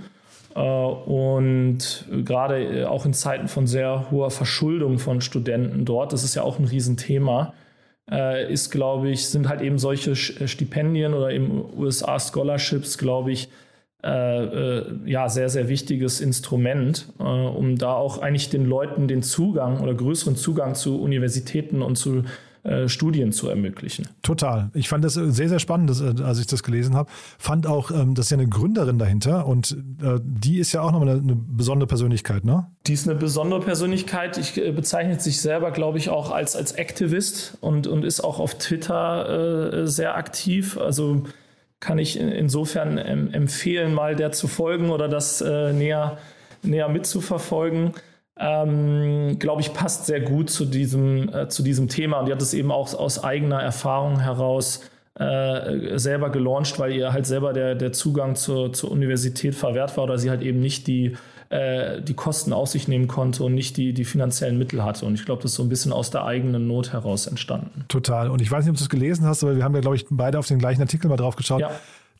Äh, 0.55 0.59
und 0.59 2.05
gerade 2.23 2.89
auch 2.89 3.05
in 3.05 3.13
Zeiten 3.13 3.47
von 3.47 3.67
sehr 3.67 4.09
hoher 4.09 4.31
Verschuldung 4.31 4.97
von 4.99 5.21
Studenten 5.21 5.85
dort, 5.85 6.11
das 6.13 6.23
ist 6.23 6.33
ja 6.35 6.43
auch 6.43 6.59
ein 6.59 6.65
Riesenthema, 6.65 7.49
äh, 7.49 7.53
ist, 8.05 8.69
glaube 8.69 9.09
ich, 9.09 9.29
sind 9.29 9.47
halt 9.47 9.61
eben 9.61 9.79
solche 9.79 10.11
äh, 10.11 10.47
Stipendien 10.47 11.13
oder 11.13 11.31
eben 11.31 11.63
USA 11.77 12.19
Scholarships, 12.19 12.97
glaube 12.97 13.31
ich, 13.31 13.49
äh, 14.03 14.43
äh, 14.43 14.85
ja, 15.05 15.29
sehr, 15.29 15.47
sehr 15.47 15.69
wichtiges 15.69 16.19
Instrument, 16.19 17.07
äh, 17.19 17.23
um 17.23 17.77
da 17.77 17.93
auch 17.93 18.17
eigentlich 18.17 18.49
den 18.49 18.65
Leuten 18.65 19.07
den 19.07 19.23
Zugang 19.23 19.79
oder 19.79 19.93
größeren 19.93 20.35
Zugang 20.35 20.75
zu 20.75 21.01
Universitäten 21.01 21.81
und 21.81 21.95
zu 21.95 22.25
äh, 22.63 22.87
Studien 22.87 23.33
zu 23.33 23.49
ermöglichen. 23.49 24.07
Total. 24.21 24.69
Ich 24.73 24.87
fand 24.87 25.03
das 25.03 25.17
äh, 25.17 25.31
sehr, 25.31 25.49
sehr 25.49 25.59
spannend, 25.59 25.91
äh, 25.99 26.23
als 26.23 26.39
ich 26.39 26.47
das 26.47 26.63
gelesen 26.63 26.95
habe. 26.95 27.11
Fand 27.37 27.67
auch, 27.67 27.91
ähm, 27.91 28.15
das 28.15 28.27
ist 28.27 28.29
ja 28.31 28.37
eine 28.37 28.47
Gründerin 28.47 28.97
dahinter 28.97 29.47
und 29.47 29.75
die 30.23 30.59
ist 30.59 30.71
ja 30.71 30.81
auch 30.81 30.91
nochmal 30.91 31.09
eine, 31.09 31.19
eine 31.19 31.35
besondere 31.35 31.87
Persönlichkeit, 31.87 32.45
ne? 32.45 32.67
Die 32.87 32.93
ist 32.93 33.07
eine 33.07 33.17
besondere 33.17 33.61
Persönlichkeit. 33.61 34.37
Ich 34.37 34.53
bezeichnet 34.75 35.21
sich 35.21 35.41
selber, 35.41 35.71
glaube 35.71 35.97
ich, 35.97 36.09
auch 36.09 36.31
als, 36.31 36.55
als 36.55 36.77
Aktivist 36.77 37.57
und, 37.61 37.87
und 37.87 38.03
ist 38.05 38.21
auch 38.21 38.39
auf 38.39 38.57
Twitter 38.57 39.81
äh, 39.83 39.87
sehr 39.87 40.15
aktiv. 40.15 40.77
Also 40.77 41.23
kann 41.79 41.99
ich 41.99 42.19
insofern 42.19 42.97
empfehlen, 42.97 43.93
mal 43.93 44.15
der 44.15 44.31
zu 44.31 44.47
folgen 44.47 44.89
oder 44.89 45.07
das 45.07 45.41
äh, 45.41 45.73
näher, 45.73 46.17
näher 46.61 46.87
mitzuverfolgen 46.89 47.93
ähm, 48.39 49.37
glaube 49.39 49.61
ich, 49.61 49.73
passt 49.73 50.05
sehr 50.05 50.21
gut 50.21 50.49
zu 50.49 50.65
diesem, 50.65 51.29
äh, 51.33 51.47
zu 51.47 51.63
diesem 51.63 51.87
Thema. 51.87 52.19
Und 52.19 52.27
die 52.27 52.31
hat 52.31 52.41
es 52.41 52.53
eben 52.53 52.71
auch 52.71 52.93
aus 52.93 53.23
eigener 53.23 53.61
Erfahrung 53.61 54.19
heraus 54.19 54.81
äh, 55.19 55.97
selber 55.99 56.31
gelauncht, 56.31 56.79
weil 56.79 56.93
ihr 56.93 57.13
halt 57.13 57.27
selber 57.27 57.53
der, 57.53 57.75
der 57.75 57.91
Zugang 57.91 58.35
zur, 58.35 58.73
zur 58.73 58.91
Universität 58.91 59.53
verwehrt 59.53 59.95
war 59.95 60.05
oder 60.05 60.17
sie 60.17 60.31
halt 60.31 60.41
eben 60.41 60.59
nicht 60.59 60.87
die, 60.87 61.15
äh, 61.49 62.01
die 62.01 62.15
Kosten 62.15 62.51
auf 62.51 62.69
sich 62.69 62.87
nehmen 62.87 63.07
konnte 63.07 63.43
und 63.43 63.53
nicht 63.53 63.77
die, 63.77 63.93
die 63.93 64.05
finanziellen 64.05 64.57
Mittel 64.57 64.83
hatte. 64.83 65.05
Und 65.05 65.13
ich 65.13 65.25
glaube, 65.25 65.43
das 65.43 65.51
ist 65.51 65.57
so 65.57 65.63
ein 65.63 65.69
bisschen 65.69 65.93
aus 65.93 66.09
der 66.09 66.25
eigenen 66.25 66.67
Not 66.67 66.93
heraus 66.93 67.27
entstanden. 67.27 67.85
Total. 67.89 68.31
Und 68.31 68.41
ich 68.41 68.49
weiß 68.49 68.65
nicht, 68.65 68.71
ob 68.71 68.77
du 68.77 68.83
es 68.83 68.89
gelesen 68.89 69.27
hast, 69.27 69.43
aber 69.43 69.55
wir 69.55 69.63
haben 69.63 69.75
ja, 69.75 69.81
glaube 69.81 69.95
ich, 69.95 70.07
beide 70.09 70.39
auf 70.39 70.47
den 70.47 70.57
gleichen 70.57 70.81
Artikel 70.81 71.07
mal 71.09 71.17
drauf 71.17 71.35
geschaut. 71.35 71.61
Ja. 71.61 71.69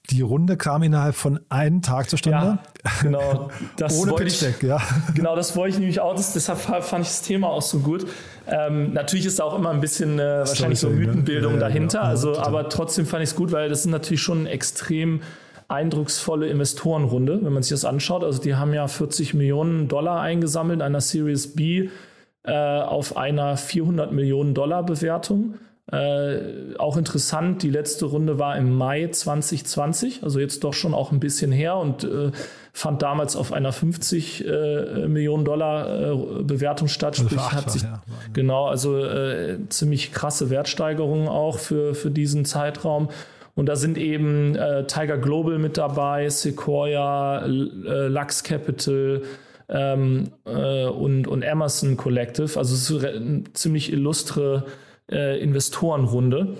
Die 0.09 0.21
Runde 0.21 0.57
kam 0.57 0.83
innerhalb 0.83 1.15
von 1.15 1.39
einem 1.47 1.81
Tag 1.81 2.09
zustande. 2.09 2.59
Ja, 2.83 2.91
genau. 3.01 3.49
Das 3.77 3.97
Ohne 4.01 4.13
Pitch-Deck, 4.13 4.61
ja. 4.61 4.81
Genau, 5.15 5.35
das 5.35 5.55
wollte 5.55 5.75
ich 5.75 5.79
nämlich 5.79 6.01
auch. 6.01 6.13
Das, 6.13 6.33
deshalb 6.33 6.59
fand 6.59 7.05
ich 7.05 7.09
das 7.09 7.21
Thema 7.21 7.47
auch 7.47 7.61
so 7.61 7.79
gut. 7.79 8.05
Ähm, 8.45 8.91
natürlich 8.91 9.25
ist 9.25 9.39
da 9.39 9.45
auch 9.45 9.57
immer 9.57 9.69
ein 9.69 9.79
bisschen 9.79 10.19
äh, 10.19 10.39
wahrscheinlich 10.39 10.79
so 10.79 10.89
ne? 10.89 10.95
Mythenbildung 10.95 11.53
ne? 11.53 11.59
ja, 11.59 11.67
dahinter. 11.67 11.99
Ja, 11.99 12.03
also, 12.03 12.37
aber 12.37 12.67
trotzdem 12.67 13.05
fand 13.05 13.23
ich 13.23 13.29
es 13.29 13.35
gut, 13.35 13.53
weil 13.53 13.69
das 13.69 13.79
ist 13.79 13.85
natürlich 13.85 14.21
schon 14.21 14.41
eine 14.41 14.49
extrem 14.49 15.21
eindrucksvolle 15.69 16.47
Investorenrunde, 16.49 17.39
wenn 17.41 17.53
man 17.53 17.63
sich 17.63 17.71
das 17.71 17.85
anschaut. 17.85 18.25
Also 18.25 18.41
die 18.41 18.55
haben 18.55 18.73
ja 18.73 18.87
40 18.87 19.33
Millionen 19.33 19.87
Dollar 19.87 20.19
eingesammelt 20.19 20.79
in 20.79 20.81
einer 20.81 21.01
Series 21.01 21.55
B 21.55 21.89
äh, 22.43 22.51
auf 22.81 23.15
einer 23.15 23.55
400 23.55 24.11
Millionen 24.11 24.53
Dollar 24.53 24.83
Bewertung. 24.83 25.55
Äh, 25.91 26.77
auch 26.77 26.95
interessant, 26.95 27.61
die 27.61 27.69
letzte 27.69 28.05
Runde 28.05 28.39
war 28.39 28.55
im 28.55 28.73
Mai 28.73 29.07
2020, 29.07 30.23
also 30.23 30.39
jetzt 30.39 30.63
doch 30.63 30.73
schon 30.73 30.93
auch 30.93 31.11
ein 31.11 31.19
bisschen 31.19 31.51
her 31.51 31.75
und 31.75 32.05
äh, 32.05 32.31
fand 32.71 33.01
damals 33.01 33.35
auf 33.35 33.51
einer 33.51 33.73
50 33.73 34.47
äh, 34.47 35.07
Millionen 35.09 35.43
Dollar 35.43 36.13
äh, 36.39 36.43
Bewertung 36.43 36.87
statt. 36.87 37.19
Also 37.19 37.25
Sprich, 37.25 37.51
hat 37.51 37.69
sich, 37.69 37.81
ja. 37.81 38.01
Genau, 38.31 38.67
also 38.67 38.97
äh, 38.97 39.57
ziemlich 39.67 40.13
krasse 40.13 40.49
Wertsteigerungen 40.49 41.27
auch 41.27 41.59
für, 41.59 41.95
für 41.95 42.09
diesen 42.09 42.45
Zeitraum. 42.45 43.09
Und 43.53 43.67
da 43.67 43.75
sind 43.75 43.99
eben 43.99 44.57
Tiger 44.87 45.19
Global 45.19 45.59
mit 45.59 45.77
dabei, 45.77 46.27
Sequoia, 46.27 47.45
Lux 47.45 48.41
Capital, 48.41 49.21
ähm, 49.69 50.31
und, 50.43 51.27
und 51.27 51.41
Emerson 51.43 51.95
Collective. 51.95 52.57
Also 52.57 52.73
es 52.73 52.89
ist 52.89 53.05
eine 53.05 53.43
ziemlich 53.53 53.93
illustre 53.93 54.65
äh, 55.11 55.39
Investorenrunde. 55.41 56.57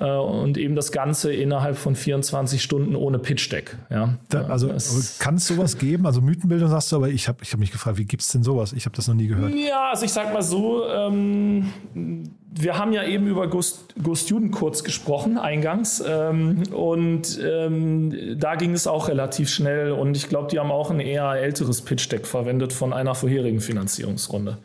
Äh, 0.00 0.10
und 0.10 0.58
eben 0.58 0.74
das 0.74 0.90
Ganze 0.90 1.32
innerhalb 1.32 1.76
von 1.76 1.94
24 1.94 2.62
Stunden 2.62 2.96
ohne 2.96 3.18
Pitch-Deck. 3.20 3.76
Ja. 3.90 4.14
Da, 4.28 4.46
also 4.46 4.68
kann 5.20 5.36
es 5.36 5.46
sowas 5.46 5.78
geben? 5.78 6.06
Also 6.06 6.20
Mythenbildung 6.20 6.68
sagst 6.68 6.90
du, 6.90 6.96
aber 6.96 7.10
ich 7.10 7.28
habe 7.28 7.38
ich 7.42 7.52
hab 7.52 7.60
mich 7.60 7.70
gefragt, 7.70 7.96
wie 7.98 8.04
gibt 8.04 8.22
es 8.22 8.28
denn 8.28 8.42
sowas? 8.42 8.72
Ich 8.72 8.86
habe 8.86 8.96
das 8.96 9.06
noch 9.06 9.14
nie 9.14 9.28
gehört. 9.28 9.54
Ja, 9.54 9.90
also 9.90 10.04
ich 10.04 10.12
sag 10.12 10.32
mal 10.32 10.42
so, 10.42 10.84
ähm, 10.88 11.70
wir 12.56 12.78
haben 12.78 12.92
ja 12.92 13.02
eben 13.02 13.26
über 13.26 13.48
Ghost, 13.48 13.94
Ghost 14.00 14.26
Student 14.26 14.52
kurz 14.52 14.84
gesprochen, 14.84 15.38
eingangs. 15.38 16.02
Ähm, 16.06 16.62
und 16.72 17.40
ähm, 17.42 18.36
da 18.38 18.54
ging 18.54 18.74
es 18.74 18.86
auch 18.86 19.08
relativ 19.08 19.48
schnell. 19.48 19.90
Und 19.90 20.16
ich 20.16 20.28
glaube, 20.28 20.48
die 20.50 20.60
haben 20.60 20.70
auch 20.70 20.90
ein 20.90 21.00
eher 21.00 21.28
älteres 21.32 21.82
Pitch-Deck 21.82 22.26
verwendet 22.26 22.72
von 22.72 22.92
einer 22.92 23.16
vorherigen 23.16 23.60
Finanzierungsrunde. 23.60 24.58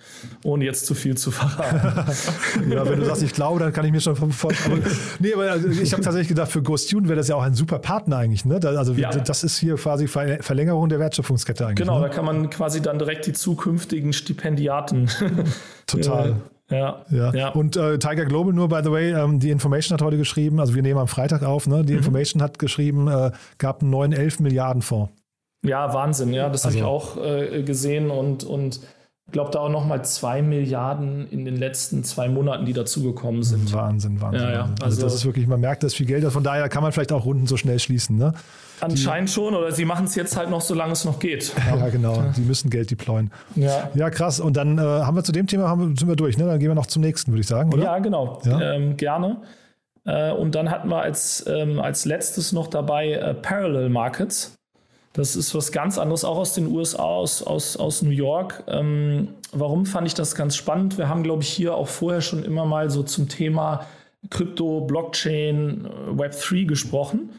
Ohne 0.43 0.65
jetzt 0.65 0.85
zu 0.85 0.93
viel 0.93 1.17
zu 1.17 1.31
verraten. 1.31 2.69
ja, 2.71 2.87
wenn 2.87 2.99
du 2.99 3.05
sagst, 3.05 3.23
ich 3.23 3.33
glaube, 3.33 3.59
dann 3.59 3.73
kann 3.73 3.85
ich 3.85 3.91
mir 3.91 4.01
schon 4.01 4.15
vorstellen. 4.31 4.83
nee, 5.17 5.33
aber 5.33 5.51
also 5.51 5.67
ich 5.67 5.91
habe 5.91 6.03
tatsächlich 6.03 6.29
gedacht, 6.29 6.51
für 6.51 6.61
Ghost 6.61 6.87
Student 6.87 7.07
wäre 7.07 7.17
das 7.17 7.27
ja 7.27 7.35
auch 7.35 7.43
ein 7.43 7.55
super 7.55 7.79
Partner 7.79 8.17
eigentlich. 8.17 8.45
Ne? 8.45 8.59
Also 8.63 8.93
ja. 8.93 9.09
das 9.09 9.43
ist 9.43 9.57
hier 9.57 9.75
quasi 9.75 10.07
Verlängerung 10.07 10.89
der 10.89 10.99
Wertschöpfungskette 10.99 11.65
eigentlich. 11.65 11.87
Genau, 11.87 11.99
ne? 11.99 12.07
da 12.07 12.13
kann 12.13 12.25
man 12.25 12.51
quasi 12.51 12.81
dann 12.81 12.99
direkt 12.99 13.25
die 13.25 13.33
zukünftigen 13.33 14.13
Stipendiaten. 14.13 15.09
Total. 15.87 16.35
Ja, 16.69 17.03
ja. 17.09 17.33
ja. 17.33 17.49
Und 17.49 17.77
äh, 17.77 17.97
Tiger 17.97 18.25
Global 18.25 18.53
nur, 18.53 18.69
by 18.69 18.81
the 18.83 18.91
way, 18.91 19.11
ähm, 19.11 19.39
die 19.39 19.49
Information 19.49 19.95
hat 19.95 20.01
heute 20.01 20.17
geschrieben, 20.17 20.59
also 20.59 20.75
wir 20.75 20.81
nehmen 20.81 20.99
am 20.99 21.07
Freitag 21.07 21.43
auf, 21.43 21.67
ne? 21.67 21.83
die 21.83 21.93
mhm. 21.93 21.99
Information 21.99 22.41
hat 22.41 22.59
geschrieben, 22.59 23.07
äh, 23.07 23.31
gab 23.57 23.81
einen 23.81 23.89
neuen 23.89 24.13
11 24.13 24.39
Milliarden 24.39 24.81
Fonds. 24.81 25.11
Ja, 25.65 25.93
Wahnsinn, 25.93 26.31
ja, 26.31 26.49
das 26.49 26.65
also. 26.65 26.79
habe 26.79 26.87
ich 26.87 26.91
auch 26.91 27.17
äh, 27.23 27.63
gesehen 27.63 28.11
und, 28.11 28.43
und 28.43 28.79
ich 29.29 29.33
glaube, 29.33 29.51
da 29.51 29.59
auch 29.59 29.69
nochmal 29.69 30.03
zwei 30.05 30.41
Milliarden 30.41 31.27
in 31.29 31.45
den 31.45 31.55
letzten 31.55 32.03
zwei 32.03 32.29
Monaten, 32.29 32.65
die 32.65 32.73
dazugekommen 32.73 33.43
sind. 33.43 33.71
Wahnsinn, 33.73 34.19
Wahnsinn. 34.21 34.41
Ja, 34.41 34.51
ja. 34.51 34.61
Also, 34.63 34.83
also, 34.85 35.01
das 35.03 35.13
ist 35.13 35.25
wirklich, 35.25 35.45
man 35.45 35.59
merkt, 35.59 35.83
dass 35.83 35.93
viel 35.93 36.07
Geld 36.07 36.23
ist. 36.23 36.33
Von 36.33 36.43
daher 36.43 36.67
kann 36.67 36.81
man 36.81 36.91
vielleicht 36.91 37.11
auch 37.11 37.25
Runden 37.25 37.45
so 37.45 37.55
schnell 37.55 37.77
schließen. 37.77 38.17
Ne? 38.17 38.33
Anscheinend 38.81 39.29
schon, 39.29 39.55
oder 39.55 39.71
sie 39.71 39.85
machen 39.85 40.05
es 40.05 40.15
jetzt 40.15 40.37
halt 40.37 40.49
noch, 40.49 40.61
solange 40.61 40.93
es 40.93 41.05
noch 41.05 41.19
geht. 41.19 41.53
Ja, 41.69 41.89
genau. 41.89 42.23
Die 42.35 42.41
müssen 42.41 42.69
Geld 42.69 42.91
deployen. 42.91 43.31
Ja, 43.55 43.89
ja 43.93 44.09
krass. 44.09 44.39
Und 44.39 44.57
dann 44.57 44.77
äh, 44.77 44.81
haben 44.81 45.15
wir 45.15 45.23
zu 45.23 45.31
dem 45.31 45.47
Thema 45.47 45.67
haben, 45.67 45.95
sind 45.95 46.07
wir 46.07 46.15
durch. 46.15 46.37
Ne? 46.37 46.45
Dann 46.45 46.59
gehen 46.59 46.69
wir 46.69 46.75
noch 46.75 46.87
zum 46.87 47.01
nächsten, 47.01 47.31
würde 47.31 47.41
ich 47.41 47.47
sagen, 47.47 47.73
oder? 47.73 47.83
Ja, 47.83 47.99
genau. 47.99 48.41
Ja? 48.43 48.73
Ähm, 48.73 48.97
gerne. 48.97 49.37
Äh, 50.05 50.31
und 50.31 50.55
dann 50.55 50.71
hatten 50.71 50.89
wir 50.89 51.01
als, 51.01 51.45
ähm, 51.47 51.79
als 51.79 52.05
letztes 52.05 52.51
noch 52.51 52.67
dabei 52.67 53.11
äh, 53.11 53.33
Parallel 53.33 53.89
Markets. 53.89 54.55
Das 55.13 55.35
ist 55.35 55.55
was 55.55 55.71
ganz 55.71 55.97
anderes, 55.97 56.23
auch 56.23 56.37
aus 56.37 56.53
den 56.53 56.67
USA, 56.67 57.03
aus, 57.03 57.43
aus, 57.43 57.77
aus 57.77 58.01
New 58.01 58.11
York. 58.11 58.63
Ähm, 58.67 59.29
warum 59.51 59.85
fand 59.85 60.07
ich 60.07 60.13
das 60.13 60.35
ganz 60.35 60.55
spannend? 60.55 60.97
Wir 60.97 61.09
haben, 61.09 61.23
glaube 61.23 61.43
ich, 61.43 61.49
hier 61.49 61.75
auch 61.75 61.87
vorher 61.87 62.21
schon 62.21 62.43
immer 62.43 62.65
mal 62.65 62.89
so 62.89 63.03
zum 63.03 63.27
Thema 63.27 63.85
Krypto, 64.29 64.81
Blockchain, 64.81 65.87
Web 66.11 66.39
3 66.39 66.63
gesprochen. 66.63 67.31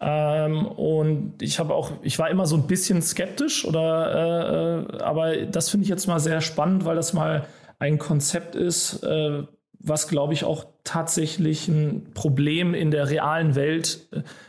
Ähm, 0.00 0.66
und 0.66 1.42
ich 1.42 1.58
habe 1.58 1.74
auch, 1.74 1.92
ich 2.02 2.18
war 2.18 2.30
immer 2.30 2.46
so 2.46 2.56
ein 2.56 2.66
bisschen 2.66 3.02
skeptisch, 3.02 3.64
oder 3.64 4.86
äh, 4.90 4.98
äh 4.98 5.02
aber 5.02 5.36
das 5.46 5.70
finde 5.70 5.84
ich 5.84 5.90
jetzt 5.90 6.06
mal 6.06 6.20
sehr 6.20 6.40
spannend, 6.40 6.84
weil 6.84 6.96
das 6.96 7.12
mal 7.12 7.46
ein 7.78 7.98
Konzept 7.98 8.54
ist, 8.54 9.02
äh, 9.02 9.42
was, 9.80 10.08
glaube 10.08 10.32
ich, 10.32 10.44
auch 10.44 10.66
tatsächlich 10.84 11.68
ein 11.68 12.10
Problem 12.14 12.74
in 12.74 12.90
der 12.90 13.08
realen 13.08 13.54
Welt 13.54 14.08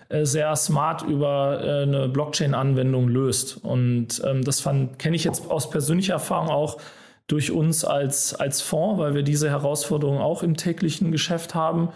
äh, 0.10 0.26
sehr 0.26 0.56
smart 0.56 1.04
über 1.04 1.62
äh, 1.64 1.84
eine 1.84 2.10
Blockchain-Anwendung 2.10 3.08
löst. 3.08 3.64
Und 3.64 4.22
ähm, 4.26 4.44
das 4.44 4.68
kenne 4.98 5.16
ich 5.16 5.24
jetzt 5.24 5.50
aus 5.50 5.70
persönlicher 5.70 6.14
Erfahrung 6.14 6.50
auch 6.50 6.78
durch 7.28 7.52
uns 7.52 7.86
als, 7.86 8.34
als 8.34 8.62
Fonds, 8.62 9.00
weil 9.00 9.14
wir 9.14 9.22
diese 9.22 9.50
Herausforderung 9.50 10.18
auch 10.18 10.42
im 10.42 10.58
täglichen 10.58 11.12
Geschäft 11.12 11.54
haben. 11.54 11.90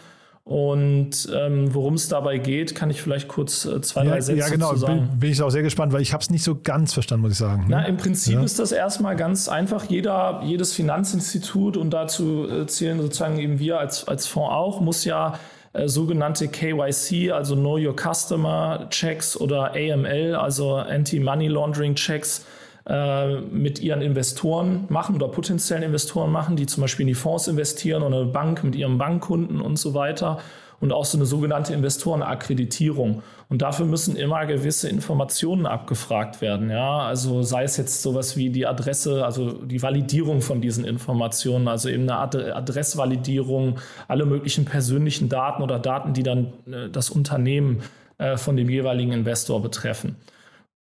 Und 0.46 1.30
ähm, 1.34 1.74
worum 1.74 1.94
es 1.94 2.10
dabei 2.10 2.38
geht, 2.38 2.76
kann 2.76 2.90
ich 2.90 3.02
vielleicht 3.02 3.30
kurz 3.30 3.64
äh, 3.64 3.80
zwei, 3.80 4.04
ja, 4.04 4.12
drei 4.12 4.22
Sätze 4.22 4.40
ja, 4.40 4.50
genau. 4.50 4.72
zu 4.72 4.80
sagen. 4.80 5.08
Bin, 5.12 5.20
bin 5.20 5.32
ich 5.32 5.42
auch 5.42 5.50
sehr 5.50 5.62
gespannt, 5.62 5.94
weil 5.94 6.02
ich 6.02 6.12
habe 6.12 6.22
es 6.22 6.30
nicht 6.30 6.44
so 6.44 6.60
ganz 6.62 6.92
verstanden, 6.92 7.22
muss 7.22 7.32
ich 7.32 7.38
sagen. 7.38 7.62
Ne? 7.62 7.68
Na, 7.70 7.86
im 7.86 7.96
Prinzip 7.96 8.36
ja. 8.36 8.44
ist 8.44 8.60
das 8.60 8.74
erstmal 8.74 9.16
ganz 9.16 9.48
einfach. 9.48 9.86
Jeder, 9.86 10.42
jedes 10.44 10.74
Finanzinstitut 10.74 11.78
und 11.78 11.92
dazu 11.92 12.50
äh, 12.50 12.68
zählen 12.68 13.00
sozusagen 13.00 13.40
eben 13.40 13.58
wir 13.60 13.80
als, 13.80 14.06
als 14.06 14.28
Fonds 14.28 14.52
auch, 14.52 14.82
muss 14.82 15.06
ja 15.06 15.40
äh, 15.72 15.88
sogenannte 15.88 16.50
KYC, 16.50 17.32
also 17.32 17.56
Know 17.56 17.78
Your 17.78 17.96
Customer 17.96 18.88
Checks 18.90 19.40
oder 19.40 19.72
AML, 19.74 20.36
also 20.36 20.76
Anti-Money 20.76 21.48
Laundering 21.48 21.96
Checks, 21.96 22.46
äh, 22.86 23.40
mit 23.40 23.80
ihren 23.80 24.02
Investoren 24.02 24.86
machen 24.90 25.16
oder 25.16 25.30
potenziellen 25.30 25.84
Investoren 25.84 26.32
machen, 26.32 26.58
die 26.58 26.66
zum 26.66 26.82
Beispiel 26.82 27.04
in 27.04 27.08
die 27.08 27.14
Fonds 27.14 27.48
investieren 27.48 28.04
oder 28.04 28.18
eine 28.18 28.26
Bank 28.26 28.64
mit 28.64 28.76
ihren 28.76 28.98
Bankkunden 28.98 29.62
und 29.62 29.78
so 29.78 29.94
weiter. 29.94 30.40
Und 30.82 30.92
auch 30.92 31.06
so 31.06 31.18
eine 31.18 31.26
sogenannte 31.26 31.74
Investorenakkreditierung. 31.74 33.24
Und 33.48 33.62
dafür 33.62 33.86
müssen 33.86 34.18
immer 34.18 34.46
gewisse 34.46 34.90
Informationen 34.90 35.66
abgefragt 35.66 36.42
werden. 36.42 36.70
Ja, 36.70 37.00
also 37.00 37.42
sei 37.42 37.64
es 37.64 37.78
jetzt 37.78 38.02
sowas 38.02 38.36
wie 38.36 38.50
die 38.50 38.68
Adresse, 38.68 39.24
also 39.24 39.54
die 39.64 39.82
Validierung 39.82 40.42
von 40.42 40.60
diesen 40.60 40.84
Informationen, 40.84 41.70
also 41.70 41.88
eben 41.88 42.10
eine 42.10 42.18
Adressvalidierung, 42.18 43.80
alle 44.10 44.26
möglichen 44.26 44.66
persönlichen 44.66 45.30
Daten 45.30 45.64
oder 45.64 45.80
Daten, 45.80 46.14
die 46.14 46.24
dann 46.24 46.48
äh, 46.70 46.90
das 46.92 47.10
Unternehmen 47.10 47.84
äh, 48.18 48.36
von 48.36 48.58
dem 48.58 48.70
jeweiligen 48.70 49.14
Investor 49.14 49.62
betreffen. 49.62 50.18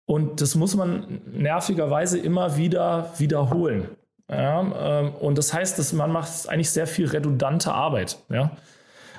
Und 0.05 0.41
das 0.41 0.55
muss 0.55 0.75
man 0.75 1.21
nervigerweise 1.31 2.19
immer 2.19 2.57
wieder 2.57 3.11
wiederholen. 3.17 3.87
Ja, 4.29 5.01
ähm, 5.01 5.13
und 5.15 5.37
das 5.37 5.53
heißt, 5.53 5.77
dass 5.77 5.93
man 5.93 6.11
macht 6.11 6.49
eigentlich 6.49 6.71
sehr 6.71 6.87
viel 6.87 7.07
redundante 7.07 7.73
Arbeit. 7.73 8.17
Ja. 8.29 8.51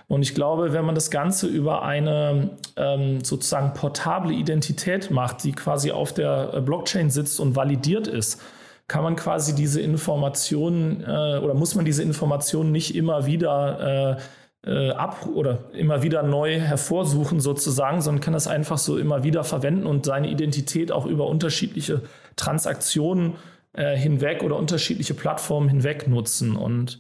Und 0.07 0.23
ich 0.23 0.35
glaube, 0.35 0.73
wenn 0.73 0.85
man 0.85 0.95
das 0.95 1.11
Ganze 1.11 1.47
über 1.47 1.83
eine 1.83 2.51
ähm, 2.77 3.25
sozusagen 3.25 3.73
portable 3.73 4.33
Identität 4.33 5.11
macht, 5.11 5.45
die 5.45 5.53
quasi 5.53 5.93
auf 5.93 6.13
der 6.13 6.53
äh, 6.55 6.61
Blockchain 6.61 7.11
sitzt 7.11 7.41
und 7.41 7.57
validiert 7.57 8.07
ist, 8.07 8.43
kann 8.87 9.03
man 9.03 9.17
quasi 9.17 9.55
diese 9.55 9.81
Informationen 9.81 11.03
äh, 11.03 11.39
oder 11.39 11.55
muss 11.55 11.75
man 11.75 11.87
diese 11.87 12.03
Informationen 12.03 12.71
nicht 12.71 12.95
immer 12.95 13.25
wieder 13.25 14.19
äh, 14.19 14.21
äh, 14.67 14.91
ab 14.91 15.27
oder 15.27 15.65
immer 15.73 16.03
wieder 16.03 16.23
neu 16.23 16.59
hervorsuchen 16.59 17.41
sozusagen, 17.41 18.01
sondern 18.01 18.23
kann 18.23 18.33
das 18.33 18.47
einfach 18.47 18.79
so 18.79 18.97
immer 18.97 19.23
wieder 19.23 19.45
verwenden 19.45 19.87
und 19.87 20.07
seine 20.07 20.29
Identität 20.29 20.91
auch 20.91 21.07
über 21.07 21.27
unterschiedliche 21.27 22.03
Transaktionen 22.37 23.35
äh, 23.75 23.97
hinweg 23.97 24.43
oder 24.43 24.57
unterschiedliche 24.57 25.15
Plattformen 25.15 25.69
hinweg 25.69 26.09
nutzen. 26.09 26.57
Und 26.57 26.99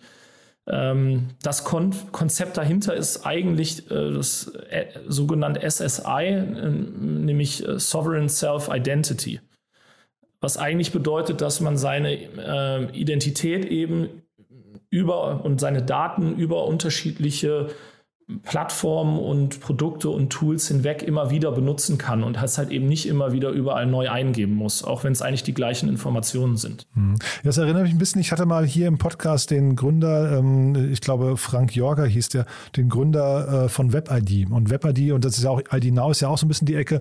ähm, 0.66 1.28
das 1.42 1.64
Kon 1.64 1.94
Konzept 2.12 2.56
dahinter 2.56 2.94
ist 2.94 3.26
eigentlich 3.26 3.90
äh, 3.90 4.12
das 4.12 4.52
äh, 4.70 4.86
sogenannte 5.06 5.68
SSI, 5.68 6.24
äh, 6.24 6.68
nämlich 6.68 7.66
äh, 7.66 7.78
Sovereign 7.78 8.28
Self-Identity. 8.28 9.40
Was 10.40 10.58
eigentlich 10.58 10.92
bedeutet, 10.92 11.40
dass 11.40 11.60
man 11.60 11.78
seine 11.78 12.92
Identität 12.92 13.64
eben 13.64 14.23
über 14.94 15.44
und 15.44 15.60
seine 15.60 15.82
Daten 15.82 16.36
über 16.36 16.66
unterschiedliche 16.66 17.66
Plattformen 18.42 19.18
und 19.18 19.60
Produkte 19.60 20.08
und 20.08 20.30
Tools 20.30 20.68
hinweg 20.68 21.02
immer 21.02 21.28
wieder 21.28 21.52
benutzen 21.52 21.98
kann 21.98 22.24
und 22.24 22.42
es 22.42 22.56
halt 22.56 22.70
eben 22.70 22.86
nicht 22.86 23.06
immer 23.06 23.32
wieder 23.32 23.50
überall 23.50 23.86
neu 23.86 24.08
eingeben 24.08 24.54
muss, 24.54 24.82
auch 24.82 25.04
wenn 25.04 25.12
es 25.12 25.20
eigentlich 25.20 25.42
die 25.42 25.52
gleichen 25.52 25.90
Informationen 25.90 26.56
sind. 26.56 26.86
Hm. 26.94 27.16
Das 27.42 27.58
erinnert 27.58 27.82
mich 27.82 27.92
ein 27.92 27.98
bisschen, 27.98 28.22
ich 28.22 28.32
hatte 28.32 28.46
mal 28.46 28.64
hier 28.64 28.88
im 28.88 28.96
Podcast 28.96 29.50
den 29.50 29.76
Gründer, 29.76 30.38
ähm, 30.38 30.90
ich 30.90 31.02
glaube 31.02 31.36
Frank 31.36 31.76
Jorger 31.76 32.06
hieß 32.06 32.30
der, 32.30 32.46
den 32.76 32.88
Gründer 32.88 33.64
äh, 33.64 33.68
von 33.68 33.92
WebID 33.92 34.50
und 34.50 34.70
WebID 34.70 35.12
und 35.12 35.22
das 35.22 35.36
ist 35.36 35.44
ja 35.44 35.50
auch, 35.50 35.60
ID 35.70 35.92
Now 35.92 36.10
ist 36.10 36.20
ja 36.20 36.28
auch 36.28 36.38
so 36.38 36.46
ein 36.46 36.48
bisschen 36.48 36.66
die 36.66 36.76
Ecke. 36.76 37.00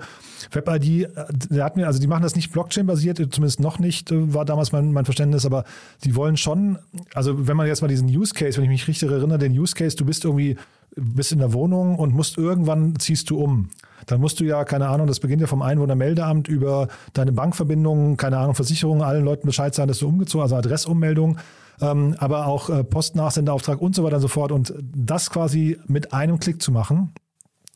WebID, 0.51 1.03
äh, 1.03 1.07
der 1.49 1.63
hat 1.63 1.77
mir, 1.77 1.87
also 1.87 2.01
die 2.01 2.07
machen 2.07 2.23
das 2.23 2.35
nicht 2.35 2.51
Blockchain-basiert, 2.51 3.17
zumindest 3.33 3.61
noch 3.61 3.79
nicht, 3.79 4.11
äh, 4.11 4.33
war 4.33 4.43
damals 4.43 4.73
mein, 4.73 4.91
mein 4.91 5.05
Verständnis, 5.05 5.45
aber 5.45 5.63
die 6.03 6.17
wollen 6.17 6.35
schon, 6.35 6.79
also 7.13 7.47
wenn 7.47 7.55
man 7.55 7.67
jetzt 7.67 7.81
mal 7.81 7.87
diesen 7.87 8.09
Use 8.09 8.33
Case, 8.33 8.57
wenn 8.57 8.65
ich 8.65 8.69
mich 8.69 8.87
richtig 8.89 9.09
erinnere, 9.09 9.37
den 9.37 9.57
Use 9.57 9.73
Case, 9.73 9.95
du 9.95 10.03
bist 10.03 10.25
irgendwie 10.25 10.57
bist 10.95 11.31
in 11.31 11.39
der 11.39 11.53
Wohnung 11.53 11.97
und 11.97 12.13
musst 12.13 12.37
irgendwann 12.37 12.95
ziehst 12.99 13.29
du 13.29 13.39
um. 13.39 13.69
Dann 14.05 14.19
musst 14.19 14.39
du 14.39 14.43
ja, 14.43 14.63
keine 14.65 14.89
Ahnung, 14.89 15.07
das 15.07 15.19
beginnt 15.19 15.41
ja 15.41 15.47
vom 15.47 15.61
Einwohnermeldeamt 15.61 16.47
über 16.47 16.87
deine 17.13 17.31
Bankverbindungen, 17.31 18.17
keine 18.17 18.37
Ahnung, 18.37 18.55
Versicherungen, 18.55 19.01
allen 19.01 19.23
Leuten 19.23 19.47
Bescheid 19.47 19.73
sagen, 19.73 19.87
dass 19.87 19.99
du 19.99 20.07
umgezogen, 20.07 20.43
also 20.43 20.55
Adressummeldung, 20.55 21.37
ähm, 21.81 22.15
aber 22.19 22.47
auch 22.47 22.69
äh, 22.69 22.83
Postnachsendeauftrag 22.83 23.81
und 23.81 23.95
so 23.95 24.03
weiter 24.03 24.17
und 24.17 24.21
so 24.21 24.27
fort. 24.27 24.51
Und 24.51 24.73
das 24.95 25.29
quasi 25.29 25.79
mit 25.87 26.13
einem 26.13 26.39
Klick 26.39 26.61
zu 26.61 26.71
machen, 26.71 27.13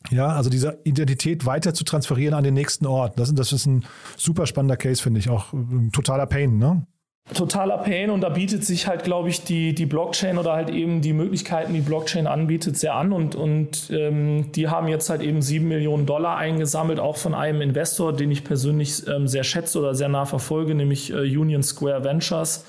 ja, 0.10 0.28
also 0.28 0.50
diese 0.50 0.80
Identität 0.84 1.46
weiter 1.46 1.74
zu 1.74 1.84
transferieren 1.84 2.34
an 2.34 2.44
den 2.44 2.54
nächsten 2.54 2.86
Ort. 2.86 3.20
Das, 3.20 3.34
das 3.34 3.52
ist 3.52 3.66
ein 3.66 3.86
super 4.16 4.46
spannender 4.46 4.78
Case, 4.78 5.02
finde 5.02 5.20
ich. 5.20 5.30
Auch 5.30 5.54
ein 5.54 5.92
totaler 5.92 6.26
Pain, 6.26 6.58
ne? 6.58 6.86
Totaler 7.34 7.78
Pain 7.80 8.10
und 8.10 8.22
da 8.22 8.30
bietet 8.30 8.64
sich 8.64 8.88
halt, 8.88 9.04
glaube 9.04 9.30
ich, 9.30 9.44
die, 9.44 9.76
die 9.76 9.86
Blockchain 9.86 10.38
oder 10.38 10.54
halt 10.54 10.70
eben 10.70 11.02
die 11.02 11.14
Möglichkeiten, 11.14 11.74
die 11.74 11.82
Blockchain 11.82 12.26
anbietet, 12.26 12.78
sehr 12.78 12.96
an 12.96 13.12
und, 13.12 13.36
und 13.36 13.90
ähm, 13.92 14.52
die 14.54 14.70
haben 14.70 14.88
jetzt 14.88 15.10
halt 15.10 15.22
eben 15.22 15.42
sieben 15.42 15.68
Millionen 15.68 16.06
Dollar 16.06 16.38
eingesammelt, 16.38 17.00
auch 17.00 17.18
von 17.18 17.34
einem 17.34 17.62
Investor, 17.62 18.14
den 18.14 18.32
ich 18.32 18.44
persönlich 18.44 19.06
ähm, 19.08 19.28
sehr 19.28 19.44
schätze 19.44 19.80
oder 19.80 19.94
sehr 19.94 20.10
nah 20.10 20.26
verfolge, 20.26 20.74
nämlich 20.74 21.12
äh, 21.12 21.38
Union 21.38 21.64
Square 21.64 22.04
Ventures. 22.04 22.66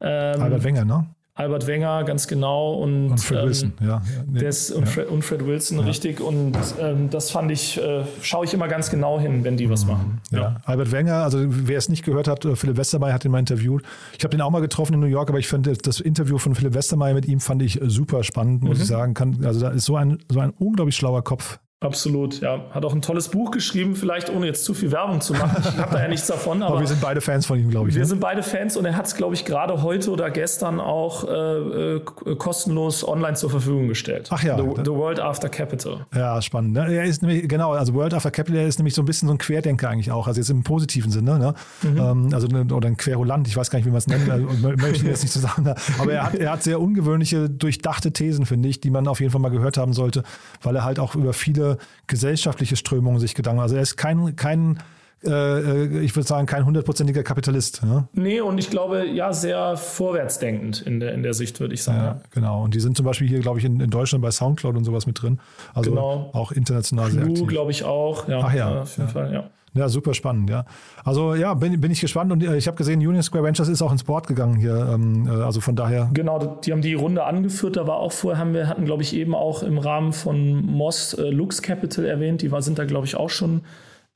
Ähm, 0.00 0.42
Albert 0.42 0.64
Wenger, 0.64 0.84
ne? 0.84 1.06
Albert 1.40 1.66
Wenger, 1.66 2.04
ganz 2.04 2.28
genau. 2.28 2.74
Und, 2.74 3.10
und 3.10 3.20
Fred 3.20 3.38
ähm, 3.38 3.46
Wilson, 3.46 3.72
ja. 3.80 4.02
Nee, 4.30 4.44
ist, 4.44 4.70
und, 4.70 4.84
ja. 4.84 4.90
Fred, 4.90 5.08
und, 5.08 5.24
Fred, 5.24 5.46
Wilson, 5.46 5.78
ja. 5.78 5.84
richtig. 5.84 6.20
Und 6.20 6.56
ähm, 6.78 7.08
das 7.10 7.30
fand 7.30 7.50
ich, 7.50 7.80
äh, 7.80 8.04
schaue 8.22 8.44
ich 8.44 8.52
immer 8.52 8.68
ganz 8.68 8.90
genau 8.90 9.18
hin, 9.18 9.42
wenn 9.42 9.56
die 9.56 9.70
was 9.70 9.84
mhm. 9.84 9.90
machen. 9.90 10.20
Ja. 10.30 10.38
ja. 10.38 10.56
Albert 10.64 10.92
Wenger, 10.92 11.22
also 11.22 11.38
wer 11.48 11.78
es 11.78 11.88
nicht 11.88 12.04
gehört 12.04 12.28
hat, 12.28 12.44
äh, 12.44 12.56
Philipp 12.56 12.76
Westermeier 12.76 13.14
hat 13.14 13.24
ihn 13.24 13.30
mal 13.30 13.38
interviewt. 13.38 13.82
Ich 14.16 14.24
habe 14.24 14.30
den 14.30 14.42
auch 14.42 14.50
mal 14.50 14.60
getroffen 14.60 14.94
in 14.94 15.00
New 15.00 15.06
York, 15.06 15.30
aber 15.30 15.38
ich 15.38 15.48
finde 15.48 15.72
das 15.72 16.00
Interview 16.00 16.38
von 16.38 16.54
Philipp 16.54 16.74
Westermeier 16.74 17.14
mit 17.14 17.26
ihm 17.26 17.40
fand 17.40 17.62
ich 17.62 17.80
super 17.82 18.22
spannend, 18.22 18.62
muss 18.62 18.76
mhm. 18.76 18.82
ich 18.82 18.88
sagen. 18.88 19.14
Kann, 19.14 19.44
also 19.44 19.60
da 19.60 19.70
ist 19.70 19.86
so 19.86 19.96
ein, 19.96 20.18
so 20.30 20.40
ein 20.40 20.50
unglaublich 20.50 20.96
schlauer 20.96 21.24
Kopf 21.24 21.58
Absolut, 21.82 22.42
ja. 22.42 22.60
Hat 22.72 22.84
auch 22.84 22.92
ein 22.92 23.00
tolles 23.00 23.30
Buch 23.30 23.50
geschrieben, 23.50 23.96
vielleicht 23.96 24.28
ohne 24.28 24.44
jetzt 24.44 24.66
zu 24.66 24.74
viel 24.74 24.92
Werbung 24.92 25.22
zu 25.22 25.32
machen. 25.32 25.64
Ich 25.66 25.78
habe 25.78 25.90
da 25.90 26.02
ja 26.02 26.08
nichts 26.08 26.26
davon. 26.26 26.62
Aber, 26.62 26.74
aber, 26.74 26.80
wir 26.80 26.86
sind 26.86 27.00
beide 27.00 27.22
Fans 27.22 27.46
von 27.46 27.58
ihm, 27.58 27.70
glaube 27.70 27.88
ich. 27.88 27.94
Wir 27.94 28.02
ne? 28.02 28.06
sind 28.06 28.20
beide 28.20 28.42
Fans 28.42 28.76
und 28.76 28.84
er 28.84 28.96
hat 28.96 29.06
es, 29.06 29.14
glaube 29.14 29.34
ich, 29.34 29.46
gerade 29.46 29.82
heute 29.82 30.10
oder 30.10 30.30
gestern 30.30 30.78
auch 30.78 31.26
äh, 31.26 31.96
äh, 31.96 32.00
kostenlos 32.36 33.06
online 33.06 33.34
zur 33.34 33.48
Verfügung 33.48 33.88
gestellt. 33.88 34.28
Ach 34.30 34.42
ja. 34.42 34.58
The, 34.58 34.82
the, 34.84 34.90
World 34.90 35.20
After 35.20 35.48
Capital. 35.48 36.04
Ja, 36.14 36.42
spannend. 36.42 36.74
Ne? 36.74 36.92
Er 36.92 37.04
ist 37.04 37.22
nämlich, 37.22 37.48
genau, 37.48 37.72
also 37.72 37.94
World 37.94 38.12
After 38.12 38.30
Capital, 38.30 38.60
er 38.60 38.66
ist 38.66 38.78
nämlich 38.78 38.94
so 38.94 39.00
ein 39.00 39.06
bisschen 39.06 39.28
so 39.28 39.34
ein 39.34 39.38
Querdenker 39.38 39.88
eigentlich 39.88 40.12
auch, 40.12 40.26
also 40.26 40.38
jetzt 40.38 40.50
im 40.50 40.62
positiven 40.62 41.10
Sinne. 41.10 41.38
Ne? 41.38 41.54
Mhm. 41.82 41.96
Ähm, 41.96 42.28
also, 42.34 42.46
ne, 42.46 42.66
oder 42.74 42.88
ein 42.88 42.98
Querulant, 42.98 43.48
ich 43.48 43.56
weiß 43.56 43.70
gar 43.70 43.78
nicht, 43.78 43.86
wie 43.86 43.90
man 43.90 43.98
es 43.98 44.06
nennt, 44.06 44.28
also, 44.28 44.46
möchte 44.46 44.96
ich 44.96 45.02
jetzt 45.04 45.22
nicht 45.22 45.32
so 45.32 45.40
sagen. 45.40 45.72
Aber 45.98 46.12
er 46.12 46.24
hat, 46.24 46.34
er 46.34 46.52
hat 46.52 46.62
sehr 46.62 46.78
ungewöhnliche, 46.78 47.48
durchdachte 47.48 48.12
Thesen, 48.12 48.44
finde 48.44 48.68
ich, 48.68 48.82
die 48.82 48.90
man 48.90 49.08
auf 49.08 49.20
jeden 49.20 49.32
Fall 49.32 49.40
mal 49.40 49.48
gehört 49.48 49.78
haben 49.78 49.94
sollte, 49.94 50.24
weil 50.62 50.76
er 50.76 50.84
halt 50.84 50.98
auch 50.98 51.14
über 51.14 51.32
viele 51.32 51.69
Gesellschaften 52.06 52.50
wirtschaftliche 52.50 52.76
Strömungen 52.76 53.20
sich 53.20 53.34
Gedanken. 53.34 53.60
Also 53.60 53.76
er 53.76 53.82
ist 53.82 53.96
kein, 53.96 54.36
kein 54.36 54.78
äh, 55.22 55.30
äh, 55.30 56.00
ich 56.00 56.16
würde 56.16 56.26
sagen, 56.26 56.46
kein 56.46 56.64
hundertprozentiger 56.64 57.22
Kapitalist. 57.22 57.82
Ne? 57.84 58.08
Nee, 58.14 58.40
und 58.40 58.58
ich 58.58 58.70
glaube, 58.70 59.06
ja, 59.06 59.32
sehr 59.32 59.76
vorwärtsdenkend 59.76 60.80
in 60.82 60.98
der, 60.98 61.12
in 61.12 61.22
der 61.22 61.34
Sicht, 61.34 61.60
würde 61.60 61.74
ich 61.74 61.82
sagen. 61.82 61.98
Ja, 61.98 62.20
genau. 62.30 62.64
Und 62.64 62.74
die 62.74 62.80
sind 62.80 62.96
zum 62.96 63.04
Beispiel 63.04 63.28
hier, 63.28 63.40
glaube 63.40 63.58
ich, 63.58 63.64
in, 63.64 63.80
in 63.80 63.90
Deutschland 63.90 64.22
bei 64.22 64.30
Soundcloud 64.30 64.76
und 64.76 64.84
sowas 64.84 65.06
mit 65.06 65.20
drin. 65.20 65.38
Also 65.74 65.90
genau. 65.90 66.30
auch 66.32 66.52
international 66.52 67.10
Clue, 67.10 67.20
sehr 67.20 67.30
aktiv. 67.30 67.48
glaube 67.48 67.70
ich, 67.70 67.84
auch. 67.84 68.28
Ja, 68.28 68.40
Ach 68.42 68.54
ja. 68.54 68.80
Auf 68.80 68.96
jeden 68.96 69.08
ja. 69.08 69.12
Fall, 69.12 69.32
ja. 69.32 69.50
Ja, 69.74 69.88
super 69.88 70.14
spannend, 70.14 70.50
ja. 70.50 70.64
Also 71.04 71.34
ja, 71.34 71.54
bin, 71.54 71.80
bin 71.80 71.92
ich 71.92 72.00
gespannt 72.00 72.32
und 72.32 72.42
äh, 72.42 72.56
ich 72.56 72.66
habe 72.66 72.76
gesehen, 72.76 72.98
Union 72.98 73.22
Square 73.22 73.44
Ventures 73.44 73.68
ist 73.68 73.82
auch 73.82 73.92
ins 73.92 74.02
Board 74.02 74.26
gegangen 74.26 74.56
hier. 74.56 74.90
Ähm, 74.92 75.28
äh, 75.28 75.42
also 75.42 75.60
von 75.60 75.76
daher. 75.76 76.10
Genau, 76.12 76.58
die 76.64 76.72
haben 76.72 76.82
die 76.82 76.94
Runde 76.94 77.24
angeführt. 77.24 77.76
Da 77.76 77.86
war 77.86 77.96
auch 77.96 78.12
vorher, 78.12 78.40
haben 78.40 78.52
wir, 78.52 78.68
hatten, 78.68 78.84
glaube 78.84 79.02
ich, 79.02 79.14
eben 79.14 79.34
auch 79.34 79.62
im 79.62 79.78
Rahmen 79.78 80.12
von 80.12 80.66
Moss 80.66 81.14
äh, 81.14 81.30
Lux 81.30 81.62
Capital 81.62 82.04
erwähnt. 82.04 82.42
Die 82.42 82.50
war, 82.50 82.62
sind 82.62 82.78
da, 82.78 82.84
glaube 82.84 83.06
ich, 83.06 83.14
auch 83.14 83.30
schon 83.30 83.62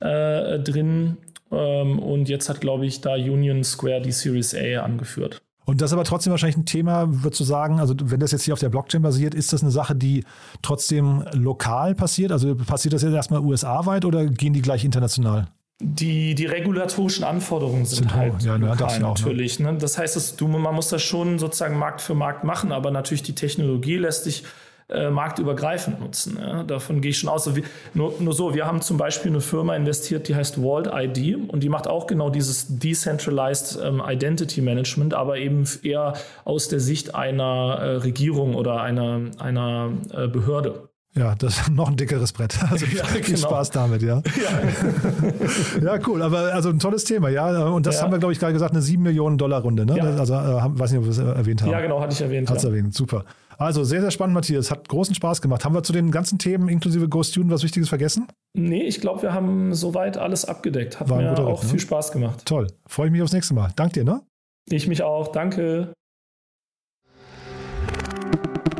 äh, 0.00 0.58
drin. 0.58 1.18
Ähm, 1.52 2.00
und 2.00 2.28
jetzt 2.28 2.48
hat, 2.48 2.60
glaube 2.60 2.86
ich, 2.86 3.00
da 3.00 3.14
Union 3.14 3.62
Square 3.62 4.00
die 4.00 4.12
Series 4.12 4.54
A 4.54 4.82
angeführt. 4.82 5.43
Und 5.64 5.80
das 5.80 5.90
ist 5.90 5.94
aber 5.94 6.04
trotzdem 6.04 6.30
wahrscheinlich 6.30 6.56
ein 6.56 6.66
Thema, 6.66 7.06
würdest 7.08 7.40
du 7.40 7.44
sagen, 7.44 7.80
also 7.80 7.94
wenn 8.02 8.20
das 8.20 8.32
jetzt 8.32 8.44
hier 8.44 8.54
auf 8.54 8.60
der 8.60 8.68
Blockchain 8.68 9.02
basiert, 9.02 9.34
ist 9.34 9.52
das 9.52 9.62
eine 9.62 9.70
Sache, 9.70 9.94
die 9.94 10.24
trotzdem 10.62 11.24
lokal 11.32 11.94
passiert? 11.94 12.32
Also 12.32 12.54
passiert 12.54 12.92
das 12.92 13.02
jetzt 13.02 13.14
erstmal 13.14 13.40
USA-weit 13.40 14.04
oder 14.04 14.26
gehen 14.26 14.52
die 14.52 14.62
gleich 14.62 14.84
international? 14.84 15.48
Die, 15.82 16.34
die 16.34 16.46
regulatorischen 16.46 17.24
Anforderungen 17.24 17.84
sind, 17.84 18.10
sind 18.10 18.14
halt 18.14 18.42
ja, 18.42 18.56
lokal 18.56 18.76
das 18.76 19.00
natürlich. 19.00 19.56
Auch, 19.56 19.72
ne? 19.72 19.78
Das 19.78 19.98
heißt, 19.98 20.14
dass 20.14 20.36
du, 20.36 20.46
man 20.46 20.74
muss 20.74 20.88
das 20.88 21.02
schon 21.02 21.38
sozusagen 21.38 21.78
Markt 21.78 22.00
für 22.00 22.14
Markt 22.14 22.44
machen, 22.44 22.70
aber 22.70 22.90
natürlich 22.90 23.22
die 23.22 23.34
Technologie 23.34 23.96
lässt 23.96 24.24
sich 24.24 24.44
äh, 24.88 25.10
marktübergreifend 25.10 26.00
nutzen. 26.00 26.38
Ja? 26.40 26.62
Davon 26.62 27.00
gehe 27.00 27.10
ich 27.10 27.18
schon 27.18 27.28
aus. 27.28 27.54
Wir, 27.54 27.62
nur, 27.94 28.14
nur 28.20 28.32
so, 28.32 28.54
wir 28.54 28.66
haben 28.66 28.80
zum 28.80 28.96
Beispiel 28.96 29.30
eine 29.30 29.40
Firma 29.40 29.74
investiert, 29.76 30.28
die 30.28 30.34
heißt 30.34 30.56
Vault 30.56 30.90
ID 30.92 31.36
und 31.48 31.62
die 31.62 31.68
macht 31.68 31.86
auch 31.86 32.06
genau 32.06 32.30
dieses 32.30 32.78
Decentralized 32.78 33.78
ähm, 33.82 34.02
Identity 34.06 34.60
Management, 34.60 35.14
aber 35.14 35.38
eben 35.38 35.64
eher 35.82 36.14
aus 36.44 36.68
der 36.68 36.80
Sicht 36.80 37.14
einer 37.14 37.78
äh, 37.80 37.96
Regierung 37.96 38.54
oder 38.54 38.80
einer, 38.80 39.20
einer 39.38 39.92
äh, 40.12 40.28
Behörde. 40.28 40.88
Ja, 41.16 41.34
das 41.36 41.60
ist 41.60 41.70
noch 41.72 41.88
ein 41.88 41.96
dickeres 41.96 42.32
Brett. 42.32 42.58
Also 42.70 42.86
ja, 42.86 43.04
viel 43.04 43.20
genau. 43.22 43.38
Spaß 43.38 43.70
damit, 43.70 44.02
ja. 44.02 44.20
Ja. 45.82 45.94
ja. 45.94 46.00
cool. 46.06 46.22
Aber 46.22 46.52
also 46.52 46.70
ein 46.70 46.78
tolles 46.78 47.04
Thema, 47.04 47.28
ja. 47.28 47.68
Und 47.68 47.86
das 47.86 47.96
ja. 47.96 48.02
haben 48.02 48.12
wir, 48.12 48.18
glaube 48.18 48.32
ich, 48.32 48.40
gerade 48.40 48.52
gesagt, 48.52 48.72
eine 48.72 48.82
7 48.82 49.02
Millionen 49.02 49.38
Dollar 49.38 49.62
Runde, 49.62 49.86
ne? 49.86 50.00
Also, 50.18 50.34
äh, 50.34 50.38
weiß 50.38 50.90
nicht, 50.90 50.98
ob 50.98 51.04
wir 51.04 51.10
es 51.10 51.18
erwähnt 51.18 51.62
haben. 51.62 51.70
Ja, 51.70 51.80
genau, 51.80 52.00
hatte 52.00 52.12
ich 52.12 52.20
erwähnt. 52.20 52.50
Hat's 52.50 52.64
erwähnt, 52.64 52.94
super. 52.94 53.24
Also 53.58 53.84
sehr, 53.84 54.00
sehr 54.00 54.10
spannend, 54.10 54.34
Matthias. 54.34 54.70
Hat 54.70 54.88
großen 54.88 55.14
Spaß 55.14 55.42
gemacht. 55.42 55.64
Haben 55.64 55.74
wir 55.74 55.82
zu 55.82 55.92
den 55.92 56.10
ganzen 56.10 56.38
Themen 56.38 56.68
inklusive 56.68 57.08
Ghost 57.08 57.30
Student 57.32 57.52
was 57.52 57.62
Wichtiges 57.62 57.88
vergessen? 57.88 58.26
Nee, 58.56 58.82
ich 58.82 59.00
glaube, 59.00 59.22
wir 59.22 59.32
haben 59.32 59.74
soweit 59.74 60.16
alles 60.16 60.44
abgedeckt. 60.44 61.00
Hat 61.00 61.08
War 61.08 61.18
mir 61.18 61.38
auch 61.38 61.58
Ritt, 61.58 61.64
ne? 61.64 61.68
viel 61.70 61.80
Spaß 61.80 62.12
gemacht. 62.12 62.44
Toll. 62.44 62.66
Freue 62.86 63.06
ich 63.06 63.12
mich 63.12 63.22
aufs 63.22 63.32
nächste 63.32 63.54
Mal. 63.54 63.70
Dank 63.76 63.92
dir, 63.92 64.04
ne? 64.04 64.22
Ich 64.68 64.86
mich 64.86 65.02
auch. 65.02 65.28
Danke. 65.28 65.92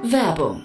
Werbung 0.03 0.65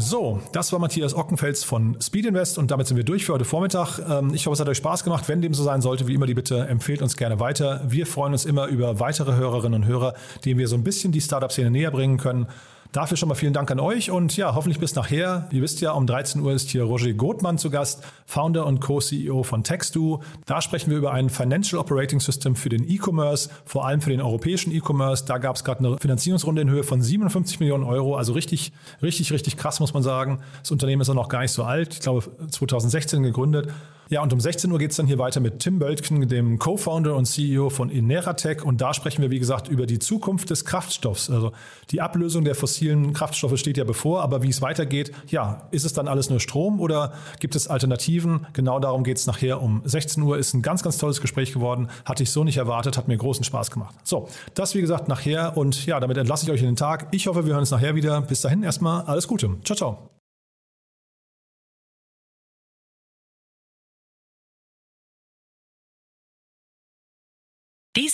So, 0.00 0.40
das 0.52 0.72
war 0.72 0.78
Matthias 0.78 1.12
Ockenfels 1.12 1.64
von 1.64 2.00
Speed 2.00 2.26
Invest 2.26 2.56
und 2.56 2.70
damit 2.70 2.86
sind 2.86 2.96
wir 2.96 3.04
durch 3.04 3.26
für 3.26 3.32
heute 3.32 3.44
Vormittag. 3.44 3.98
Ähm, 3.98 4.32
ich 4.32 4.46
hoffe, 4.46 4.54
es 4.54 4.60
hat 4.60 4.68
euch 4.68 4.76
Spaß 4.76 5.02
gemacht. 5.02 5.28
Wenn 5.28 5.42
dem 5.42 5.54
so 5.54 5.64
sein 5.64 5.82
sollte, 5.82 6.06
wie 6.06 6.14
immer 6.14 6.26
die 6.26 6.34
Bitte, 6.34 6.68
empfehlt 6.68 7.02
uns 7.02 7.16
gerne 7.16 7.40
weiter. 7.40 7.82
Wir 7.84 8.06
freuen 8.06 8.32
uns 8.32 8.44
immer 8.44 8.66
über 8.66 9.00
weitere 9.00 9.34
Hörerinnen 9.34 9.82
und 9.82 9.88
Hörer, 9.88 10.14
denen 10.44 10.60
wir 10.60 10.68
so 10.68 10.76
ein 10.76 10.84
bisschen 10.84 11.10
die 11.10 11.20
Startup-Szene 11.20 11.72
näher 11.72 11.90
bringen 11.90 12.16
können. 12.16 12.46
Dafür 12.92 13.18
schon 13.18 13.28
mal 13.28 13.34
vielen 13.34 13.52
Dank 13.52 13.70
an 13.70 13.80
euch 13.80 14.10
und 14.10 14.34
ja, 14.38 14.54
hoffentlich 14.54 14.80
bis 14.80 14.94
nachher. 14.94 15.46
Ihr 15.52 15.60
wisst 15.60 15.82
ja, 15.82 15.92
um 15.92 16.06
13 16.06 16.40
Uhr 16.40 16.54
ist 16.54 16.70
hier 16.70 16.84
Roger 16.84 17.12
Gothmann 17.12 17.58
zu 17.58 17.68
Gast, 17.68 18.02
Founder 18.24 18.64
und 18.64 18.80
Co-CEO 18.80 19.42
von 19.42 19.62
Textu. 19.62 20.20
Da 20.46 20.62
sprechen 20.62 20.90
wir 20.90 20.96
über 20.96 21.12
ein 21.12 21.28
Financial 21.28 21.78
Operating 21.78 22.18
System 22.18 22.56
für 22.56 22.70
den 22.70 22.88
E-Commerce, 22.88 23.50
vor 23.66 23.86
allem 23.86 24.00
für 24.00 24.08
den 24.08 24.22
europäischen 24.22 24.72
E-Commerce. 24.72 25.26
Da 25.26 25.36
gab 25.36 25.56
es 25.56 25.64
gerade 25.64 25.86
eine 25.86 25.98
Finanzierungsrunde 25.98 26.62
in 26.62 26.70
Höhe 26.70 26.82
von 26.82 27.02
57 27.02 27.60
Millionen 27.60 27.84
Euro, 27.84 28.16
also 28.16 28.32
richtig, 28.32 28.72
richtig, 29.02 29.32
richtig 29.32 29.58
krass, 29.58 29.80
muss 29.80 29.92
man 29.92 30.02
sagen. 30.02 30.40
Das 30.62 30.70
Unternehmen 30.70 31.02
ist 31.02 31.10
auch 31.10 31.14
noch 31.14 31.28
gar 31.28 31.42
nicht 31.42 31.52
so 31.52 31.64
alt, 31.64 31.92
ich 31.92 32.00
glaube 32.00 32.24
2016 32.50 33.22
gegründet. 33.22 33.68
Ja, 34.10 34.22
und 34.22 34.32
um 34.32 34.40
16 34.40 34.72
Uhr 34.72 34.78
geht 34.78 34.92
es 34.92 34.96
dann 34.96 35.06
hier 35.06 35.18
weiter 35.18 35.40
mit 35.40 35.58
Tim 35.58 35.78
Böltgen, 35.78 36.26
dem 36.28 36.58
Co-Founder 36.58 37.14
und 37.14 37.26
CEO 37.26 37.68
von 37.68 37.90
Ineratech. 37.90 38.64
Und 38.64 38.80
da 38.80 38.94
sprechen 38.94 39.20
wir, 39.20 39.30
wie 39.30 39.38
gesagt, 39.38 39.68
über 39.68 39.84
die 39.84 39.98
Zukunft 39.98 40.48
des 40.48 40.64
Kraftstoffs. 40.64 41.28
Also 41.28 41.52
die 41.90 42.00
Ablösung 42.00 42.44
der 42.44 42.54
fossilen 42.54 43.12
Kraftstoffe 43.12 43.58
steht 43.58 43.76
ja 43.76 43.84
bevor, 43.84 44.22
aber 44.22 44.42
wie 44.42 44.48
es 44.48 44.62
weitergeht, 44.62 45.12
ja, 45.26 45.68
ist 45.72 45.84
es 45.84 45.92
dann 45.92 46.08
alles 46.08 46.30
nur 46.30 46.40
Strom 46.40 46.80
oder 46.80 47.12
gibt 47.40 47.54
es 47.54 47.68
Alternativen? 47.68 48.46
Genau 48.54 48.80
darum 48.80 49.04
geht 49.04 49.18
es 49.18 49.26
nachher 49.26 49.60
um 49.60 49.82
16 49.84 50.22
Uhr. 50.22 50.38
Ist 50.38 50.54
ein 50.54 50.62
ganz, 50.62 50.82
ganz 50.82 50.96
tolles 50.96 51.20
Gespräch 51.20 51.52
geworden. 51.52 51.88
Hatte 52.06 52.22
ich 52.22 52.30
so 52.30 52.44
nicht 52.44 52.56
erwartet, 52.56 52.96
hat 52.96 53.08
mir 53.08 53.16
großen 53.18 53.44
Spaß 53.44 53.70
gemacht. 53.70 53.94
So, 54.04 54.28
das 54.54 54.74
wie 54.74 54.80
gesagt 54.80 55.08
nachher 55.08 55.56
und 55.56 55.84
ja, 55.84 56.00
damit 56.00 56.16
entlasse 56.16 56.46
ich 56.46 56.52
euch 56.52 56.60
in 56.60 56.66
den 56.66 56.76
Tag. 56.76 57.08
Ich 57.10 57.26
hoffe, 57.26 57.44
wir 57.44 57.52
hören 57.52 57.60
uns 57.60 57.70
nachher 57.70 57.94
wieder. 57.94 58.22
Bis 58.22 58.40
dahin 58.40 58.62
erstmal 58.62 59.02
alles 59.02 59.28
Gute. 59.28 59.56
Ciao, 59.64 59.76
ciao. 59.76 60.17